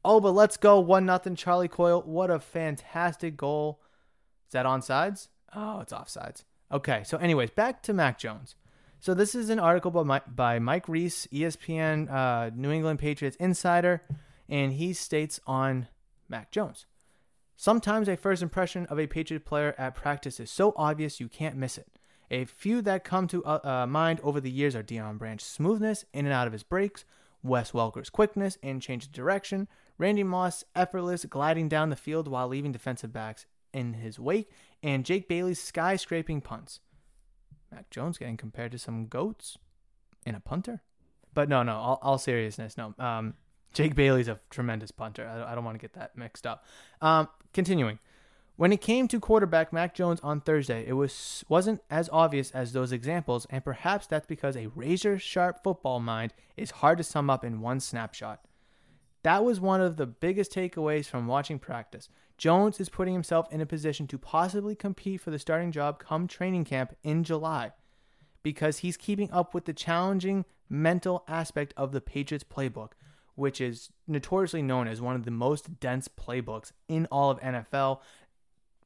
Oh, 0.04 0.20
but 0.20 0.32
let's 0.32 0.58
go. 0.58 0.80
One 0.80 1.06
nothing 1.06 1.36
Charlie 1.36 1.68
Coyle. 1.68 2.02
What 2.02 2.30
a 2.30 2.38
fantastic 2.38 3.36
goal. 3.36 3.80
Is 4.46 4.52
that 4.52 4.66
on 4.66 4.82
sides? 4.82 5.28
Oh, 5.54 5.80
it's 5.80 5.92
offsides. 5.92 6.44
Okay, 6.70 7.02
so 7.04 7.16
anyways, 7.18 7.50
back 7.50 7.82
to 7.84 7.92
Mac 7.92 8.18
Jones. 8.18 8.54
So 9.04 9.12
this 9.12 9.34
is 9.34 9.50
an 9.50 9.58
article 9.58 9.90
by 9.90 10.02
Mike, 10.02 10.34
by 10.34 10.58
Mike 10.58 10.88
Reiss, 10.88 11.26
ESPN 11.30 12.10
uh, 12.10 12.50
New 12.54 12.70
England 12.70 13.00
Patriots 13.00 13.36
insider, 13.36 14.00
and 14.48 14.72
he 14.72 14.94
states 14.94 15.38
on 15.46 15.88
Mac 16.26 16.50
Jones. 16.50 16.86
Sometimes 17.54 18.08
a 18.08 18.16
first 18.16 18.40
impression 18.40 18.86
of 18.86 18.98
a 18.98 19.06
Patriot 19.06 19.44
player 19.44 19.74
at 19.76 19.94
practice 19.94 20.40
is 20.40 20.50
so 20.50 20.72
obvious 20.76 21.20
you 21.20 21.28
can't 21.28 21.54
miss 21.54 21.76
it. 21.76 21.98
A 22.30 22.46
few 22.46 22.80
that 22.80 23.04
come 23.04 23.28
to 23.28 23.44
uh, 23.44 23.60
uh, 23.62 23.86
mind 23.86 24.20
over 24.22 24.40
the 24.40 24.50
years 24.50 24.74
are 24.74 24.82
Deion 24.82 25.18
Branch's 25.18 25.48
smoothness 25.48 26.06
in 26.14 26.24
and 26.24 26.32
out 26.32 26.46
of 26.46 26.54
his 26.54 26.62
breaks, 26.62 27.04
Wes 27.42 27.74
Welker's 27.74 28.08
quickness 28.08 28.56
and 28.62 28.80
change 28.80 29.04
of 29.04 29.12
direction, 29.12 29.68
Randy 29.98 30.22
Moss' 30.22 30.64
effortless 30.74 31.26
gliding 31.26 31.68
down 31.68 31.90
the 31.90 31.94
field 31.96 32.26
while 32.26 32.48
leaving 32.48 32.72
defensive 32.72 33.12
backs 33.12 33.44
in 33.70 33.92
his 33.92 34.18
wake, 34.18 34.50
and 34.82 35.04
Jake 35.04 35.28
Bailey's 35.28 35.60
skyscraping 35.60 36.42
punts. 36.42 36.80
Mac 37.74 37.90
Jones 37.90 38.18
getting 38.18 38.36
compared 38.36 38.72
to 38.72 38.78
some 38.78 39.06
goats 39.06 39.58
in 40.24 40.34
a 40.34 40.40
punter? 40.40 40.82
But 41.32 41.48
no, 41.48 41.62
no, 41.62 41.74
all, 41.74 41.98
all 42.02 42.18
seriousness, 42.18 42.76
no. 42.76 42.94
Um, 42.98 43.34
Jake 43.72 43.96
Bailey's 43.96 44.28
a 44.28 44.38
tremendous 44.50 44.92
punter. 44.92 45.26
I, 45.26 45.52
I 45.52 45.54
don't 45.54 45.64
want 45.64 45.74
to 45.74 45.80
get 45.80 45.94
that 45.94 46.16
mixed 46.16 46.46
up. 46.46 46.64
Um, 47.02 47.28
continuing. 47.52 47.98
When 48.56 48.72
it 48.72 48.80
came 48.80 49.08
to 49.08 49.18
quarterback 49.18 49.72
Mac 49.72 49.96
Jones 49.96 50.20
on 50.22 50.40
Thursday, 50.40 50.86
it 50.86 50.92
was 50.92 51.44
wasn't 51.48 51.80
as 51.90 52.08
obvious 52.12 52.52
as 52.52 52.72
those 52.72 52.92
examples, 52.92 53.48
and 53.50 53.64
perhaps 53.64 54.06
that's 54.06 54.28
because 54.28 54.56
a 54.56 54.68
razor 54.76 55.18
sharp 55.18 55.64
football 55.64 55.98
mind 55.98 56.32
is 56.56 56.70
hard 56.70 56.98
to 56.98 57.04
sum 57.04 57.28
up 57.28 57.44
in 57.44 57.60
one 57.60 57.80
snapshot. 57.80 58.44
That 59.24 59.44
was 59.44 59.58
one 59.58 59.80
of 59.80 59.96
the 59.96 60.06
biggest 60.06 60.52
takeaways 60.52 61.06
from 61.06 61.26
watching 61.26 61.58
practice. 61.58 62.08
Jones 62.36 62.80
is 62.80 62.88
putting 62.88 63.14
himself 63.14 63.46
in 63.52 63.60
a 63.60 63.66
position 63.66 64.06
to 64.08 64.18
possibly 64.18 64.74
compete 64.74 65.20
for 65.20 65.30
the 65.30 65.38
starting 65.38 65.72
job 65.72 65.98
come 65.98 66.26
training 66.26 66.64
camp 66.64 66.94
in 67.02 67.24
July 67.24 67.72
because 68.42 68.78
he's 68.78 68.96
keeping 68.96 69.30
up 69.30 69.54
with 69.54 69.64
the 69.64 69.72
challenging 69.72 70.44
mental 70.68 71.24
aspect 71.28 71.72
of 71.76 71.92
the 71.92 72.00
Patriots 72.00 72.44
playbook, 72.44 72.90
which 73.34 73.60
is 73.60 73.90
notoriously 74.06 74.62
known 74.62 74.88
as 74.88 75.00
one 75.00 75.16
of 75.16 75.24
the 75.24 75.30
most 75.30 75.80
dense 75.80 76.08
playbooks 76.08 76.72
in 76.88 77.06
all 77.06 77.30
of 77.30 77.40
NFL 77.40 78.00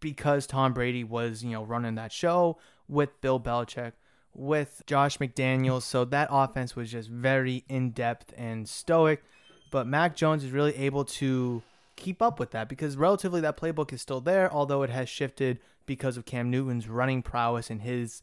because 0.01 0.47
Tom 0.47 0.73
Brady 0.73 1.05
was, 1.05 1.43
you 1.43 1.51
know, 1.51 1.65
running 1.65 1.97
that 1.97 2.13
show 2.13 2.59
with 2.89 3.21
Bill 3.21 3.41
Belichick, 3.41 3.93
with 4.33 4.83
Josh 4.87 5.19
McDaniels. 5.19 5.83
So 5.83 6.05
that 6.07 6.29
offense 6.31 6.77
was 6.77 6.91
just 6.93 7.09
very 7.09 7.65
in 7.69 7.91
depth 7.91 8.33
and 8.37 8.69
stoic. 8.69 9.23
But 9.71 9.87
Mac 9.87 10.17
Jones 10.17 10.45
is 10.45 10.51
really 10.51 10.77
able 10.77 11.05
to 11.05 11.63
keep 11.99 12.23
up 12.23 12.39
with 12.41 12.53
that 12.53 12.69
because 12.69 12.97
relatively 12.97 13.41
that 13.41 13.57
playbook 13.57 13.93
is 13.93 14.01
still 14.01 14.21
there, 14.21 14.53
although 14.53 14.83
it 14.83 14.91
has 14.91 15.09
shifted 15.09 15.59
because 15.87 16.17
of 16.17 16.25
Cam 16.25 16.51
Newton's 16.51 16.89
running 16.89 17.23
prowess 17.23 17.71
and 17.71 17.83
his 17.83 18.23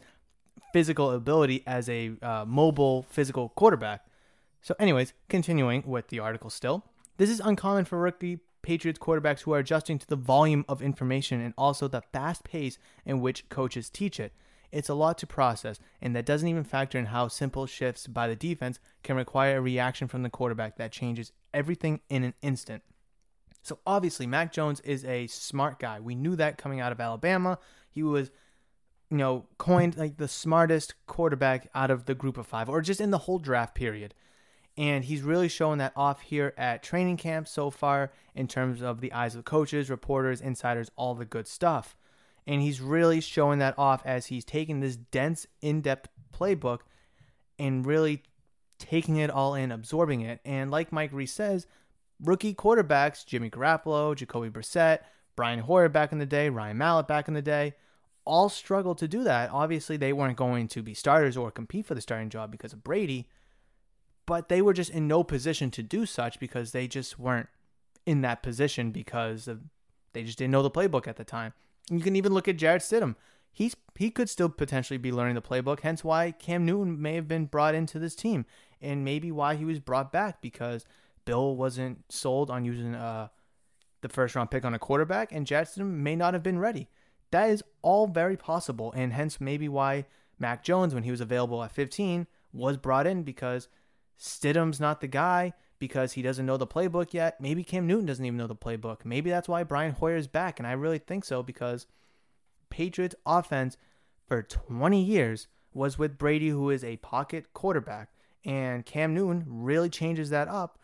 physical 0.73 1.11
ability 1.11 1.63
as 1.67 1.87
a 1.89 2.13
uh, 2.21 2.45
mobile 2.47 3.05
physical 3.09 3.49
quarterback. 3.49 4.05
So, 4.61 4.75
anyways, 4.79 5.13
continuing 5.29 5.83
with 5.85 6.07
the 6.07 6.19
article 6.19 6.49
still. 6.49 6.83
This 7.17 7.29
is 7.29 7.39
uncommon 7.39 7.85
for 7.85 7.99
rookie 7.99 8.39
Patriots 8.61 8.99
quarterbacks 8.99 9.41
who 9.41 9.53
are 9.53 9.59
adjusting 9.59 9.99
to 9.99 10.07
the 10.07 10.15
volume 10.15 10.65
of 10.67 10.81
information 10.81 11.39
and 11.39 11.53
also 11.55 11.87
the 11.87 12.01
fast 12.01 12.43
pace 12.43 12.79
in 13.05 13.21
which 13.21 13.47
coaches 13.47 13.91
teach 13.91 14.19
it. 14.19 14.33
It's 14.71 14.89
a 14.89 14.95
lot 14.95 15.19
to 15.19 15.27
process, 15.27 15.79
and 16.01 16.15
that 16.15 16.25
doesn't 16.25 16.49
even 16.49 16.63
factor 16.63 16.97
in 16.97 17.05
how 17.05 17.27
simple 17.27 17.67
shifts 17.67 18.07
by 18.07 18.27
the 18.27 18.35
defense 18.35 18.79
can 19.03 19.15
require 19.15 19.57
a 19.57 19.61
reaction 19.61 20.07
from 20.07 20.23
the 20.23 20.31
quarterback 20.31 20.77
that 20.77 20.91
changes 20.91 21.31
everything 21.53 22.01
in 22.09 22.23
an 22.23 22.33
instant. 22.41 22.81
So 23.65 23.79
obviously, 23.87 24.27
Mac 24.27 24.53
Jones 24.53 24.79
is 24.81 25.03
a 25.05 25.25
smart 25.25 25.79
guy. 25.79 25.99
We 25.99 26.13
knew 26.13 26.35
that 26.35 26.59
coming 26.59 26.79
out 26.79 26.91
of 26.91 27.01
Alabama. 27.01 27.57
He 27.89 28.03
was, 28.03 28.29
you 29.09 29.17
know, 29.17 29.47
coined 29.57 29.97
like 29.97 30.17
the 30.17 30.27
smartest 30.27 30.93
quarterback 31.07 31.67
out 31.73 31.89
of 31.89 32.05
the 32.05 32.13
group 32.13 32.37
of 32.37 32.45
five, 32.45 32.69
or 32.69 32.79
just 32.81 33.01
in 33.01 33.09
the 33.09 33.17
whole 33.17 33.39
draft 33.39 33.73
period. 33.73 34.13
And 34.77 35.05
he's 35.05 35.23
really 35.23 35.47
showing 35.47 35.79
that 35.79 35.93
off 35.95 36.21
here 36.21 36.53
at 36.57 36.83
training 36.83 37.17
camp 37.17 37.47
so 37.47 37.71
far 37.71 38.11
in 38.35 38.47
terms 38.47 38.83
of 38.83 39.01
the 39.01 39.11
eyes 39.11 39.35
of 39.35 39.45
coaches, 39.45 39.89
reporters, 39.89 40.41
insiders, 40.41 40.91
all 40.95 41.15
the 41.15 41.25
good 41.25 41.47
stuff. 41.47 41.95
And 42.45 42.61
he's 42.61 42.81
really 42.81 43.19
showing 43.19 43.57
that 43.59 43.79
off 43.79 44.05
as 44.05 44.27
he's 44.27 44.45
taking 44.45 44.79
this 44.79 44.95
dense, 44.95 45.47
in 45.61 45.81
depth 45.81 46.09
playbook 46.31 46.81
and 47.57 47.83
really 47.83 48.21
taking 48.77 49.15
it 49.15 49.31
all 49.31 49.55
in, 49.55 49.71
absorbing 49.71 50.21
it. 50.21 50.39
And 50.45 50.69
like 50.69 50.91
Mike 50.91 51.13
Reiss 51.13 51.31
says, 51.31 51.65
rookie 52.23 52.53
quarterbacks, 52.53 53.25
Jimmy 53.25 53.49
Garoppolo, 53.49 54.15
Jacoby 54.15 54.49
Brissett, 54.49 54.99
Brian 55.35 55.59
Hoyer 55.59 55.89
back 55.89 56.11
in 56.11 56.19
the 56.19 56.25
day, 56.25 56.49
Ryan 56.49 56.77
Mallett 56.77 57.07
back 57.07 57.27
in 57.27 57.33
the 57.33 57.41
day, 57.41 57.75
all 58.25 58.49
struggled 58.49 58.97
to 58.99 59.07
do 59.07 59.23
that. 59.23 59.51
Obviously, 59.51 59.97
they 59.97 60.13
weren't 60.13 60.37
going 60.37 60.67
to 60.69 60.81
be 60.81 60.93
starters 60.93 61.37
or 61.37 61.51
compete 61.51 61.85
for 61.85 61.95
the 61.95 62.01
starting 62.01 62.29
job 62.29 62.51
because 62.51 62.73
of 62.73 62.83
Brady 62.83 63.27
but 64.25 64.49
they 64.49 64.61
were 64.61 64.73
just 64.73 64.91
in 64.91 65.07
no 65.07 65.23
position 65.23 65.71
to 65.71 65.83
do 65.83 66.05
such 66.05 66.39
because 66.39 66.71
they 66.71 66.87
just 66.87 67.19
weren't 67.19 67.47
in 68.05 68.21
that 68.21 68.43
position 68.43 68.91
because 68.91 69.47
of, 69.47 69.61
they 70.13 70.23
just 70.23 70.37
didn't 70.37 70.51
know 70.51 70.63
the 70.63 70.71
playbook 70.71 71.07
at 71.07 71.17
the 71.17 71.23
time. 71.23 71.53
You 71.89 71.99
can 71.99 72.15
even 72.15 72.33
look 72.33 72.47
at 72.47 72.57
Jarrett 72.57 72.81
Stidham. 72.81 73.15
He's 73.51 73.75
he 73.97 74.09
could 74.11 74.29
still 74.29 74.49
potentially 74.49 74.97
be 74.97 75.13
learning 75.13 75.35
the 75.35 75.41
playbook, 75.41 75.79
hence 75.79 76.03
why 76.03 76.31
Cam 76.31 76.65
Newton 76.65 77.01
may 77.01 77.15
have 77.15 77.27
been 77.27 77.45
brought 77.45 77.73
into 77.73 77.99
this 77.99 78.13
team, 78.13 78.45
and 78.81 79.05
maybe 79.05 79.31
why 79.31 79.55
he 79.55 79.63
was 79.63 79.79
brought 79.79 80.11
back 80.11 80.41
because 80.41 80.85
Bill 81.25 81.55
wasn't 81.55 82.03
sold 82.09 82.49
on 82.49 82.65
using 82.65 82.95
uh, 82.95 83.29
the 84.01 84.09
first 84.09 84.35
round 84.35 84.51
pick 84.51 84.63
on 84.63 84.73
a 84.73 84.79
quarterback, 84.79 85.31
and 85.31 85.45
Stidham 85.45 85.91
may 85.97 86.15
not 86.15 86.33
have 86.33 86.43
been 86.43 86.59
ready. 86.59 86.87
That 87.31 87.49
is 87.49 87.63
all 87.81 88.07
very 88.07 88.37
possible, 88.37 88.93
and 88.95 89.11
hence 89.11 89.41
maybe 89.41 89.67
why 89.67 90.05
Mac 90.39 90.63
Jones, 90.63 90.93
when 90.93 91.03
he 91.03 91.11
was 91.11 91.21
available 91.21 91.63
at 91.63 91.71
15, 91.71 92.27
was 92.53 92.77
brought 92.77 93.07
in 93.07 93.23
because 93.23 93.67
Stidham's 94.19 94.79
not 94.79 95.01
the 95.01 95.07
guy 95.07 95.53
because 95.79 96.13
he 96.13 96.21
doesn't 96.21 96.45
know 96.45 96.57
the 96.57 96.67
playbook 96.67 97.13
yet. 97.13 97.39
Maybe 97.41 97.63
Cam 97.63 97.87
Newton 97.87 98.05
doesn't 98.05 98.25
even 98.25 98.37
know 98.37 98.47
the 98.47 98.55
playbook. 98.55 99.03
Maybe 99.03 99.29
that's 99.29 99.49
why 99.49 99.63
Brian 99.63 99.93
Hoyer's 99.93 100.27
back. 100.27 100.59
And 100.59 100.67
I 100.67 100.71
really 100.71 100.99
think 100.99 101.25
so 101.25 101.43
because 101.43 101.85
Patriots 102.69 103.15
offense 103.25 103.77
for 104.27 104.41
20 104.41 105.03
years 105.03 105.47
was 105.73 105.97
with 105.97 106.17
Brady, 106.17 106.49
who 106.49 106.69
is 106.69 106.83
a 106.83 106.97
pocket 106.97 107.53
quarterback. 107.53 108.09
And 108.45 108.85
Cam 108.85 109.13
Newton 109.13 109.43
really 109.47 109.89
changes 109.89 110.29
that 110.29 110.47
up. 110.47 110.79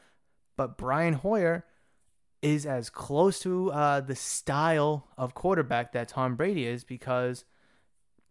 But 0.57 0.77
Brian 0.77 1.13
Hoyer 1.13 1.65
is 2.41 2.65
as 2.65 2.89
close 2.89 3.39
to 3.39 3.71
uh, 3.71 4.01
the 4.01 4.15
style 4.15 5.07
of 5.17 5.33
quarterback 5.33 5.91
that 5.93 6.09
Tom 6.09 6.35
Brady 6.35 6.65
is 6.65 6.83
because 6.83 7.45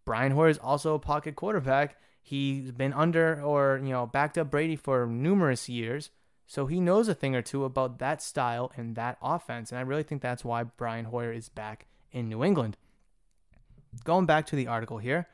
Brian 0.04 0.32
Hoyer 0.32 0.48
is 0.48 0.58
also 0.58 0.94
a 0.94 0.98
pocket 0.98 1.36
quarterback 1.36 1.96
He's 2.22 2.70
been 2.70 2.92
under 2.92 3.42
or, 3.42 3.80
you 3.82 3.90
know, 3.90 4.06
backed 4.06 4.38
up 4.38 4.50
Brady 4.50 4.76
for 4.76 5.06
numerous 5.06 5.68
years. 5.68 6.10
So 6.46 6.66
he 6.66 6.80
knows 6.80 7.08
a 7.08 7.14
thing 7.14 7.34
or 7.34 7.42
two 7.42 7.64
about 7.64 7.98
that 7.98 8.22
style 8.22 8.72
and 8.76 8.96
that 8.96 9.18
offense. 9.22 9.70
And 9.70 9.78
I 9.78 9.82
really 9.82 10.02
think 10.02 10.20
that's 10.20 10.44
why 10.44 10.64
Brian 10.64 11.06
Hoyer 11.06 11.32
is 11.32 11.48
back 11.48 11.86
in 12.12 12.28
New 12.28 12.44
England. 12.44 12.76
Going 14.04 14.26
back 14.26 14.46
to 14.46 14.56
the 14.56 14.66
article 14.66 14.98
here, 14.98 15.26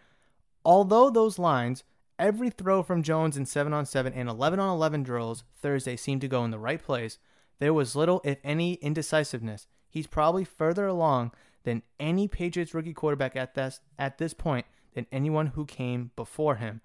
although 0.65 1.11
those 1.11 1.39
lines, 1.39 1.85
every 2.19 2.51
throw 2.51 2.83
from 2.83 3.03
Jones 3.03 3.37
in 3.37 3.47
7 3.47 3.73
on 3.73 3.87
7 3.87 4.13
and 4.13 4.29
11 4.29 4.59
on 4.59 4.69
11 4.69 5.03
drills 5.03 5.45
Thursday 5.61 5.97
seemed 5.97 6.21
to 6.23 6.29
go 6.29 6.45
in 6.45 6.51
the 6.51 6.59
right 6.59 6.83
place, 6.83 7.19
there 7.59 7.75
was 7.75 7.97
little, 7.97 8.21
if 8.25 8.39
any, 8.45 8.75
indecisiveness. 8.75 9.67
He's 9.89 10.07
probably 10.07 10.45
further 10.45 10.87
along 10.87 11.33
than 11.65 11.83
any 11.99 12.29
Patriots 12.29 12.75
rookie 12.75 12.93
quarterback 12.93 13.35
at 13.37 13.55
this, 13.55 13.81
at 13.99 14.19
this 14.19 14.35
point 14.35 14.67
than 14.95 15.07
anyone 15.11 15.49
who 15.49 15.65
came 15.65 16.11
before 16.17 16.57
him. 16.57 16.81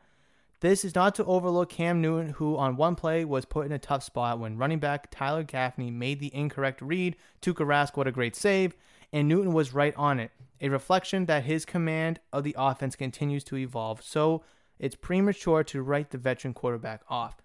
This 0.61 0.85
is 0.85 0.93
not 0.93 1.15
to 1.15 1.25
overlook 1.25 1.69
Cam 1.69 2.01
Newton, 2.01 2.33
who 2.33 2.55
on 2.55 2.77
one 2.77 2.95
play 2.95 3.25
was 3.25 3.45
put 3.45 3.65
in 3.65 3.71
a 3.71 3.79
tough 3.79 4.03
spot 4.03 4.39
when 4.39 4.57
running 4.57 4.79
back 4.79 5.09
Tyler 5.09 5.43
Gaffney 5.43 5.89
made 5.89 6.19
the 6.19 6.33
incorrect 6.35 6.81
read. 6.81 7.15
Tuukka 7.41 7.65
Rask, 7.65 7.97
what 7.97 8.07
a 8.07 8.11
great 8.11 8.35
save, 8.35 8.75
and 9.11 9.27
Newton 9.27 9.53
was 9.53 9.73
right 9.73 9.95
on 9.97 10.19
it. 10.19 10.31
A 10.61 10.69
reflection 10.69 11.25
that 11.25 11.45
his 11.45 11.65
command 11.65 12.19
of 12.31 12.43
the 12.43 12.55
offense 12.57 12.95
continues 12.95 13.43
to 13.45 13.57
evolve, 13.57 14.03
so 14.03 14.43
it's 14.81 14.95
premature 14.95 15.63
to 15.63 15.83
write 15.83 16.09
the 16.09 16.17
veteran 16.17 16.55
quarterback 16.55 17.03
off. 17.07 17.37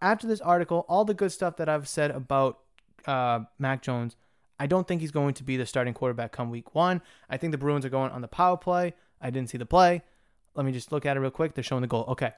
After 0.00 0.28
this 0.28 0.40
article, 0.40 0.86
all 0.88 1.04
the 1.04 1.12
good 1.12 1.32
stuff 1.32 1.56
that 1.56 1.68
I've 1.68 1.88
said 1.88 2.12
about 2.12 2.60
uh, 3.04 3.40
Mac 3.58 3.82
Jones, 3.82 4.14
I 4.60 4.68
don't 4.68 4.86
think 4.86 5.00
he's 5.00 5.10
going 5.10 5.34
to 5.34 5.42
be 5.42 5.56
the 5.56 5.66
starting 5.66 5.92
quarterback 5.92 6.30
come 6.30 6.50
week 6.50 6.72
one. 6.72 7.02
I 7.28 7.36
think 7.36 7.50
the 7.50 7.58
Bruins 7.58 7.84
are 7.84 7.90
going 7.90 8.12
on 8.12 8.22
the 8.22 8.28
power 8.28 8.56
play. 8.56 8.94
I 9.20 9.30
didn't 9.30 9.50
see 9.50 9.58
the 9.58 9.66
play. 9.66 10.02
Let 10.54 10.64
me 10.64 10.70
just 10.70 10.92
look 10.92 11.04
at 11.04 11.16
it 11.16 11.20
real 11.20 11.32
quick. 11.32 11.54
They're 11.54 11.64
showing 11.64 11.82
the 11.82 11.88
goal. 11.88 12.04
Okay. 12.08 12.30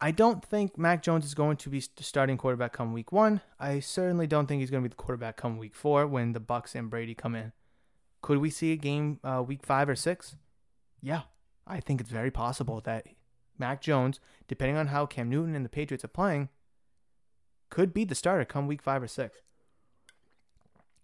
I 0.00 0.10
don't 0.10 0.44
think 0.44 0.76
Mac 0.76 1.04
Jones 1.04 1.24
is 1.24 1.34
going 1.34 1.58
to 1.58 1.70
be 1.70 1.80
starting 2.00 2.36
quarterback 2.36 2.72
come 2.72 2.92
week 2.92 3.12
one. 3.12 3.42
I 3.60 3.78
certainly 3.78 4.26
don't 4.26 4.46
think 4.46 4.58
he's 4.58 4.72
going 4.72 4.82
to 4.82 4.88
be 4.88 4.92
the 4.92 4.96
quarterback 5.00 5.36
come 5.36 5.56
week 5.56 5.76
four 5.76 6.08
when 6.08 6.32
the 6.32 6.40
Bucks 6.40 6.74
and 6.74 6.90
Brady 6.90 7.14
come 7.14 7.36
in. 7.36 7.52
Could 8.22 8.38
we 8.38 8.50
see 8.50 8.72
a 8.72 8.76
game 8.76 9.20
uh, 9.22 9.44
week 9.46 9.64
five 9.64 9.88
or 9.88 9.94
six? 9.94 10.34
Yeah, 11.00 11.22
I 11.66 11.80
think 11.80 12.00
it's 12.00 12.10
very 12.10 12.30
possible 12.30 12.80
that 12.84 13.06
Mac 13.58 13.80
Jones, 13.80 14.20
depending 14.48 14.76
on 14.76 14.88
how 14.88 15.06
Cam 15.06 15.28
Newton 15.28 15.54
and 15.54 15.64
the 15.64 15.70
Patriots 15.70 16.04
are 16.04 16.08
playing, 16.08 16.48
could 17.70 17.94
be 17.94 18.04
the 18.04 18.14
starter 18.14 18.44
come 18.44 18.66
week 18.66 18.82
five 18.82 19.02
or 19.02 19.08
six. 19.08 19.38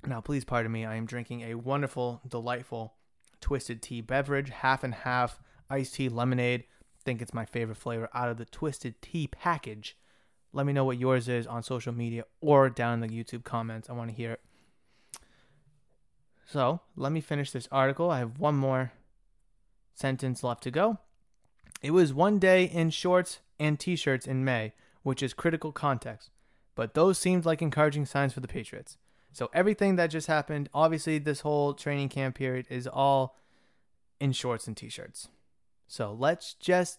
Now, 0.06 0.20
please 0.20 0.44
pardon 0.44 0.72
me. 0.72 0.84
I 0.84 0.96
am 0.96 1.06
drinking 1.06 1.42
a 1.42 1.54
wonderful, 1.54 2.20
delightful 2.26 2.94
twisted 3.40 3.82
tea 3.82 4.00
beverage, 4.00 4.50
half 4.50 4.84
and 4.84 4.94
half 4.94 5.40
iced 5.70 5.94
tea 5.94 6.08
lemonade. 6.08 6.64
think 7.04 7.22
it's 7.22 7.34
my 7.34 7.44
favorite 7.44 7.76
flavor 7.76 8.08
out 8.12 8.28
of 8.28 8.36
the 8.36 8.44
twisted 8.44 9.00
tea 9.00 9.26
package. 9.26 9.96
Let 10.52 10.66
me 10.66 10.72
know 10.72 10.84
what 10.84 10.98
yours 10.98 11.28
is 11.28 11.46
on 11.46 11.62
social 11.62 11.92
media 11.92 12.24
or 12.40 12.68
down 12.70 12.94
in 12.94 13.00
the 13.00 13.08
YouTube 13.08 13.44
comments. 13.44 13.88
I 13.88 13.92
want 13.92 14.10
to 14.10 14.16
hear 14.16 14.32
it. 14.32 14.40
So, 16.46 16.80
let 16.96 17.12
me 17.12 17.20
finish 17.20 17.50
this 17.50 17.68
article. 17.70 18.10
I 18.10 18.20
have 18.20 18.38
one 18.38 18.54
more 18.54 18.92
sentence 19.98 20.42
left 20.42 20.62
to 20.62 20.70
go. 20.70 20.98
It 21.82 21.90
was 21.90 22.12
one 22.12 22.38
day 22.38 22.64
in 22.64 22.90
shorts 22.90 23.40
and 23.58 23.78
t 23.78 23.96
shirts 23.96 24.26
in 24.26 24.44
May, 24.44 24.72
which 25.02 25.22
is 25.22 25.34
critical 25.34 25.72
context, 25.72 26.30
but 26.74 26.94
those 26.94 27.18
seemed 27.18 27.44
like 27.44 27.62
encouraging 27.62 28.06
signs 28.06 28.32
for 28.32 28.40
the 28.40 28.48
Patriots. 28.48 28.96
So 29.32 29.50
everything 29.52 29.96
that 29.96 30.08
just 30.08 30.26
happened, 30.26 30.68
obviously, 30.72 31.18
this 31.18 31.40
whole 31.40 31.74
training 31.74 32.08
camp 32.08 32.36
period 32.36 32.66
is 32.70 32.86
all 32.86 33.36
in 34.20 34.32
shorts 34.32 34.66
and 34.66 34.76
t 34.76 34.88
shirts. 34.88 35.28
So 35.86 36.12
let's 36.12 36.54
just 36.54 36.98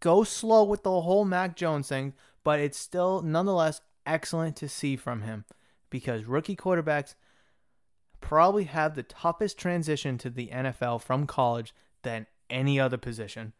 go 0.00 0.24
slow 0.24 0.64
with 0.64 0.82
the 0.82 1.00
whole 1.00 1.24
Mac 1.24 1.56
Jones 1.56 1.88
thing, 1.88 2.14
but 2.42 2.60
it's 2.60 2.78
still 2.78 3.22
nonetheless 3.22 3.80
excellent 4.06 4.56
to 4.56 4.68
see 4.68 4.96
from 4.96 5.22
him 5.22 5.44
because 5.90 6.24
rookie 6.24 6.56
quarterbacks 6.56 7.14
probably 8.20 8.64
have 8.64 8.94
the 8.94 9.02
toughest 9.02 9.58
transition 9.58 10.18
to 10.18 10.30
the 10.30 10.48
NFL 10.48 11.00
from 11.02 11.26
college 11.26 11.74
than 12.04 12.26
any 12.48 12.78
other 12.78 12.96
position. 12.96 13.52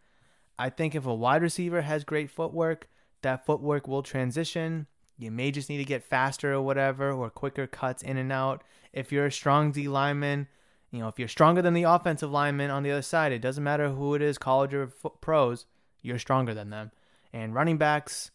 I 0.59 0.71
think 0.71 0.95
if 0.95 1.05
a 1.05 1.15
wide 1.15 1.43
receiver 1.43 1.83
has 1.83 2.05
great 2.05 2.31
footwork, 2.31 2.89
that 3.23 3.45
footwork 3.45 3.89
will 3.89 4.03
transition. 4.03 4.87
You 5.19 5.31
may 5.31 5.51
just 5.51 5.69
need 5.69 5.79
to 5.79 5.85
get 5.85 6.05
faster 6.05 6.53
or 6.53 6.63
whatever, 6.63 7.11
or 7.11 7.31
quicker 7.31 7.67
cuts 7.67 8.03
in 8.03 8.17
and 8.17 8.31
out. 8.31 8.63
If 8.93 9.11
you're 9.11 9.27
a 9.27 9.33
strong 9.33 9.73
D 9.73 9.89
lineman, 9.89 10.47
you 10.91 11.01
know, 11.01 11.09
if 11.09 11.19
you're 11.19 11.27
stronger 11.27 11.61
than 11.61 11.75
the 11.75 11.83
offensive 11.83 12.31
lineman 12.31 12.71
on 12.71 12.85
the 12.85 12.93
other 12.93 13.03
side, 13.03 13.33
it 13.33 13.41
doesn't 13.41 13.65
matter 13.65 13.89
who 13.89 14.15
it 14.15 14.23
is, 14.23 14.39
college 14.39 14.73
or 14.73 14.87
pros, 15.21 15.67
you're 16.03 16.21
stronger 16.21 16.55
than 16.55 16.71
them. 16.71 16.93
And 17.33 17.53
running 17.55 17.79
backs, 17.79 18.31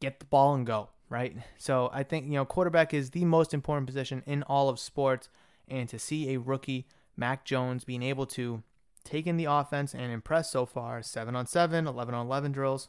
get 0.00 0.20
the 0.20 0.26
ball 0.26 0.54
and 0.54 0.64
go, 0.64 0.90
right? 1.08 1.36
So 1.58 1.90
I 1.92 2.04
think, 2.04 2.26
you 2.26 2.32
know, 2.32 2.44
quarterback 2.44 2.94
is 2.94 3.10
the 3.10 3.24
most 3.24 3.52
important 3.52 3.88
position 3.88 4.22
in 4.26 4.44
all 4.44 4.68
of 4.68 4.78
sports. 4.78 5.28
And 5.66 5.88
to 5.88 5.98
see 5.98 6.32
a 6.32 6.38
rookie, 6.38 6.86
Mac 7.16 7.44
Jones, 7.44 7.82
being 7.84 8.02
able 8.02 8.26
to 8.26 8.62
take 9.04 9.26
in 9.26 9.36
the 9.36 9.46
offense 9.46 9.94
and 9.94 10.12
impressed 10.12 10.52
so 10.52 10.66
far 10.66 11.02
7 11.02 11.34
on 11.34 11.46
7, 11.46 11.86
11 11.86 12.14
on 12.14 12.26
11 12.26 12.52
drills, 12.52 12.88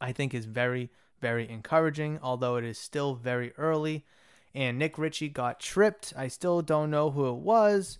I 0.00 0.12
think 0.12 0.34
is 0.34 0.46
very, 0.46 0.90
very 1.20 1.48
encouraging, 1.48 2.18
although 2.22 2.56
it 2.56 2.64
is 2.64 2.78
still 2.78 3.14
very 3.14 3.52
early. 3.56 4.04
And 4.54 4.78
Nick 4.78 4.98
Ritchie 4.98 5.28
got 5.28 5.60
tripped. 5.60 6.12
I 6.16 6.28
still 6.28 6.62
don't 6.62 6.90
know 6.90 7.10
who 7.10 7.28
it 7.28 7.38
was 7.38 7.98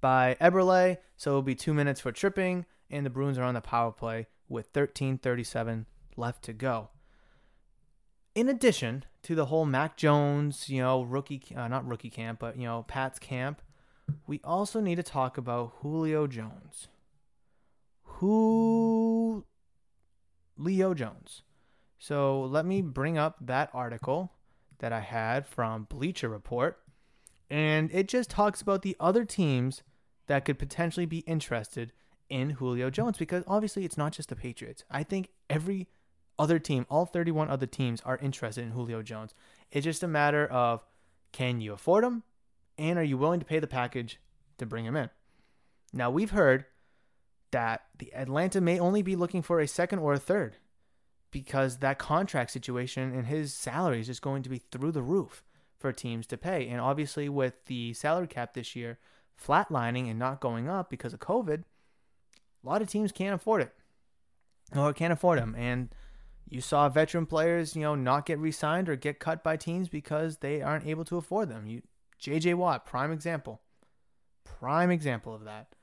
by 0.00 0.36
Eberle, 0.40 0.98
so 1.16 1.30
it'll 1.30 1.42
be 1.42 1.54
two 1.54 1.72
minutes 1.72 2.00
for 2.00 2.12
tripping, 2.12 2.66
and 2.90 3.06
the 3.06 3.10
Bruins 3.10 3.38
are 3.38 3.44
on 3.44 3.54
the 3.54 3.60
power 3.60 3.92
play 3.92 4.26
with 4.48 4.72
13:37 4.72 5.86
left 6.16 6.42
to 6.44 6.52
go. 6.52 6.90
In 8.34 8.48
addition 8.48 9.04
to 9.22 9.34
the 9.34 9.46
whole 9.46 9.64
Mac 9.64 9.96
Jones, 9.96 10.68
you 10.68 10.82
know, 10.82 11.02
rookie, 11.02 11.42
uh, 11.56 11.68
not 11.68 11.86
rookie 11.86 12.10
camp, 12.10 12.40
but 12.40 12.56
you 12.56 12.64
know, 12.64 12.84
Pat's 12.88 13.18
camp, 13.18 13.62
we 14.26 14.40
also 14.44 14.80
need 14.80 14.96
to 14.96 15.02
talk 15.02 15.36
about 15.38 15.74
Julio 15.80 16.26
Jones. 16.26 16.88
Who 18.18 19.44
Leo 20.56 20.94
Jones. 20.94 21.42
So 21.98 22.42
let 22.42 22.64
me 22.66 22.82
bring 22.82 23.18
up 23.18 23.36
that 23.40 23.70
article 23.72 24.32
that 24.78 24.92
I 24.92 25.00
had 25.00 25.46
from 25.46 25.84
Bleacher 25.84 26.28
Report. 26.28 26.78
And 27.50 27.90
it 27.92 28.08
just 28.08 28.30
talks 28.30 28.60
about 28.60 28.82
the 28.82 28.96
other 28.98 29.24
teams 29.24 29.82
that 30.26 30.44
could 30.44 30.58
potentially 30.58 31.06
be 31.06 31.18
interested 31.20 31.92
in 32.28 32.50
Julio 32.50 32.90
Jones 32.90 33.18
because 33.18 33.44
obviously 33.46 33.84
it's 33.84 33.98
not 33.98 34.12
just 34.12 34.28
the 34.28 34.36
Patriots. 34.36 34.84
I 34.90 35.02
think 35.02 35.28
every 35.50 35.88
other 36.38 36.58
team, 36.58 36.86
all 36.88 37.06
31 37.06 37.48
other 37.48 37.66
teams, 37.66 38.00
are 38.02 38.18
interested 38.18 38.64
in 38.64 38.70
Julio 38.70 39.02
Jones. 39.02 39.34
It's 39.70 39.84
just 39.84 40.02
a 40.02 40.08
matter 40.08 40.46
of 40.46 40.84
can 41.32 41.60
you 41.60 41.72
afford 41.72 42.04
him 42.04 42.22
and 42.78 42.98
are 42.98 43.04
you 43.04 43.16
willing 43.16 43.40
to 43.40 43.46
pay 43.46 43.58
the 43.58 43.66
package 43.66 44.18
to 44.58 44.66
bring 44.66 44.84
him 44.84 44.96
in? 44.96 45.10
Now, 45.92 46.10
we've 46.10 46.30
heard 46.30 46.64
that 47.50 47.84
the 47.98 48.12
Atlanta 48.14 48.60
may 48.60 48.78
only 48.78 49.02
be 49.02 49.14
looking 49.14 49.42
for 49.42 49.60
a 49.60 49.68
second 49.68 50.00
or 50.00 50.12
a 50.12 50.18
third 50.18 50.56
because 51.30 51.78
that 51.78 51.98
contract 51.98 52.50
situation 52.50 53.14
and 53.14 53.26
his 53.26 53.54
salary 53.54 54.00
is 54.00 54.06
just 54.06 54.22
going 54.22 54.42
to 54.42 54.48
be 54.48 54.58
through 54.58 54.92
the 54.92 55.02
roof 55.02 55.42
for 55.78 55.92
teams 55.92 56.26
to 56.28 56.36
pay. 56.36 56.68
And 56.68 56.80
obviously, 56.80 57.28
with 57.28 57.54
the 57.66 57.92
salary 57.92 58.26
cap 58.26 58.54
this 58.54 58.74
year 58.74 58.98
flatlining 59.40 60.08
and 60.08 60.18
not 60.18 60.40
going 60.40 60.68
up 60.68 60.90
because 60.90 61.12
of 61.12 61.20
COVID, 61.20 61.62
a 61.62 62.68
lot 62.68 62.82
of 62.82 62.88
teams 62.88 63.12
can't 63.12 63.34
afford 63.34 63.62
it 63.62 63.72
or 64.76 64.92
can't 64.92 65.12
afford 65.12 65.38
him. 65.38 65.54
And 65.58 65.94
you 66.48 66.60
saw 66.60 66.88
veteran 66.88 67.26
players, 67.26 67.74
you 67.74 67.82
know, 67.82 67.94
not 67.94 68.26
get 68.26 68.38
re-signed 68.38 68.88
or 68.88 68.96
get 68.96 69.18
cut 69.18 69.42
by 69.42 69.56
teams 69.56 69.88
because 69.88 70.38
they 70.38 70.62
aren't 70.62 70.86
able 70.86 71.04
to 71.04 71.16
afford 71.16 71.48
them. 71.48 71.66
You, 71.66 71.82
J.J. 72.18 72.54
Watt, 72.54 72.86
prime 72.86 73.12
example, 73.12 73.60
prime 74.44 74.90
example 74.90 75.34
of 75.34 75.44
that. 75.44 75.74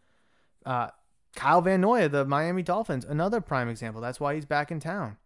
Uh, 0.66 0.90
Kyle 1.36 1.62
Van 1.62 1.82
Noy, 1.82 2.08
the 2.08 2.26
Miami 2.26 2.64
Dolphins, 2.64 3.06
another 3.06 3.42
prime 3.42 3.70
example. 3.70 4.02
That's 4.02 4.20
why 4.20 4.36
he's 4.36 4.46
back 4.46 4.72
in 4.72 4.80
town. 4.80 5.18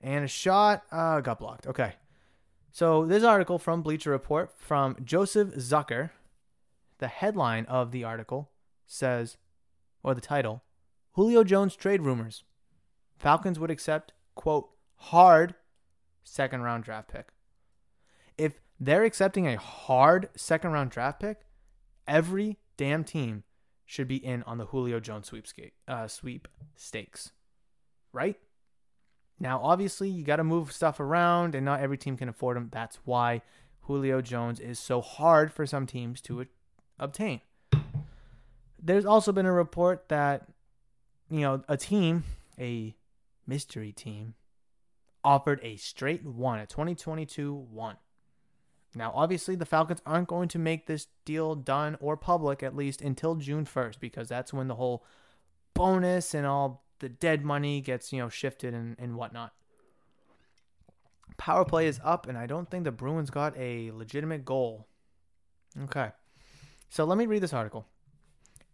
And 0.00 0.24
a 0.24 0.28
shot 0.28 0.82
uh, 0.92 1.20
got 1.20 1.38
blocked. 1.38 1.66
Okay. 1.66 1.94
So 2.70 3.06
this 3.06 3.24
article 3.24 3.58
from 3.58 3.82
Bleacher 3.82 4.10
Report 4.10 4.52
from 4.58 4.96
Joseph 5.02 5.54
Zucker, 5.54 6.10
the 6.98 7.08
headline 7.08 7.64
of 7.66 7.90
the 7.90 8.04
article 8.04 8.50
says, 8.86 9.38
or 10.02 10.14
the 10.14 10.20
title, 10.20 10.62
Julio 11.12 11.42
Jones 11.42 11.74
trade 11.74 12.02
rumors. 12.02 12.44
Falcons 13.16 13.58
would 13.58 13.70
accept, 13.70 14.12
quote, 14.34 14.68
hard 14.96 15.54
second 16.22 16.62
round 16.62 16.84
draft 16.84 17.08
pick. 17.08 17.28
If 18.36 18.60
they're 18.78 19.04
accepting 19.04 19.46
a 19.46 19.56
hard 19.56 20.28
second 20.36 20.72
round 20.72 20.90
draft 20.90 21.20
pick, 21.20 21.40
every 22.06 22.58
damn 22.76 23.04
team 23.04 23.44
should 23.84 24.08
be 24.08 24.16
in 24.16 24.42
on 24.42 24.58
the 24.58 24.66
Julio 24.66 25.00
Jones 25.00 25.30
sweepskate, 25.30 25.72
uh, 25.86 26.08
sweepstakes, 26.08 27.32
right? 28.12 28.36
Now, 29.38 29.60
obviously, 29.62 30.08
you 30.08 30.24
got 30.24 30.36
to 30.36 30.44
move 30.44 30.72
stuff 30.72 30.98
around, 30.98 31.54
and 31.54 31.64
not 31.64 31.80
every 31.80 31.98
team 31.98 32.16
can 32.16 32.28
afford 32.28 32.56
him. 32.56 32.68
That's 32.72 32.98
why 33.04 33.42
Julio 33.82 34.20
Jones 34.20 34.60
is 34.60 34.78
so 34.78 35.00
hard 35.00 35.52
for 35.52 35.66
some 35.66 35.86
teams 35.86 36.20
to 36.22 36.46
obtain. 36.98 37.40
There's 38.82 39.06
also 39.06 39.32
been 39.32 39.46
a 39.46 39.52
report 39.52 40.08
that, 40.08 40.48
you 41.30 41.40
know, 41.40 41.62
a 41.68 41.76
team, 41.76 42.24
a 42.58 42.94
mystery 43.46 43.92
team, 43.92 44.34
offered 45.22 45.60
a 45.62 45.76
straight 45.76 46.24
one, 46.24 46.58
a 46.58 46.66
2022 46.66 47.52
one. 47.54 47.96
Now, 48.94 49.12
obviously, 49.14 49.56
the 49.56 49.66
Falcons 49.66 50.00
aren't 50.06 50.28
going 50.28 50.48
to 50.48 50.58
make 50.58 50.86
this 50.86 51.08
deal 51.24 51.54
done 51.54 51.96
or 52.00 52.16
public 52.16 52.62
at 52.62 52.76
least 52.76 53.02
until 53.02 53.34
June 53.34 53.66
1st 53.66 54.00
because 54.00 54.28
that's 54.28 54.52
when 54.52 54.68
the 54.68 54.76
whole 54.76 55.04
bonus 55.74 56.34
and 56.34 56.46
all 56.46 56.84
the 57.00 57.08
dead 57.08 57.44
money 57.44 57.80
gets, 57.80 58.12
you 58.12 58.18
know, 58.18 58.28
shifted 58.28 58.72
and, 58.72 58.96
and 58.98 59.16
whatnot. 59.16 59.52
Power 61.36 61.66
play 61.66 61.86
is 61.86 62.00
up, 62.02 62.26
and 62.26 62.38
I 62.38 62.46
don't 62.46 62.70
think 62.70 62.84
the 62.84 62.92
Bruins 62.92 63.28
got 63.28 63.56
a 63.58 63.90
legitimate 63.90 64.46
goal. 64.46 64.86
Okay. 65.84 66.12
So 66.88 67.04
let 67.04 67.18
me 67.18 67.26
read 67.26 67.42
this 67.42 67.52
article. 67.52 67.86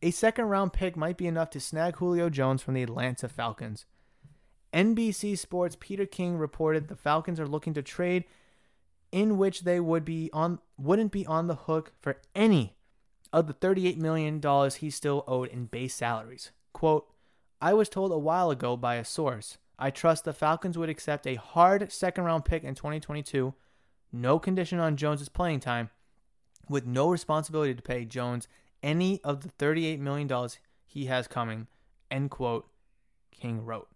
A 0.02 0.10
second 0.10 0.46
round 0.46 0.72
pick 0.72 0.96
might 0.96 1.16
be 1.16 1.26
enough 1.26 1.50
to 1.50 1.60
snag 1.60 1.96
Julio 1.96 2.28
Jones 2.28 2.62
from 2.62 2.74
the 2.74 2.82
Atlanta 2.82 3.28
Falcons. 3.28 3.86
NBC 4.72 5.36
Sports 5.38 5.76
Peter 5.78 6.06
King 6.06 6.38
reported 6.38 6.88
the 6.88 6.96
Falcons 6.96 7.38
are 7.38 7.46
looking 7.46 7.74
to 7.74 7.82
trade 7.82 8.24
in 9.12 9.38
which 9.38 9.60
they 9.60 9.78
would 9.78 10.04
be 10.04 10.30
on 10.32 10.58
wouldn't 10.76 11.12
be 11.12 11.26
on 11.26 11.46
the 11.46 11.54
hook 11.54 11.92
for 12.00 12.16
any 12.34 12.74
of 13.32 13.46
the 13.46 13.54
$38 13.54 13.96
million 13.98 14.42
he 14.78 14.90
still 14.90 15.22
owed 15.28 15.48
in 15.48 15.66
base 15.66 15.94
salaries. 15.94 16.50
Quote, 16.72 17.06
I 17.60 17.74
was 17.74 17.88
told 17.88 18.10
a 18.10 18.18
while 18.18 18.50
ago 18.50 18.76
by 18.76 18.96
a 18.96 19.04
source 19.04 19.58
I 19.78 19.90
trust 19.90 20.24
the 20.24 20.32
Falcons 20.32 20.78
would 20.78 20.88
accept 20.88 21.26
a 21.26 21.34
hard 21.34 21.90
second 21.90 22.24
round 22.24 22.44
pick 22.44 22.62
in 22.62 22.74
2022, 22.74 23.54
no 24.12 24.38
condition 24.38 24.78
on 24.78 24.96
Jones's 24.96 25.28
playing 25.28 25.60
time, 25.60 25.90
with 26.68 26.86
no 26.86 27.08
responsibility 27.08 27.74
to 27.74 27.82
pay 27.82 28.04
Jones 28.04 28.46
any 28.82 29.20
of 29.24 29.40
the 29.40 29.48
$38 29.48 29.98
million 29.98 30.30
he 30.86 31.06
has 31.06 31.26
coming, 31.26 31.66
end 32.10 32.30
quote, 32.30 32.68
King 33.32 33.64
wrote. 33.64 33.88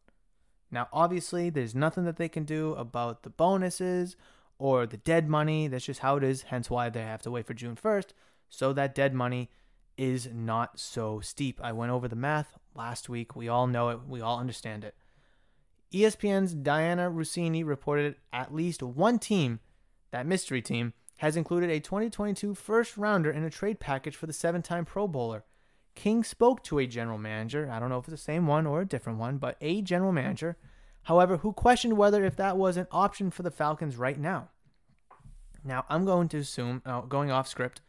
Now, 0.70 0.88
obviously, 0.92 1.50
there's 1.50 1.74
nothing 1.74 2.04
that 2.04 2.16
they 2.16 2.28
can 2.28 2.44
do 2.44 2.74
about 2.74 3.22
the 3.22 3.30
bonuses 3.30 4.16
or 4.58 4.86
the 4.86 4.96
dead 4.96 5.28
money. 5.28 5.68
That's 5.68 5.84
just 5.84 6.00
how 6.00 6.16
it 6.16 6.24
is, 6.24 6.42
hence 6.42 6.70
why 6.70 6.88
they 6.88 7.02
have 7.02 7.22
to 7.22 7.30
wait 7.30 7.46
for 7.46 7.54
June 7.54 7.76
1st. 7.76 8.08
So 8.48 8.72
that 8.72 8.94
dead 8.94 9.14
money 9.14 9.50
is 9.96 10.28
not 10.32 10.78
so 10.78 11.20
steep. 11.20 11.60
I 11.62 11.72
went 11.72 11.92
over 11.92 12.08
the 12.08 12.16
math 12.16 12.58
last 12.74 13.08
week. 13.08 13.34
We 13.34 13.48
all 13.48 13.66
know 13.66 13.88
it, 13.90 14.00
we 14.06 14.20
all 14.20 14.38
understand 14.38 14.84
it. 14.84 14.94
ESPN's 15.92 16.54
Dianna 16.54 17.12
Russini 17.12 17.64
reported 17.64 18.16
at 18.32 18.54
least 18.54 18.82
one 18.82 19.18
team, 19.18 19.60
that 20.10 20.26
mystery 20.26 20.60
team, 20.60 20.92
has 21.18 21.36
included 21.36 21.70
a 21.70 21.80
2022 21.80 22.54
first 22.54 22.96
rounder 22.96 23.30
in 23.30 23.44
a 23.44 23.50
trade 23.50 23.80
package 23.80 24.16
for 24.16 24.26
the 24.26 24.32
seven 24.32 24.62
time 24.62 24.84
Pro 24.84 25.08
Bowler. 25.08 25.44
King 25.94 26.22
spoke 26.24 26.62
to 26.64 26.78
a 26.78 26.86
general 26.86 27.16
manager, 27.16 27.70
I 27.70 27.78
don't 27.78 27.88
know 27.88 27.98
if 27.98 28.04
it's 28.04 28.10
the 28.10 28.18
same 28.18 28.46
one 28.46 28.66
or 28.66 28.82
a 28.82 28.86
different 28.86 29.18
one, 29.18 29.38
but 29.38 29.56
a 29.62 29.80
general 29.80 30.12
manager 30.12 30.58
however, 31.06 31.36
who 31.38 31.52
questioned 31.52 31.96
whether 31.96 32.24
if 32.24 32.34
that 32.34 32.56
was 32.56 32.76
an 32.76 32.88
option 32.90 33.30
for 33.30 33.44
the 33.44 33.50
Falcons 33.50 33.96
right 33.96 34.18
now. 34.18 34.48
Now, 35.64 35.84
I'm 35.88 36.04
going 36.04 36.28
to 36.30 36.38
assume, 36.38 36.82
uh, 36.84 37.02
going 37.02 37.30
off 37.30 37.46
script, 37.46 37.80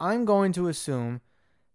I'm 0.00 0.24
going 0.24 0.52
to 0.54 0.66
assume 0.66 1.20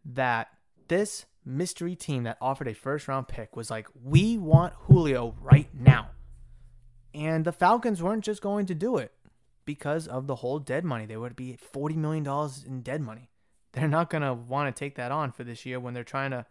that 0.03 0.49
this 0.89 1.25
mystery 1.45 1.95
team 1.95 2.23
that 2.23 2.37
offered 2.41 2.67
a 2.67 2.73
first 2.73 3.07
round 3.07 3.29
pick 3.29 3.55
was 3.55 3.71
like, 3.71 3.87
we 4.03 4.37
want 4.37 4.73
Julio 4.73 5.35
right 5.41 5.69
now. 5.73 6.09
And 7.13 7.45
the 7.45 7.53
Falcons 7.53 8.03
weren't 8.03 8.25
just 8.25 8.41
going 8.41 8.65
to 8.65 8.75
do 8.75 8.97
it 8.97 9.13
because 9.63 10.05
of 10.05 10.27
the 10.27 10.35
whole 10.35 10.59
dead 10.59 10.83
money. 10.83 11.05
They 11.05 11.15
would 11.15 11.37
be 11.37 11.57
$40 11.73 11.95
million 11.95 12.27
in 12.67 12.81
dead 12.81 13.01
money. 13.01 13.29
They're 13.71 13.87
not 13.87 14.09
going 14.09 14.23
to 14.23 14.33
want 14.33 14.73
to 14.73 14.77
take 14.77 14.95
that 14.95 15.13
on 15.13 15.31
for 15.31 15.45
this 15.45 15.65
year 15.65 15.79
when 15.79 15.93
they're 15.93 16.03
trying 16.03 16.31
to 16.31 16.45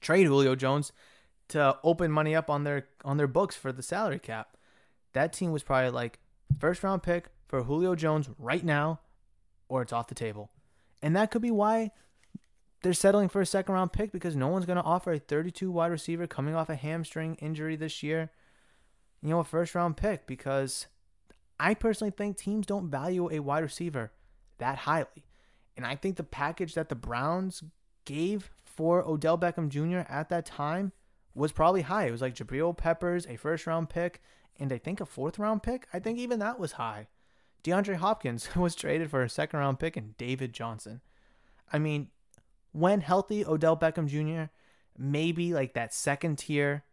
trade 0.00 0.26
Julio 0.26 0.56
Jones 0.56 0.92
to 1.48 1.78
open 1.84 2.10
money 2.10 2.34
up 2.34 2.50
on 2.50 2.64
their 2.64 2.88
on 3.04 3.16
their 3.16 3.26
books 3.26 3.56
for 3.56 3.72
the 3.72 3.82
salary 3.82 4.18
cap. 4.18 4.56
That 5.12 5.32
team 5.32 5.52
was 5.52 5.62
probably 5.62 5.90
like 5.90 6.18
first 6.58 6.82
round 6.82 7.02
pick 7.02 7.26
for 7.46 7.62
Julio 7.62 7.94
Jones 7.94 8.28
right 8.38 8.64
now 8.64 9.00
or 9.68 9.82
it's 9.82 9.92
off 9.92 10.08
the 10.08 10.14
table. 10.14 10.50
And 11.02 11.14
that 11.16 11.30
could 11.30 11.42
be 11.42 11.50
why 11.50 11.92
they're 12.82 12.92
settling 12.92 13.28
for 13.28 13.40
a 13.40 13.46
second 13.46 13.74
round 13.74 13.92
pick 13.92 14.12
because 14.12 14.36
no 14.36 14.48
one's 14.48 14.66
going 14.66 14.76
to 14.76 14.82
offer 14.82 15.12
a 15.12 15.18
32 15.18 15.70
wide 15.70 15.90
receiver 15.90 16.26
coming 16.26 16.54
off 16.54 16.68
a 16.68 16.76
hamstring 16.76 17.36
injury 17.36 17.76
this 17.76 18.02
year, 18.02 18.30
you 19.22 19.30
know, 19.30 19.40
a 19.40 19.44
first 19.44 19.74
round 19.74 19.96
pick 19.96 20.26
because 20.26 20.86
I 21.58 21.74
personally 21.74 22.12
think 22.16 22.36
teams 22.36 22.66
don't 22.66 22.90
value 22.90 23.30
a 23.30 23.40
wide 23.40 23.62
receiver 23.62 24.12
that 24.58 24.78
highly. 24.78 25.26
And 25.76 25.86
I 25.86 25.96
think 25.96 26.16
the 26.16 26.22
package 26.22 26.74
that 26.74 26.88
the 26.88 26.94
Browns 26.94 27.62
gave 28.04 28.50
for 28.64 29.02
Odell 29.06 29.38
Beckham 29.38 29.68
Jr. 29.68 30.10
at 30.10 30.28
that 30.28 30.46
time 30.46 30.92
was 31.36 31.52
probably 31.52 31.82
high. 31.82 32.06
It 32.06 32.12
was 32.12 32.22
like 32.22 32.34
Jabril 32.34 32.76
Peppers, 32.76 33.26
a 33.26 33.36
first 33.36 33.66
round 33.66 33.90
pick, 33.90 34.22
and 34.58 34.72
I 34.72 34.78
think 34.78 35.00
a 35.00 35.06
fourth 35.06 35.38
round 35.38 35.62
pick. 35.62 35.86
I 35.92 35.98
think 35.98 36.18
even 36.18 36.38
that 36.38 36.58
was 36.58 36.72
high. 36.72 37.08
DeAndre 37.62 37.96
Hopkins 37.96 38.48
was 38.56 38.74
traded 38.74 39.10
for 39.10 39.22
a 39.22 39.28
second 39.28 39.60
round 39.60 39.78
pick 39.78 39.96
and 39.96 40.16
David 40.16 40.52
Johnson. 40.52 41.00
I 41.72 41.78
mean, 41.78 42.08
when 42.72 43.00
healthy, 43.00 43.44
Odell 43.44 43.76
Beckham 43.76 44.06
Jr., 44.06 44.50
maybe 44.96 45.52
like 45.52 45.74
that 45.74 45.92
second 45.92 46.36
tier 46.38 46.84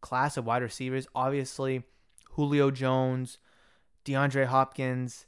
class 0.00 0.36
of 0.36 0.44
wide 0.44 0.62
receivers. 0.62 1.08
Obviously, 1.14 1.82
Julio 2.32 2.70
Jones, 2.70 3.38
DeAndre 4.04 4.46
Hopkins, 4.46 5.26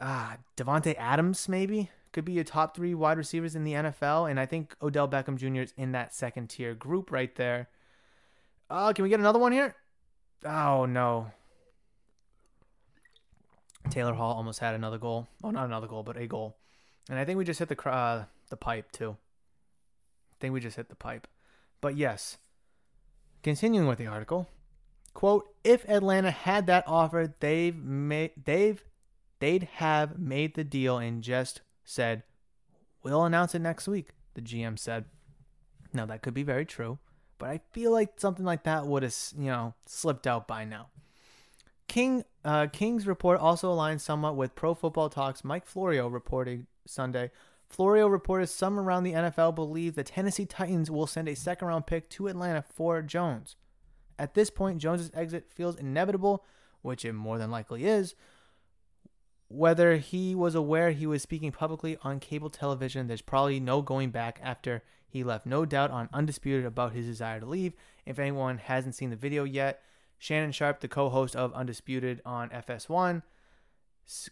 ah, 0.00 0.36
Davante 0.56 0.94
Adams, 0.96 1.48
maybe 1.48 1.90
could 2.12 2.24
be 2.24 2.32
your 2.32 2.44
top 2.44 2.76
three 2.76 2.94
wide 2.94 3.18
receivers 3.18 3.56
in 3.56 3.64
the 3.64 3.72
NFL. 3.72 4.30
And 4.30 4.38
I 4.38 4.46
think 4.46 4.76
Odell 4.82 5.08
Beckham 5.08 5.36
Jr. 5.36 5.62
is 5.62 5.74
in 5.76 5.92
that 5.92 6.14
second 6.14 6.48
tier 6.50 6.74
group 6.74 7.10
right 7.10 7.34
there. 7.36 7.68
Oh, 8.70 8.92
can 8.94 9.02
we 9.02 9.08
get 9.08 9.20
another 9.20 9.38
one 9.38 9.52
here? 9.52 9.74
Oh, 10.44 10.86
no. 10.86 11.30
Taylor 13.90 14.14
Hall 14.14 14.34
almost 14.34 14.60
had 14.60 14.74
another 14.74 14.98
goal. 14.98 15.26
Oh, 15.42 15.50
not 15.50 15.66
another 15.66 15.86
goal, 15.86 16.02
but 16.02 16.16
a 16.16 16.26
goal. 16.26 16.56
And 17.08 17.18
I 17.18 17.24
think 17.24 17.38
we 17.38 17.44
just 17.44 17.58
hit 17.58 17.68
the 17.68 17.90
uh, 17.90 18.24
the 18.48 18.56
pipe 18.56 18.92
too. 18.92 19.16
I 20.32 20.36
think 20.40 20.54
we 20.54 20.60
just 20.60 20.76
hit 20.76 20.88
the 20.88 20.94
pipe. 20.94 21.26
But 21.80 21.96
yes, 21.96 22.38
continuing 23.42 23.88
with 23.88 23.98
the 23.98 24.06
article, 24.06 24.48
quote: 25.14 25.48
If 25.64 25.88
Atlanta 25.88 26.30
had 26.30 26.66
that 26.68 26.84
offer, 26.86 27.34
they've 27.40 27.76
made 27.76 28.32
they've 28.44 28.82
they'd 29.40 29.64
have 29.74 30.18
made 30.18 30.54
the 30.54 30.64
deal 30.64 30.98
in 30.98 31.22
just 31.22 31.60
said, 31.84 32.22
"We'll 33.02 33.24
announce 33.24 33.54
it 33.54 33.60
next 33.60 33.88
week." 33.88 34.10
The 34.34 34.42
GM 34.42 34.78
said. 34.78 35.04
Now 35.94 36.06
that 36.06 36.22
could 36.22 36.34
be 36.34 36.42
very 36.42 36.64
true, 36.64 36.98
but 37.38 37.50
I 37.50 37.60
feel 37.72 37.92
like 37.92 38.18
something 38.18 38.46
like 38.46 38.64
that 38.64 38.86
would 38.86 39.02
have 39.02 39.14
you 39.36 39.50
know 39.50 39.74
slipped 39.86 40.26
out 40.26 40.48
by 40.48 40.64
now. 40.64 40.88
King 41.88 42.24
uh, 42.44 42.68
King's 42.72 43.06
report 43.06 43.38
also 43.38 43.74
aligns 43.74 44.00
somewhat 44.00 44.36
with 44.36 44.54
Pro 44.54 44.74
Football 44.74 45.10
Talks 45.10 45.44
Mike 45.44 45.66
Florio 45.66 46.08
reporting 46.08 46.66
Sunday. 46.86 47.30
Florio 47.68 48.06
reported 48.06 48.48
some 48.48 48.78
around 48.78 49.04
the 49.04 49.12
NFL 49.12 49.54
believe 49.54 49.94
the 49.94 50.04
Tennessee 50.04 50.44
Titans 50.44 50.90
will 50.90 51.06
send 51.06 51.28
a 51.28 51.34
second 51.36 51.68
round 51.68 51.86
pick 51.86 52.08
to 52.10 52.28
Atlanta 52.28 52.62
for 52.62 53.00
Jones. 53.00 53.56
At 54.18 54.34
this 54.34 54.50
point, 54.50 54.78
Jones's 54.78 55.10
exit 55.14 55.50
feels 55.50 55.76
inevitable, 55.76 56.44
which 56.82 57.04
it 57.04 57.14
more 57.14 57.38
than 57.38 57.50
likely 57.50 57.84
is. 57.84 58.14
Whether 59.52 59.96
he 59.96 60.34
was 60.34 60.54
aware 60.54 60.92
he 60.92 61.06
was 61.06 61.20
speaking 61.20 61.52
publicly 61.52 61.98
on 62.02 62.20
cable 62.20 62.48
television, 62.48 63.06
there's 63.06 63.20
probably 63.20 63.60
no 63.60 63.82
going 63.82 64.08
back 64.08 64.40
after 64.42 64.82
he 65.06 65.22
left 65.22 65.44
no 65.44 65.66
doubt 65.66 65.90
on 65.90 66.08
Undisputed 66.10 66.64
about 66.64 66.94
his 66.94 67.04
desire 67.04 67.38
to 67.38 67.44
leave. 67.44 67.74
If 68.06 68.18
anyone 68.18 68.56
hasn't 68.56 68.94
seen 68.94 69.10
the 69.10 69.16
video 69.16 69.44
yet, 69.44 69.82
Shannon 70.18 70.52
Sharpe, 70.52 70.80
the 70.80 70.88
co 70.88 71.10
host 71.10 71.36
of 71.36 71.52
Undisputed 71.52 72.22
on 72.24 72.48
FS1, 72.48 73.22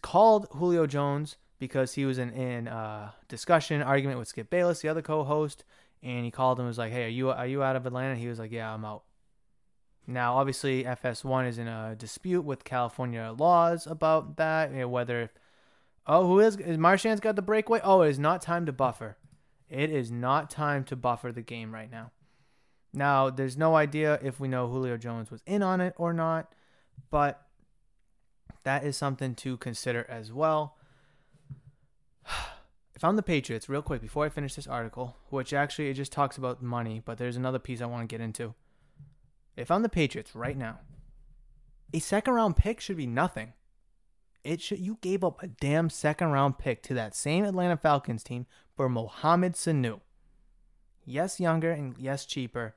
called 0.01 0.47
Julio 0.53 0.87
Jones 0.87 1.37
because 1.59 1.93
he 1.93 2.03
was 2.03 2.17
in, 2.17 2.31
in 2.31 2.67
uh, 2.67 3.11
discussion, 3.27 3.83
argument 3.83 4.17
with 4.17 4.27
Skip 4.27 4.49
Bayless, 4.49 4.81
the 4.81 4.89
other 4.89 5.03
co 5.03 5.23
host, 5.23 5.63
and 6.01 6.25
he 6.25 6.31
called 6.31 6.57
him 6.57 6.63
and 6.63 6.69
was 6.69 6.79
like, 6.79 6.91
Hey, 6.91 7.05
are 7.05 7.09
you, 7.09 7.29
are 7.29 7.45
you 7.45 7.61
out 7.61 7.75
of 7.75 7.85
Atlanta? 7.85 8.15
He 8.15 8.27
was 8.27 8.39
like, 8.39 8.51
Yeah, 8.51 8.73
I'm 8.73 8.83
out. 8.83 9.03
Now, 10.11 10.37
obviously, 10.37 10.83
FS1 10.83 11.47
is 11.47 11.57
in 11.57 11.67
a 11.67 11.95
dispute 11.95 12.41
with 12.41 12.63
California 12.65 13.33
laws 13.37 13.87
about 13.87 14.35
that, 14.37 14.71
you 14.71 14.79
know, 14.79 14.89
whether, 14.89 15.31
oh, 16.05 16.27
who 16.27 16.39
is, 16.39 16.57
is 16.57 16.77
Marchand's 16.77 17.21
got 17.21 17.37
the 17.37 17.41
breakaway? 17.41 17.79
Oh, 17.83 18.01
it 18.01 18.09
is 18.09 18.19
not 18.19 18.41
time 18.41 18.65
to 18.65 18.73
buffer. 18.73 19.17
It 19.69 19.89
is 19.89 20.11
not 20.11 20.49
time 20.49 20.83
to 20.85 20.97
buffer 20.97 21.31
the 21.31 21.41
game 21.41 21.73
right 21.73 21.89
now. 21.89 22.11
Now, 22.93 23.29
there's 23.29 23.57
no 23.57 23.75
idea 23.75 24.19
if 24.21 24.37
we 24.39 24.49
know 24.49 24.67
Julio 24.67 24.97
Jones 24.97 25.31
was 25.31 25.41
in 25.45 25.63
on 25.63 25.79
it 25.79 25.93
or 25.95 26.11
not, 26.11 26.53
but 27.09 27.41
that 28.63 28.83
is 28.83 28.97
something 28.97 29.33
to 29.35 29.55
consider 29.57 30.05
as 30.09 30.31
well. 30.31 30.77
If 32.93 33.05
I'm 33.05 33.15
the 33.15 33.23
Patriots, 33.23 33.67
real 33.67 33.81
quick, 33.81 33.99
before 33.99 34.25
I 34.25 34.29
finish 34.29 34.53
this 34.53 34.67
article, 34.67 35.17
which 35.29 35.53
actually 35.53 35.89
it 35.89 35.95
just 35.95 36.11
talks 36.11 36.37
about 36.37 36.61
money, 36.61 37.01
but 37.03 37.17
there's 37.17 37.35
another 37.35 37.57
piece 37.57 37.81
I 37.81 37.87
want 37.87 38.07
to 38.07 38.13
get 38.15 38.23
into. 38.23 38.53
If 39.61 39.69
I'm 39.69 39.83
the 39.83 39.89
Patriots 39.89 40.33
right 40.33 40.57
now, 40.57 40.79
a 41.93 41.99
second 41.99 42.33
round 42.33 42.55
pick 42.55 42.81
should 42.81 42.97
be 42.97 43.05
nothing. 43.05 43.53
It 44.43 44.59
should 44.59 44.79
you 44.79 44.97
gave 45.01 45.23
up 45.23 45.43
a 45.43 45.47
damn 45.47 45.91
second 45.91 46.29
round 46.31 46.57
pick 46.57 46.81
to 46.83 46.95
that 46.95 47.15
same 47.15 47.45
Atlanta 47.45 47.77
Falcons 47.77 48.23
team 48.23 48.47
for 48.75 48.89
Mohamed 48.89 49.53
Sanu. 49.53 50.01
Yes, 51.05 51.39
younger 51.39 51.69
and 51.69 51.95
yes, 51.99 52.25
cheaper, 52.25 52.75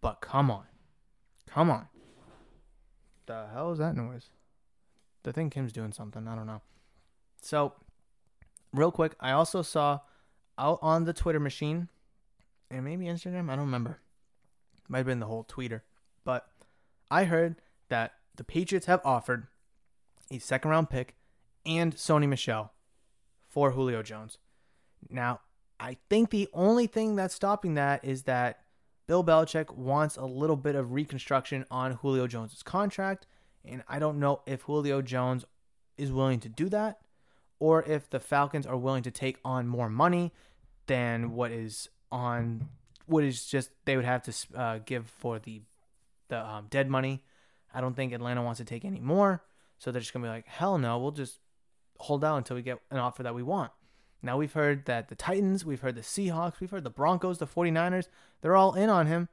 but 0.00 0.20
come 0.20 0.48
on. 0.48 0.66
Come 1.48 1.70
on. 1.70 1.88
The 3.26 3.48
hell 3.52 3.72
is 3.72 3.78
that 3.78 3.96
noise? 3.96 4.28
The 5.24 5.32
thing 5.32 5.50
Kim's 5.50 5.72
doing 5.72 5.92
something. 5.92 6.28
I 6.28 6.36
don't 6.36 6.46
know. 6.46 6.62
So, 7.42 7.74
real 8.72 8.92
quick, 8.92 9.16
I 9.18 9.32
also 9.32 9.62
saw 9.62 10.00
out 10.56 10.78
on 10.82 11.02
the 11.02 11.12
Twitter 11.12 11.40
machine, 11.40 11.88
and 12.70 12.84
maybe 12.84 13.06
Instagram, 13.06 13.50
I 13.50 13.56
don't 13.56 13.64
remember. 13.64 13.98
Might 14.90 14.98
have 14.98 15.06
been 15.06 15.20
the 15.20 15.26
whole 15.26 15.44
tweeter. 15.44 15.82
But 16.24 16.48
I 17.10 17.24
heard 17.24 17.56
that 17.88 18.14
the 18.36 18.44
Patriots 18.44 18.86
have 18.86 19.00
offered 19.04 19.46
a 20.30 20.38
second 20.38 20.70
round 20.70 20.90
pick 20.90 21.14
and 21.64 21.94
Sony 21.94 22.28
Michel 22.28 22.72
for 23.48 23.70
Julio 23.70 24.02
Jones. 24.02 24.38
Now, 25.08 25.40
I 25.78 25.96
think 26.10 26.30
the 26.30 26.48
only 26.52 26.86
thing 26.86 27.16
that's 27.16 27.34
stopping 27.34 27.74
that 27.74 28.04
is 28.04 28.24
that 28.24 28.60
Bill 29.06 29.24
Belichick 29.24 29.74
wants 29.74 30.16
a 30.16 30.24
little 30.24 30.56
bit 30.56 30.74
of 30.74 30.92
reconstruction 30.92 31.64
on 31.70 31.92
Julio 31.92 32.26
Jones' 32.26 32.62
contract, 32.62 33.26
and 33.64 33.82
I 33.88 33.98
don't 33.98 34.18
know 34.18 34.42
if 34.46 34.62
Julio 34.62 35.02
Jones 35.02 35.44
is 35.96 36.12
willing 36.12 36.40
to 36.40 36.48
do 36.48 36.68
that 36.68 36.98
or 37.60 37.82
if 37.84 38.10
the 38.10 38.20
Falcons 38.20 38.66
are 38.66 38.76
willing 38.76 39.02
to 39.04 39.10
take 39.10 39.38
on 39.44 39.68
more 39.68 39.88
money 39.88 40.32
than 40.86 41.32
what 41.32 41.52
is 41.52 41.88
on 42.10 42.68
what 43.10 43.24
is 43.24 43.44
just 43.44 43.70
they 43.84 43.96
would 43.96 44.04
have 44.04 44.22
to 44.22 44.58
uh, 44.58 44.78
give 44.84 45.06
for 45.06 45.38
the 45.38 45.62
the 46.28 46.44
um, 46.44 46.66
dead 46.70 46.88
money. 46.88 47.22
I 47.74 47.80
don't 47.80 47.94
think 47.94 48.12
Atlanta 48.12 48.42
wants 48.42 48.58
to 48.58 48.64
take 48.64 48.84
any 48.84 49.00
more, 49.00 49.42
so 49.78 49.90
they're 49.90 50.00
just 50.00 50.12
gonna 50.12 50.24
be 50.24 50.30
like, 50.30 50.46
hell 50.46 50.78
no, 50.78 50.98
we'll 50.98 51.10
just 51.10 51.38
hold 51.98 52.24
out 52.24 52.36
until 52.36 52.56
we 52.56 52.62
get 52.62 52.78
an 52.90 52.98
offer 52.98 53.22
that 53.22 53.34
we 53.34 53.42
want. 53.42 53.72
Now 54.22 54.36
we've 54.36 54.52
heard 54.52 54.84
that 54.86 55.08
the 55.08 55.14
Titans, 55.14 55.64
we've 55.64 55.80
heard 55.80 55.96
the 55.96 56.02
Seahawks, 56.02 56.60
we've 56.60 56.70
heard 56.70 56.84
the 56.84 56.90
Broncos, 56.90 57.38
the 57.38 57.46
49ers, 57.46 58.08
they're 58.40 58.56
all 58.56 58.74
in 58.74 58.90
on 58.90 59.06
him, 59.06 59.28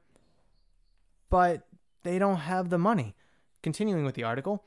but 1.30 1.66
they 2.02 2.18
don't 2.18 2.36
have 2.36 2.70
the 2.70 2.78
money. 2.78 3.14
Continuing 3.62 4.04
with 4.04 4.14
the 4.14 4.24
article, 4.24 4.64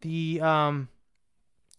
the 0.00 0.40
um 0.40 0.88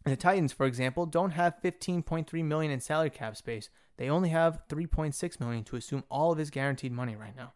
the 0.06 0.16
Titans, 0.16 0.52
for 0.52 0.66
example, 0.66 1.06
don't 1.06 1.32
have 1.32 1.62
15.3 1.64 2.44
million 2.44 2.72
in 2.72 2.80
salary 2.80 3.12
cap 3.12 3.38
space. 3.38 3.70
They 4.02 4.10
only 4.10 4.30
have 4.30 4.68
3.6 4.68 5.40
million 5.40 5.64
to 5.66 5.76
assume 5.76 6.06
all 6.10 6.32
of 6.32 6.40
his 6.40 6.50
guaranteed 6.50 6.92
money 6.92 7.16
right 7.16 7.36
now. 7.36 7.54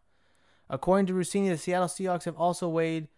According 0.70 1.06
to 1.06 1.12
Russini, 1.12 1.48
the 1.48 1.58
Seattle 1.58 1.88
Seahawks 1.88 2.22
have 2.22 2.36
also 2.36 2.68
weighed 2.68 3.08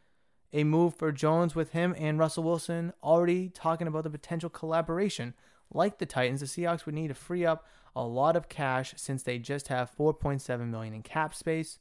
a 0.55 0.65
move 0.65 0.95
for 0.95 1.13
Jones 1.13 1.55
with 1.55 1.73
him 1.73 1.95
and 1.99 2.19
Russell 2.19 2.45
Wilson 2.45 2.95
already 3.03 3.51
talking 3.51 3.87
about 3.87 4.05
the 4.05 4.09
potential 4.09 4.49
collaboration 4.49 5.35
like 5.71 5.99
the 5.99 6.07
Titans, 6.07 6.41
the 6.41 6.47
Seahawks 6.47 6.87
would 6.87 6.95
need 6.95 7.09
to 7.09 7.15
free 7.15 7.45
up 7.45 7.67
a 7.95 8.03
lot 8.03 8.35
of 8.35 8.49
cash 8.49 8.95
since 8.97 9.23
they 9.23 9.39
just 9.39 9.69
have 9.69 9.95
4.7 9.95 10.71
million 10.71 10.95
in 10.95 11.03
cap 11.03 11.35
space. 11.35 11.81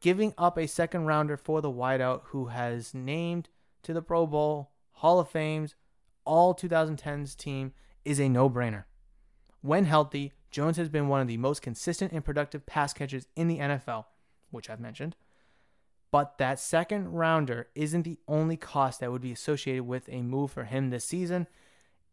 Giving 0.00 0.32
up 0.38 0.56
a 0.56 0.66
second 0.66 1.04
rounder 1.04 1.36
for 1.36 1.60
the 1.60 1.70
wideout 1.70 2.22
who 2.28 2.46
has 2.46 2.94
named 2.94 3.50
to 3.82 3.92
the 3.92 4.00
Pro 4.00 4.26
Bowl, 4.26 4.70
Hall 4.92 5.20
of 5.20 5.28
Fame's, 5.28 5.74
all 6.24 6.54
2010s 6.54 7.36
team 7.36 7.74
is 8.06 8.18
a 8.18 8.30
no-brainer. 8.30 8.84
When 9.60 9.84
healthy, 9.84 10.32
Jones 10.52 10.76
has 10.76 10.90
been 10.90 11.08
one 11.08 11.22
of 11.22 11.28
the 11.28 11.38
most 11.38 11.62
consistent 11.62 12.12
and 12.12 12.24
productive 12.24 12.66
pass 12.66 12.92
catchers 12.92 13.26
in 13.34 13.48
the 13.48 13.58
NFL, 13.58 14.04
which 14.50 14.68
I've 14.70 14.78
mentioned. 14.78 15.16
But 16.10 16.36
that 16.36 16.60
second 16.60 17.14
rounder 17.14 17.68
isn't 17.74 18.02
the 18.02 18.18
only 18.28 18.58
cost 18.58 19.00
that 19.00 19.10
would 19.10 19.22
be 19.22 19.32
associated 19.32 19.84
with 19.84 20.08
a 20.10 20.20
move 20.20 20.52
for 20.52 20.64
him 20.64 20.90
this 20.90 21.06
season. 21.06 21.46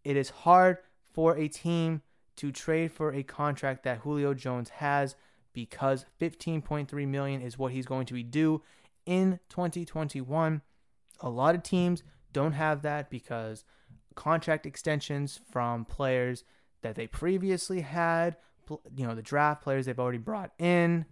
It 0.06 0.16
is 0.16 0.30
hard 0.30 0.78
for 1.04 1.38
a 1.38 1.50
team 1.50 2.02
to 2.38 2.54
trade 2.54 2.94
for 2.94 3.14
a 3.14 3.24
contract 3.24 3.84
that 3.84 4.00
Julio 4.00 4.34
Jones 4.34 4.70
has 4.70 5.16
because 5.52 6.06
15.3 6.22 7.08
million 7.08 7.42
is 7.42 7.60
what 7.60 7.74
he's 7.74 7.86
going 7.86 8.06
to 8.06 8.14
be 8.14 8.24
due 8.24 8.62
in 9.06 9.42
2021. 9.50 10.62
A 11.20 11.30
lot 11.30 11.56
of 11.56 11.64
teams 11.64 12.04
don't 12.32 12.54
have 12.54 12.84
that 12.84 13.10
because 13.10 13.66
contract 14.16 14.66
extensions 14.66 15.42
from 15.52 15.84
players 15.84 16.46
that 16.82 16.96
they 16.96 17.08
previously 17.08 17.82
had, 17.82 18.38
you 18.96 19.06
know, 19.06 19.16
the 19.16 19.22
draft 19.22 19.62
players 19.62 19.86
they've 19.86 20.00
already 20.00 20.18
brought 20.18 20.52
in, 20.60 21.06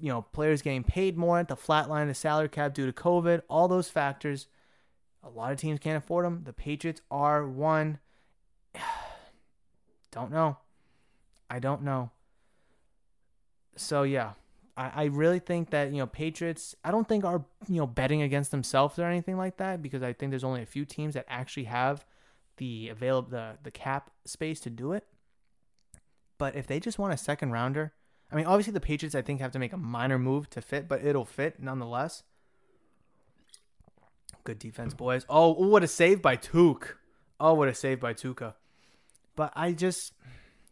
you 0.00 0.08
know, 0.08 0.22
players 0.22 0.62
getting 0.62 0.84
paid 0.84 1.16
more 1.16 1.38
at 1.38 1.48
the 1.48 1.56
flat 1.56 1.88
line 1.88 2.02
of 2.02 2.08
the 2.08 2.14
salary 2.14 2.48
cap 2.48 2.74
due 2.74 2.86
to 2.86 2.92
COVID, 2.92 3.42
all 3.48 3.68
those 3.68 3.88
factors. 3.88 4.48
A 5.22 5.28
lot 5.28 5.52
of 5.52 5.58
teams 5.58 5.78
can't 5.78 5.96
afford 5.96 6.24
them. 6.24 6.42
The 6.44 6.52
Patriots 6.52 7.00
are 7.10 7.46
one. 7.46 7.98
don't 10.10 10.32
know. 10.32 10.58
I 11.48 11.58
don't 11.58 11.82
know. 11.82 12.10
So 13.76 14.02
yeah, 14.02 14.32
I, 14.76 14.92
I 14.94 15.04
really 15.04 15.38
think 15.38 15.70
that 15.70 15.92
you 15.92 15.98
know 15.98 16.06
Patriots. 16.06 16.74
I 16.84 16.90
don't 16.90 17.06
think 17.06 17.24
are 17.24 17.44
you 17.68 17.76
know 17.76 17.86
betting 17.86 18.22
against 18.22 18.50
themselves 18.50 18.98
or 18.98 19.04
anything 19.04 19.36
like 19.36 19.58
that 19.58 19.82
because 19.82 20.02
I 20.02 20.12
think 20.12 20.30
there's 20.30 20.44
only 20.44 20.62
a 20.62 20.66
few 20.66 20.84
teams 20.84 21.14
that 21.14 21.26
actually 21.28 21.64
have 21.64 22.04
the 22.56 22.88
available 22.88 23.30
the 23.30 23.58
the 23.62 23.70
cap 23.70 24.10
space 24.24 24.60
to 24.60 24.70
do 24.70 24.92
it. 24.92 25.06
But 26.38 26.56
if 26.56 26.66
they 26.66 26.80
just 26.80 26.98
want 26.98 27.14
a 27.14 27.16
second 27.16 27.52
rounder, 27.52 27.92
I 28.30 28.36
mean, 28.36 28.46
obviously 28.46 28.72
the 28.72 28.80
Patriots 28.80 29.14
I 29.14 29.22
think 29.22 29.40
have 29.40 29.52
to 29.52 29.58
make 29.58 29.72
a 29.72 29.76
minor 29.76 30.18
move 30.18 30.50
to 30.50 30.60
fit, 30.60 30.88
but 30.88 31.04
it'll 31.04 31.24
fit 31.24 31.60
nonetheless. 31.62 32.24
Good 34.44 34.58
defense, 34.58 34.94
boys. 34.94 35.24
Oh, 35.28 35.52
what 35.52 35.84
a 35.84 35.88
save 35.88 36.20
by 36.20 36.36
Tuke. 36.36 36.96
Oh, 37.38 37.54
what 37.54 37.68
a 37.68 37.74
save 37.74 38.00
by 38.00 38.14
Tuukka. 38.14 38.54
But 39.36 39.52
I 39.54 39.72
just, 39.72 40.14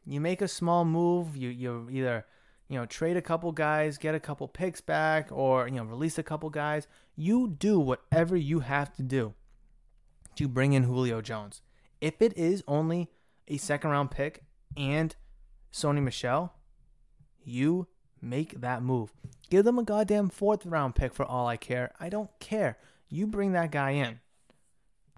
you 0.06 0.20
make 0.20 0.42
a 0.42 0.48
small 0.48 0.84
move. 0.84 1.36
You 1.36 1.50
you 1.50 1.88
either 1.90 2.26
you 2.68 2.78
know 2.78 2.86
trade 2.86 3.16
a 3.16 3.22
couple 3.22 3.52
guys, 3.52 3.98
get 3.98 4.14
a 4.14 4.20
couple 4.20 4.48
picks 4.48 4.80
back, 4.80 5.28
or 5.30 5.68
you 5.68 5.74
know 5.74 5.84
release 5.84 6.18
a 6.18 6.22
couple 6.22 6.50
guys. 6.50 6.88
You 7.14 7.48
do 7.48 7.78
whatever 7.78 8.36
you 8.36 8.60
have 8.60 8.94
to 8.96 9.02
do 9.02 9.34
to 10.36 10.48
bring 10.48 10.72
in 10.72 10.84
Julio 10.84 11.20
Jones. 11.20 11.62
If 12.00 12.22
it 12.22 12.36
is 12.36 12.62
only 12.66 13.10
a 13.48 13.56
second 13.56 13.90
round 13.90 14.10
pick 14.10 14.42
and 14.76 15.14
Sony 15.72 16.02
Michel, 16.02 16.54
you 17.42 17.88
make 18.20 18.60
that 18.60 18.82
move. 18.82 19.12
Give 19.50 19.64
them 19.64 19.78
a 19.78 19.84
goddamn 19.84 20.28
fourth 20.28 20.64
round 20.64 20.94
pick 20.94 21.12
for 21.12 21.24
all 21.24 21.46
I 21.46 21.56
care. 21.56 21.92
I 21.98 22.08
don't 22.08 22.30
care. 22.38 22.78
You 23.08 23.26
bring 23.26 23.52
that 23.52 23.72
guy 23.72 23.90
in. 23.90 24.20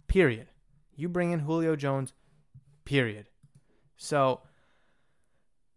Period. 0.06 0.48
You 0.94 1.08
bring 1.08 1.32
in 1.32 1.40
Julio 1.40 1.76
Jones. 1.76 2.12
Period. 2.84 3.26
So 3.96 4.40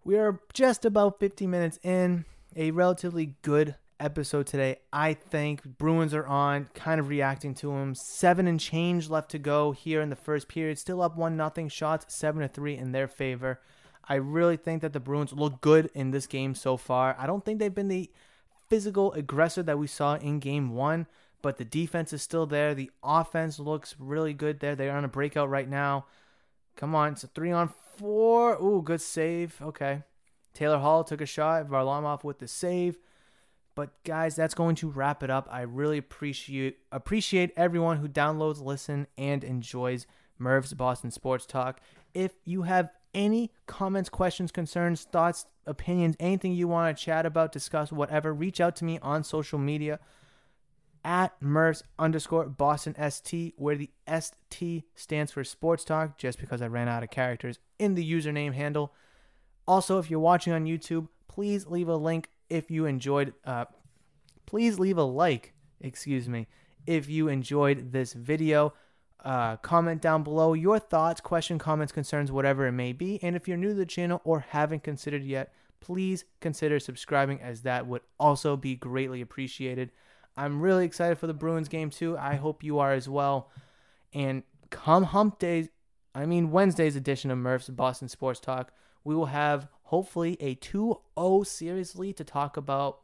we 0.04 0.18
are 0.18 0.40
just 0.54 0.86
about 0.86 1.20
50 1.20 1.48
minutes 1.48 1.80
in. 1.84 2.26
A 2.56 2.72
relatively 2.72 3.36
good 3.42 3.76
episode 4.00 4.48
today. 4.48 4.78
I 4.92 5.14
think 5.14 5.64
Bruins 5.64 6.14
are 6.14 6.26
on, 6.26 6.70
kind 6.74 7.00
of 7.00 7.08
reacting 7.08 7.54
to 7.56 7.68
them. 7.68 7.96
Seven 7.96 8.48
and 8.48 8.60
change 8.60 9.10
left 9.10 9.32
to 9.32 9.40
go 9.40 9.72
here 9.72 10.02
in 10.02 10.10
the 10.10 10.16
first 10.16 10.48
period. 10.48 10.78
Still 10.78 11.02
up 11.02 11.18
one 11.18 11.38
nothing. 11.38 11.70
Shots 11.70 12.14
seven 12.14 12.42
to 12.42 12.48
three 12.48 12.78
in 12.78 12.92
their 12.92 13.08
favor. 13.08 13.62
I 14.08 14.16
really 14.16 14.58
think 14.58 14.82
that 14.82 14.94
the 14.94 15.00
Bruins 15.00 15.34
look 15.34 15.62
good 15.62 15.90
in 15.94 16.12
this 16.12 16.28
game 16.28 16.56
so 16.56 16.78
far. 16.78 17.16
I 17.18 17.26
don't 17.26 17.44
think 17.44 17.60
they've 17.60 17.74
been 17.74 17.88
the 17.88 18.12
physical 18.70 19.14
aggressor 19.14 19.64
that 19.64 19.80
we 19.80 19.88
saw 19.88 20.16
in 20.16 20.40
game 20.40 20.76
one, 20.76 21.08
but 21.42 21.58
the 21.58 21.66
defense 21.66 22.14
is 22.14 22.22
still 22.22 22.46
there. 22.46 22.76
The 22.76 22.92
offense 23.04 23.60
looks 23.60 23.96
really 23.98 24.34
good 24.34 24.60
there. 24.60 24.76
They're 24.76 24.96
on 24.96 25.06
a 25.06 25.10
breakout 25.10 25.50
right 25.50 25.70
now. 25.70 26.06
Come 26.76 26.94
on, 26.94 27.14
it's 27.14 27.24
a 27.24 27.28
three 27.28 27.52
on 27.52 27.72
four. 27.98 28.62
Ooh, 28.62 28.82
good 28.82 29.02
save. 29.02 29.60
Okay. 29.62 30.04
Taylor 30.54 30.80
Hall 30.80 31.04
took 31.04 31.22
a 31.22 31.26
shot. 31.26 31.68
Varlamov 31.68 32.24
with 32.24 32.40
the 32.40 32.48
save. 32.48 32.98
But 33.76 33.92
guys, 34.06 34.36
that's 34.36 34.54
going 34.54 34.76
to 34.76 34.90
wrap 34.90 35.22
it 35.22 35.30
up. 35.30 35.48
I 35.52 35.62
really 35.62 35.98
appreciate 35.98 36.78
appreciate 36.92 37.52
everyone 37.58 37.98
who 37.98 38.08
downloads, 38.08 38.64
listen, 38.64 39.08
and 39.18 39.44
enjoys 39.44 40.08
Murph's 40.40 40.74
Boston 40.74 41.12
Sports 41.12 41.46
Talk. 41.46 41.82
If 42.14 42.32
you 42.46 42.64
have 42.64 42.90
any 43.14 43.52
comments, 43.68 44.10
questions, 44.10 44.52
concerns, 44.52 45.04
thoughts, 45.04 45.46
opinions, 45.66 46.16
anything 46.20 46.54
you 46.54 46.68
want 46.68 46.96
to 46.96 47.04
chat 47.04 47.26
about, 47.26 47.52
discuss, 47.52 47.92
whatever, 47.92 48.34
reach 48.34 48.62
out 48.62 48.76
to 48.78 48.86
me 48.86 49.00
on 49.02 49.24
social 49.24 49.60
media 49.60 50.00
at 51.04 51.40
Murphs 51.40 51.84
underscore 52.00 52.46
Boston 52.46 52.96
ST, 53.10 53.54
where 53.58 53.76
the 53.76 53.92
ST 54.08 54.84
stands 54.96 55.32
for 55.32 55.44
Sports 55.44 55.84
Talk, 55.84 56.18
just 56.18 56.40
because 56.40 56.62
I 56.62 56.68
ran 56.68 56.90
out 56.90 57.04
of 57.04 57.12
characters 57.12 57.60
in 57.78 57.96
the 57.96 58.12
username 58.12 58.54
handle. 58.54 58.94
Also, 59.68 60.00
if 60.00 60.10
you're 60.10 60.20
watching 60.20 60.52
on 60.52 60.66
YouTube, 60.66 61.08
please 61.28 61.68
leave 61.68 61.88
a 61.88 61.96
link 61.96 62.30
if 62.50 62.70
you 62.70 62.86
enjoyed. 62.86 63.34
Uh, 63.46 63.66
please 64.46 64.80
leave 64.80 64.98
a 64.98 65.04
like, 65.04 65.54
excuse 65.82 66.28
me, 66.30 66.48
if 66.86 67.10
you 67.10 67.28
enjoyed 67.28 67.92
this 67.92 68.14
video. 68.14 68.74
Uh, 69.24 69.58
comment 69.58 70.02
down 70.04 70.22
below 70.22 70.54
your 70.54 70.78
thoughts, 70.78 71.20
question, 71.20 71.58
comments, 71.58 71.92
concerns, 71.92 72.32
whatever 72.32 72.68
it 72.68 72.74
may 72.74 72.94
be. 72.94 73.20
And 73.24 73.36
if 73.36 73.48
you're 73.48 73.58
new 73.58 73.70
to 73.70 73.74
the 73.74 73.86
channel 73.86 74.22
or 74.24 74.42
haven't 74.50 74.84
considered 74.84 75.24
yet, 75.24 75.52
please 75.80 76.26
consider 76.42 76.80
subscribing 76.80 77.42
as 77.42 77.62
that 77.62 77.88
would 77.88 78.02
also 78.20 78.56
be 78.56 78.76
greatly 78.76 79.22
appreciated. 79.22 79.92
I'm 80.38 80.62
really 80.62 80.86
excited 80.86 81.18
for 81.18 81.28
the 81.28 81.34
Bruins 81.34 81.70
game 81.70 81.90
too. 81.90 82.18
I 82.18 82.36
hope 82.36 82.64
you 82.64 82.80
are 82.80 82.94
as 82.94 83.10
well. 83.10 83.50
And 84.14 84.44
come 84.70 85.04
hump 85.04 85.40
days, 85.40 85.70
I 86.14 86.26
mean 86.26 86.52
Wednesday's 86.52 86.96
edition 86.96 87.32
of 87.32 87.38
Murph's 87.38 87.70
Boston 87.70 88.10
Sports 88.10 88.40
Talk, 88.40 88.72
we 89.06 89.16
will 89.16 89.28
have 89.28 89.70
hopefully 89.84 90.36
a 90.42 90.56
2-0 90.56 91.48
series 91.48 91.96
lead 91.96 92.18
to 92.18 92.26
talk 92.26 92.58
about. 92.58 93.00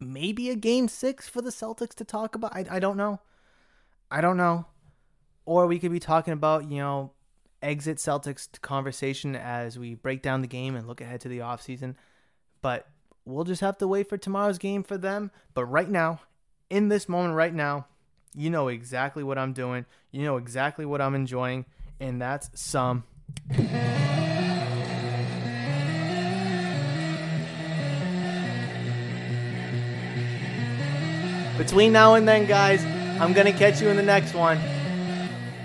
Maybe 0.00 0.50
a 0.50 0.56
game 0.56 0.88
six 0.88 1.28
for 1.28 1.40
the 1.40 1.50
Celtics 1.50 1.94
to 1.94 2.04
talk 2.04 2.34
about. 2.34 2.54
I, 2.54 2.66
I 2.72 2.78
don't 2.80 2.98
know. 2.98 3.20
I 4.10 4.20
don't 4.20 4.36
know. 4.36 4.66
Or 5.46 5.66
we 5.66 5.78
could 5.78 5.92
be 5.92 6.00
talking 6.00 6.32
about, 6.32 6.70
you 6.70 6.78
know, 6.78 7.12
exit 7.62 7.98
Celtics 7.98 8.48
conversation 8.60 9.36
as 9.36 9.78
we 9.78 9.94
break 9.94 10.20
down 10.20 10.42
the 10.42 10.48
game 10.48 10.74
and 10.74 10.86
look 10.86 11.00
ahead 11.00 11.20
to 11.22 11.28
the 11.28 11.38
offseason. 11.38 11.94
But 12.60 12.88
we'll 13.24 13.44
just 13.44 13.60
have 13.60 13.78
to 13.78 13.88
wait 13.88 14.08
for 14.08 14.18
tomorrow's 14.18 14.58
game 14.58 14.82
for 14.82 14.98
them. 14.98 15.30
But 15.54 15.66
right 15.66 15.88
now, 15.88 16.20
in 16.68 16.88
this 16.88 17.08
moment 17.08 17.34
right 17.34 17.54
now, 17.54 17.86
you 18.34 18.50
know 18.50 18.68
exactly 18.68 19.22
what 19.22 19.38
I'm 19.38 19.52
doing. 19.52 19.86
You 20.10 20.24
know 20.24 20.36
exactly 20.36 20.84
what 20.84 21.00
I'm 21.00 21.14
enjoying. 21.14 21.64
And 22.00 22.20
that's 22.20 22.50
some. 22.60 23.04
Between 31.58 31.92
now 31.92 32.14
and 32.14 32.26
then, 32.26 32.46
guys, 32.46 32.84
I'm 33.20 33.32
going 33.32 33.46
to 33.46 33.52
catch 33.52 33.80
you 33.80 33.88
in 33.88 33.96
the 33.96 34.02
next 34.02 34.34
one. 34.34 34.58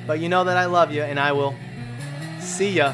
But 0.05 0.19
you 0.19 0.29
know 0.29 0.43
that 0.43 0.57
I 0.57 0.65
love 0.65 0.91
you, 0.91 1.01
and 1.01 1.19
I 1.19 1.31
will 1.31 1.55
see 2.39 2.71
ya. 2.71 2.93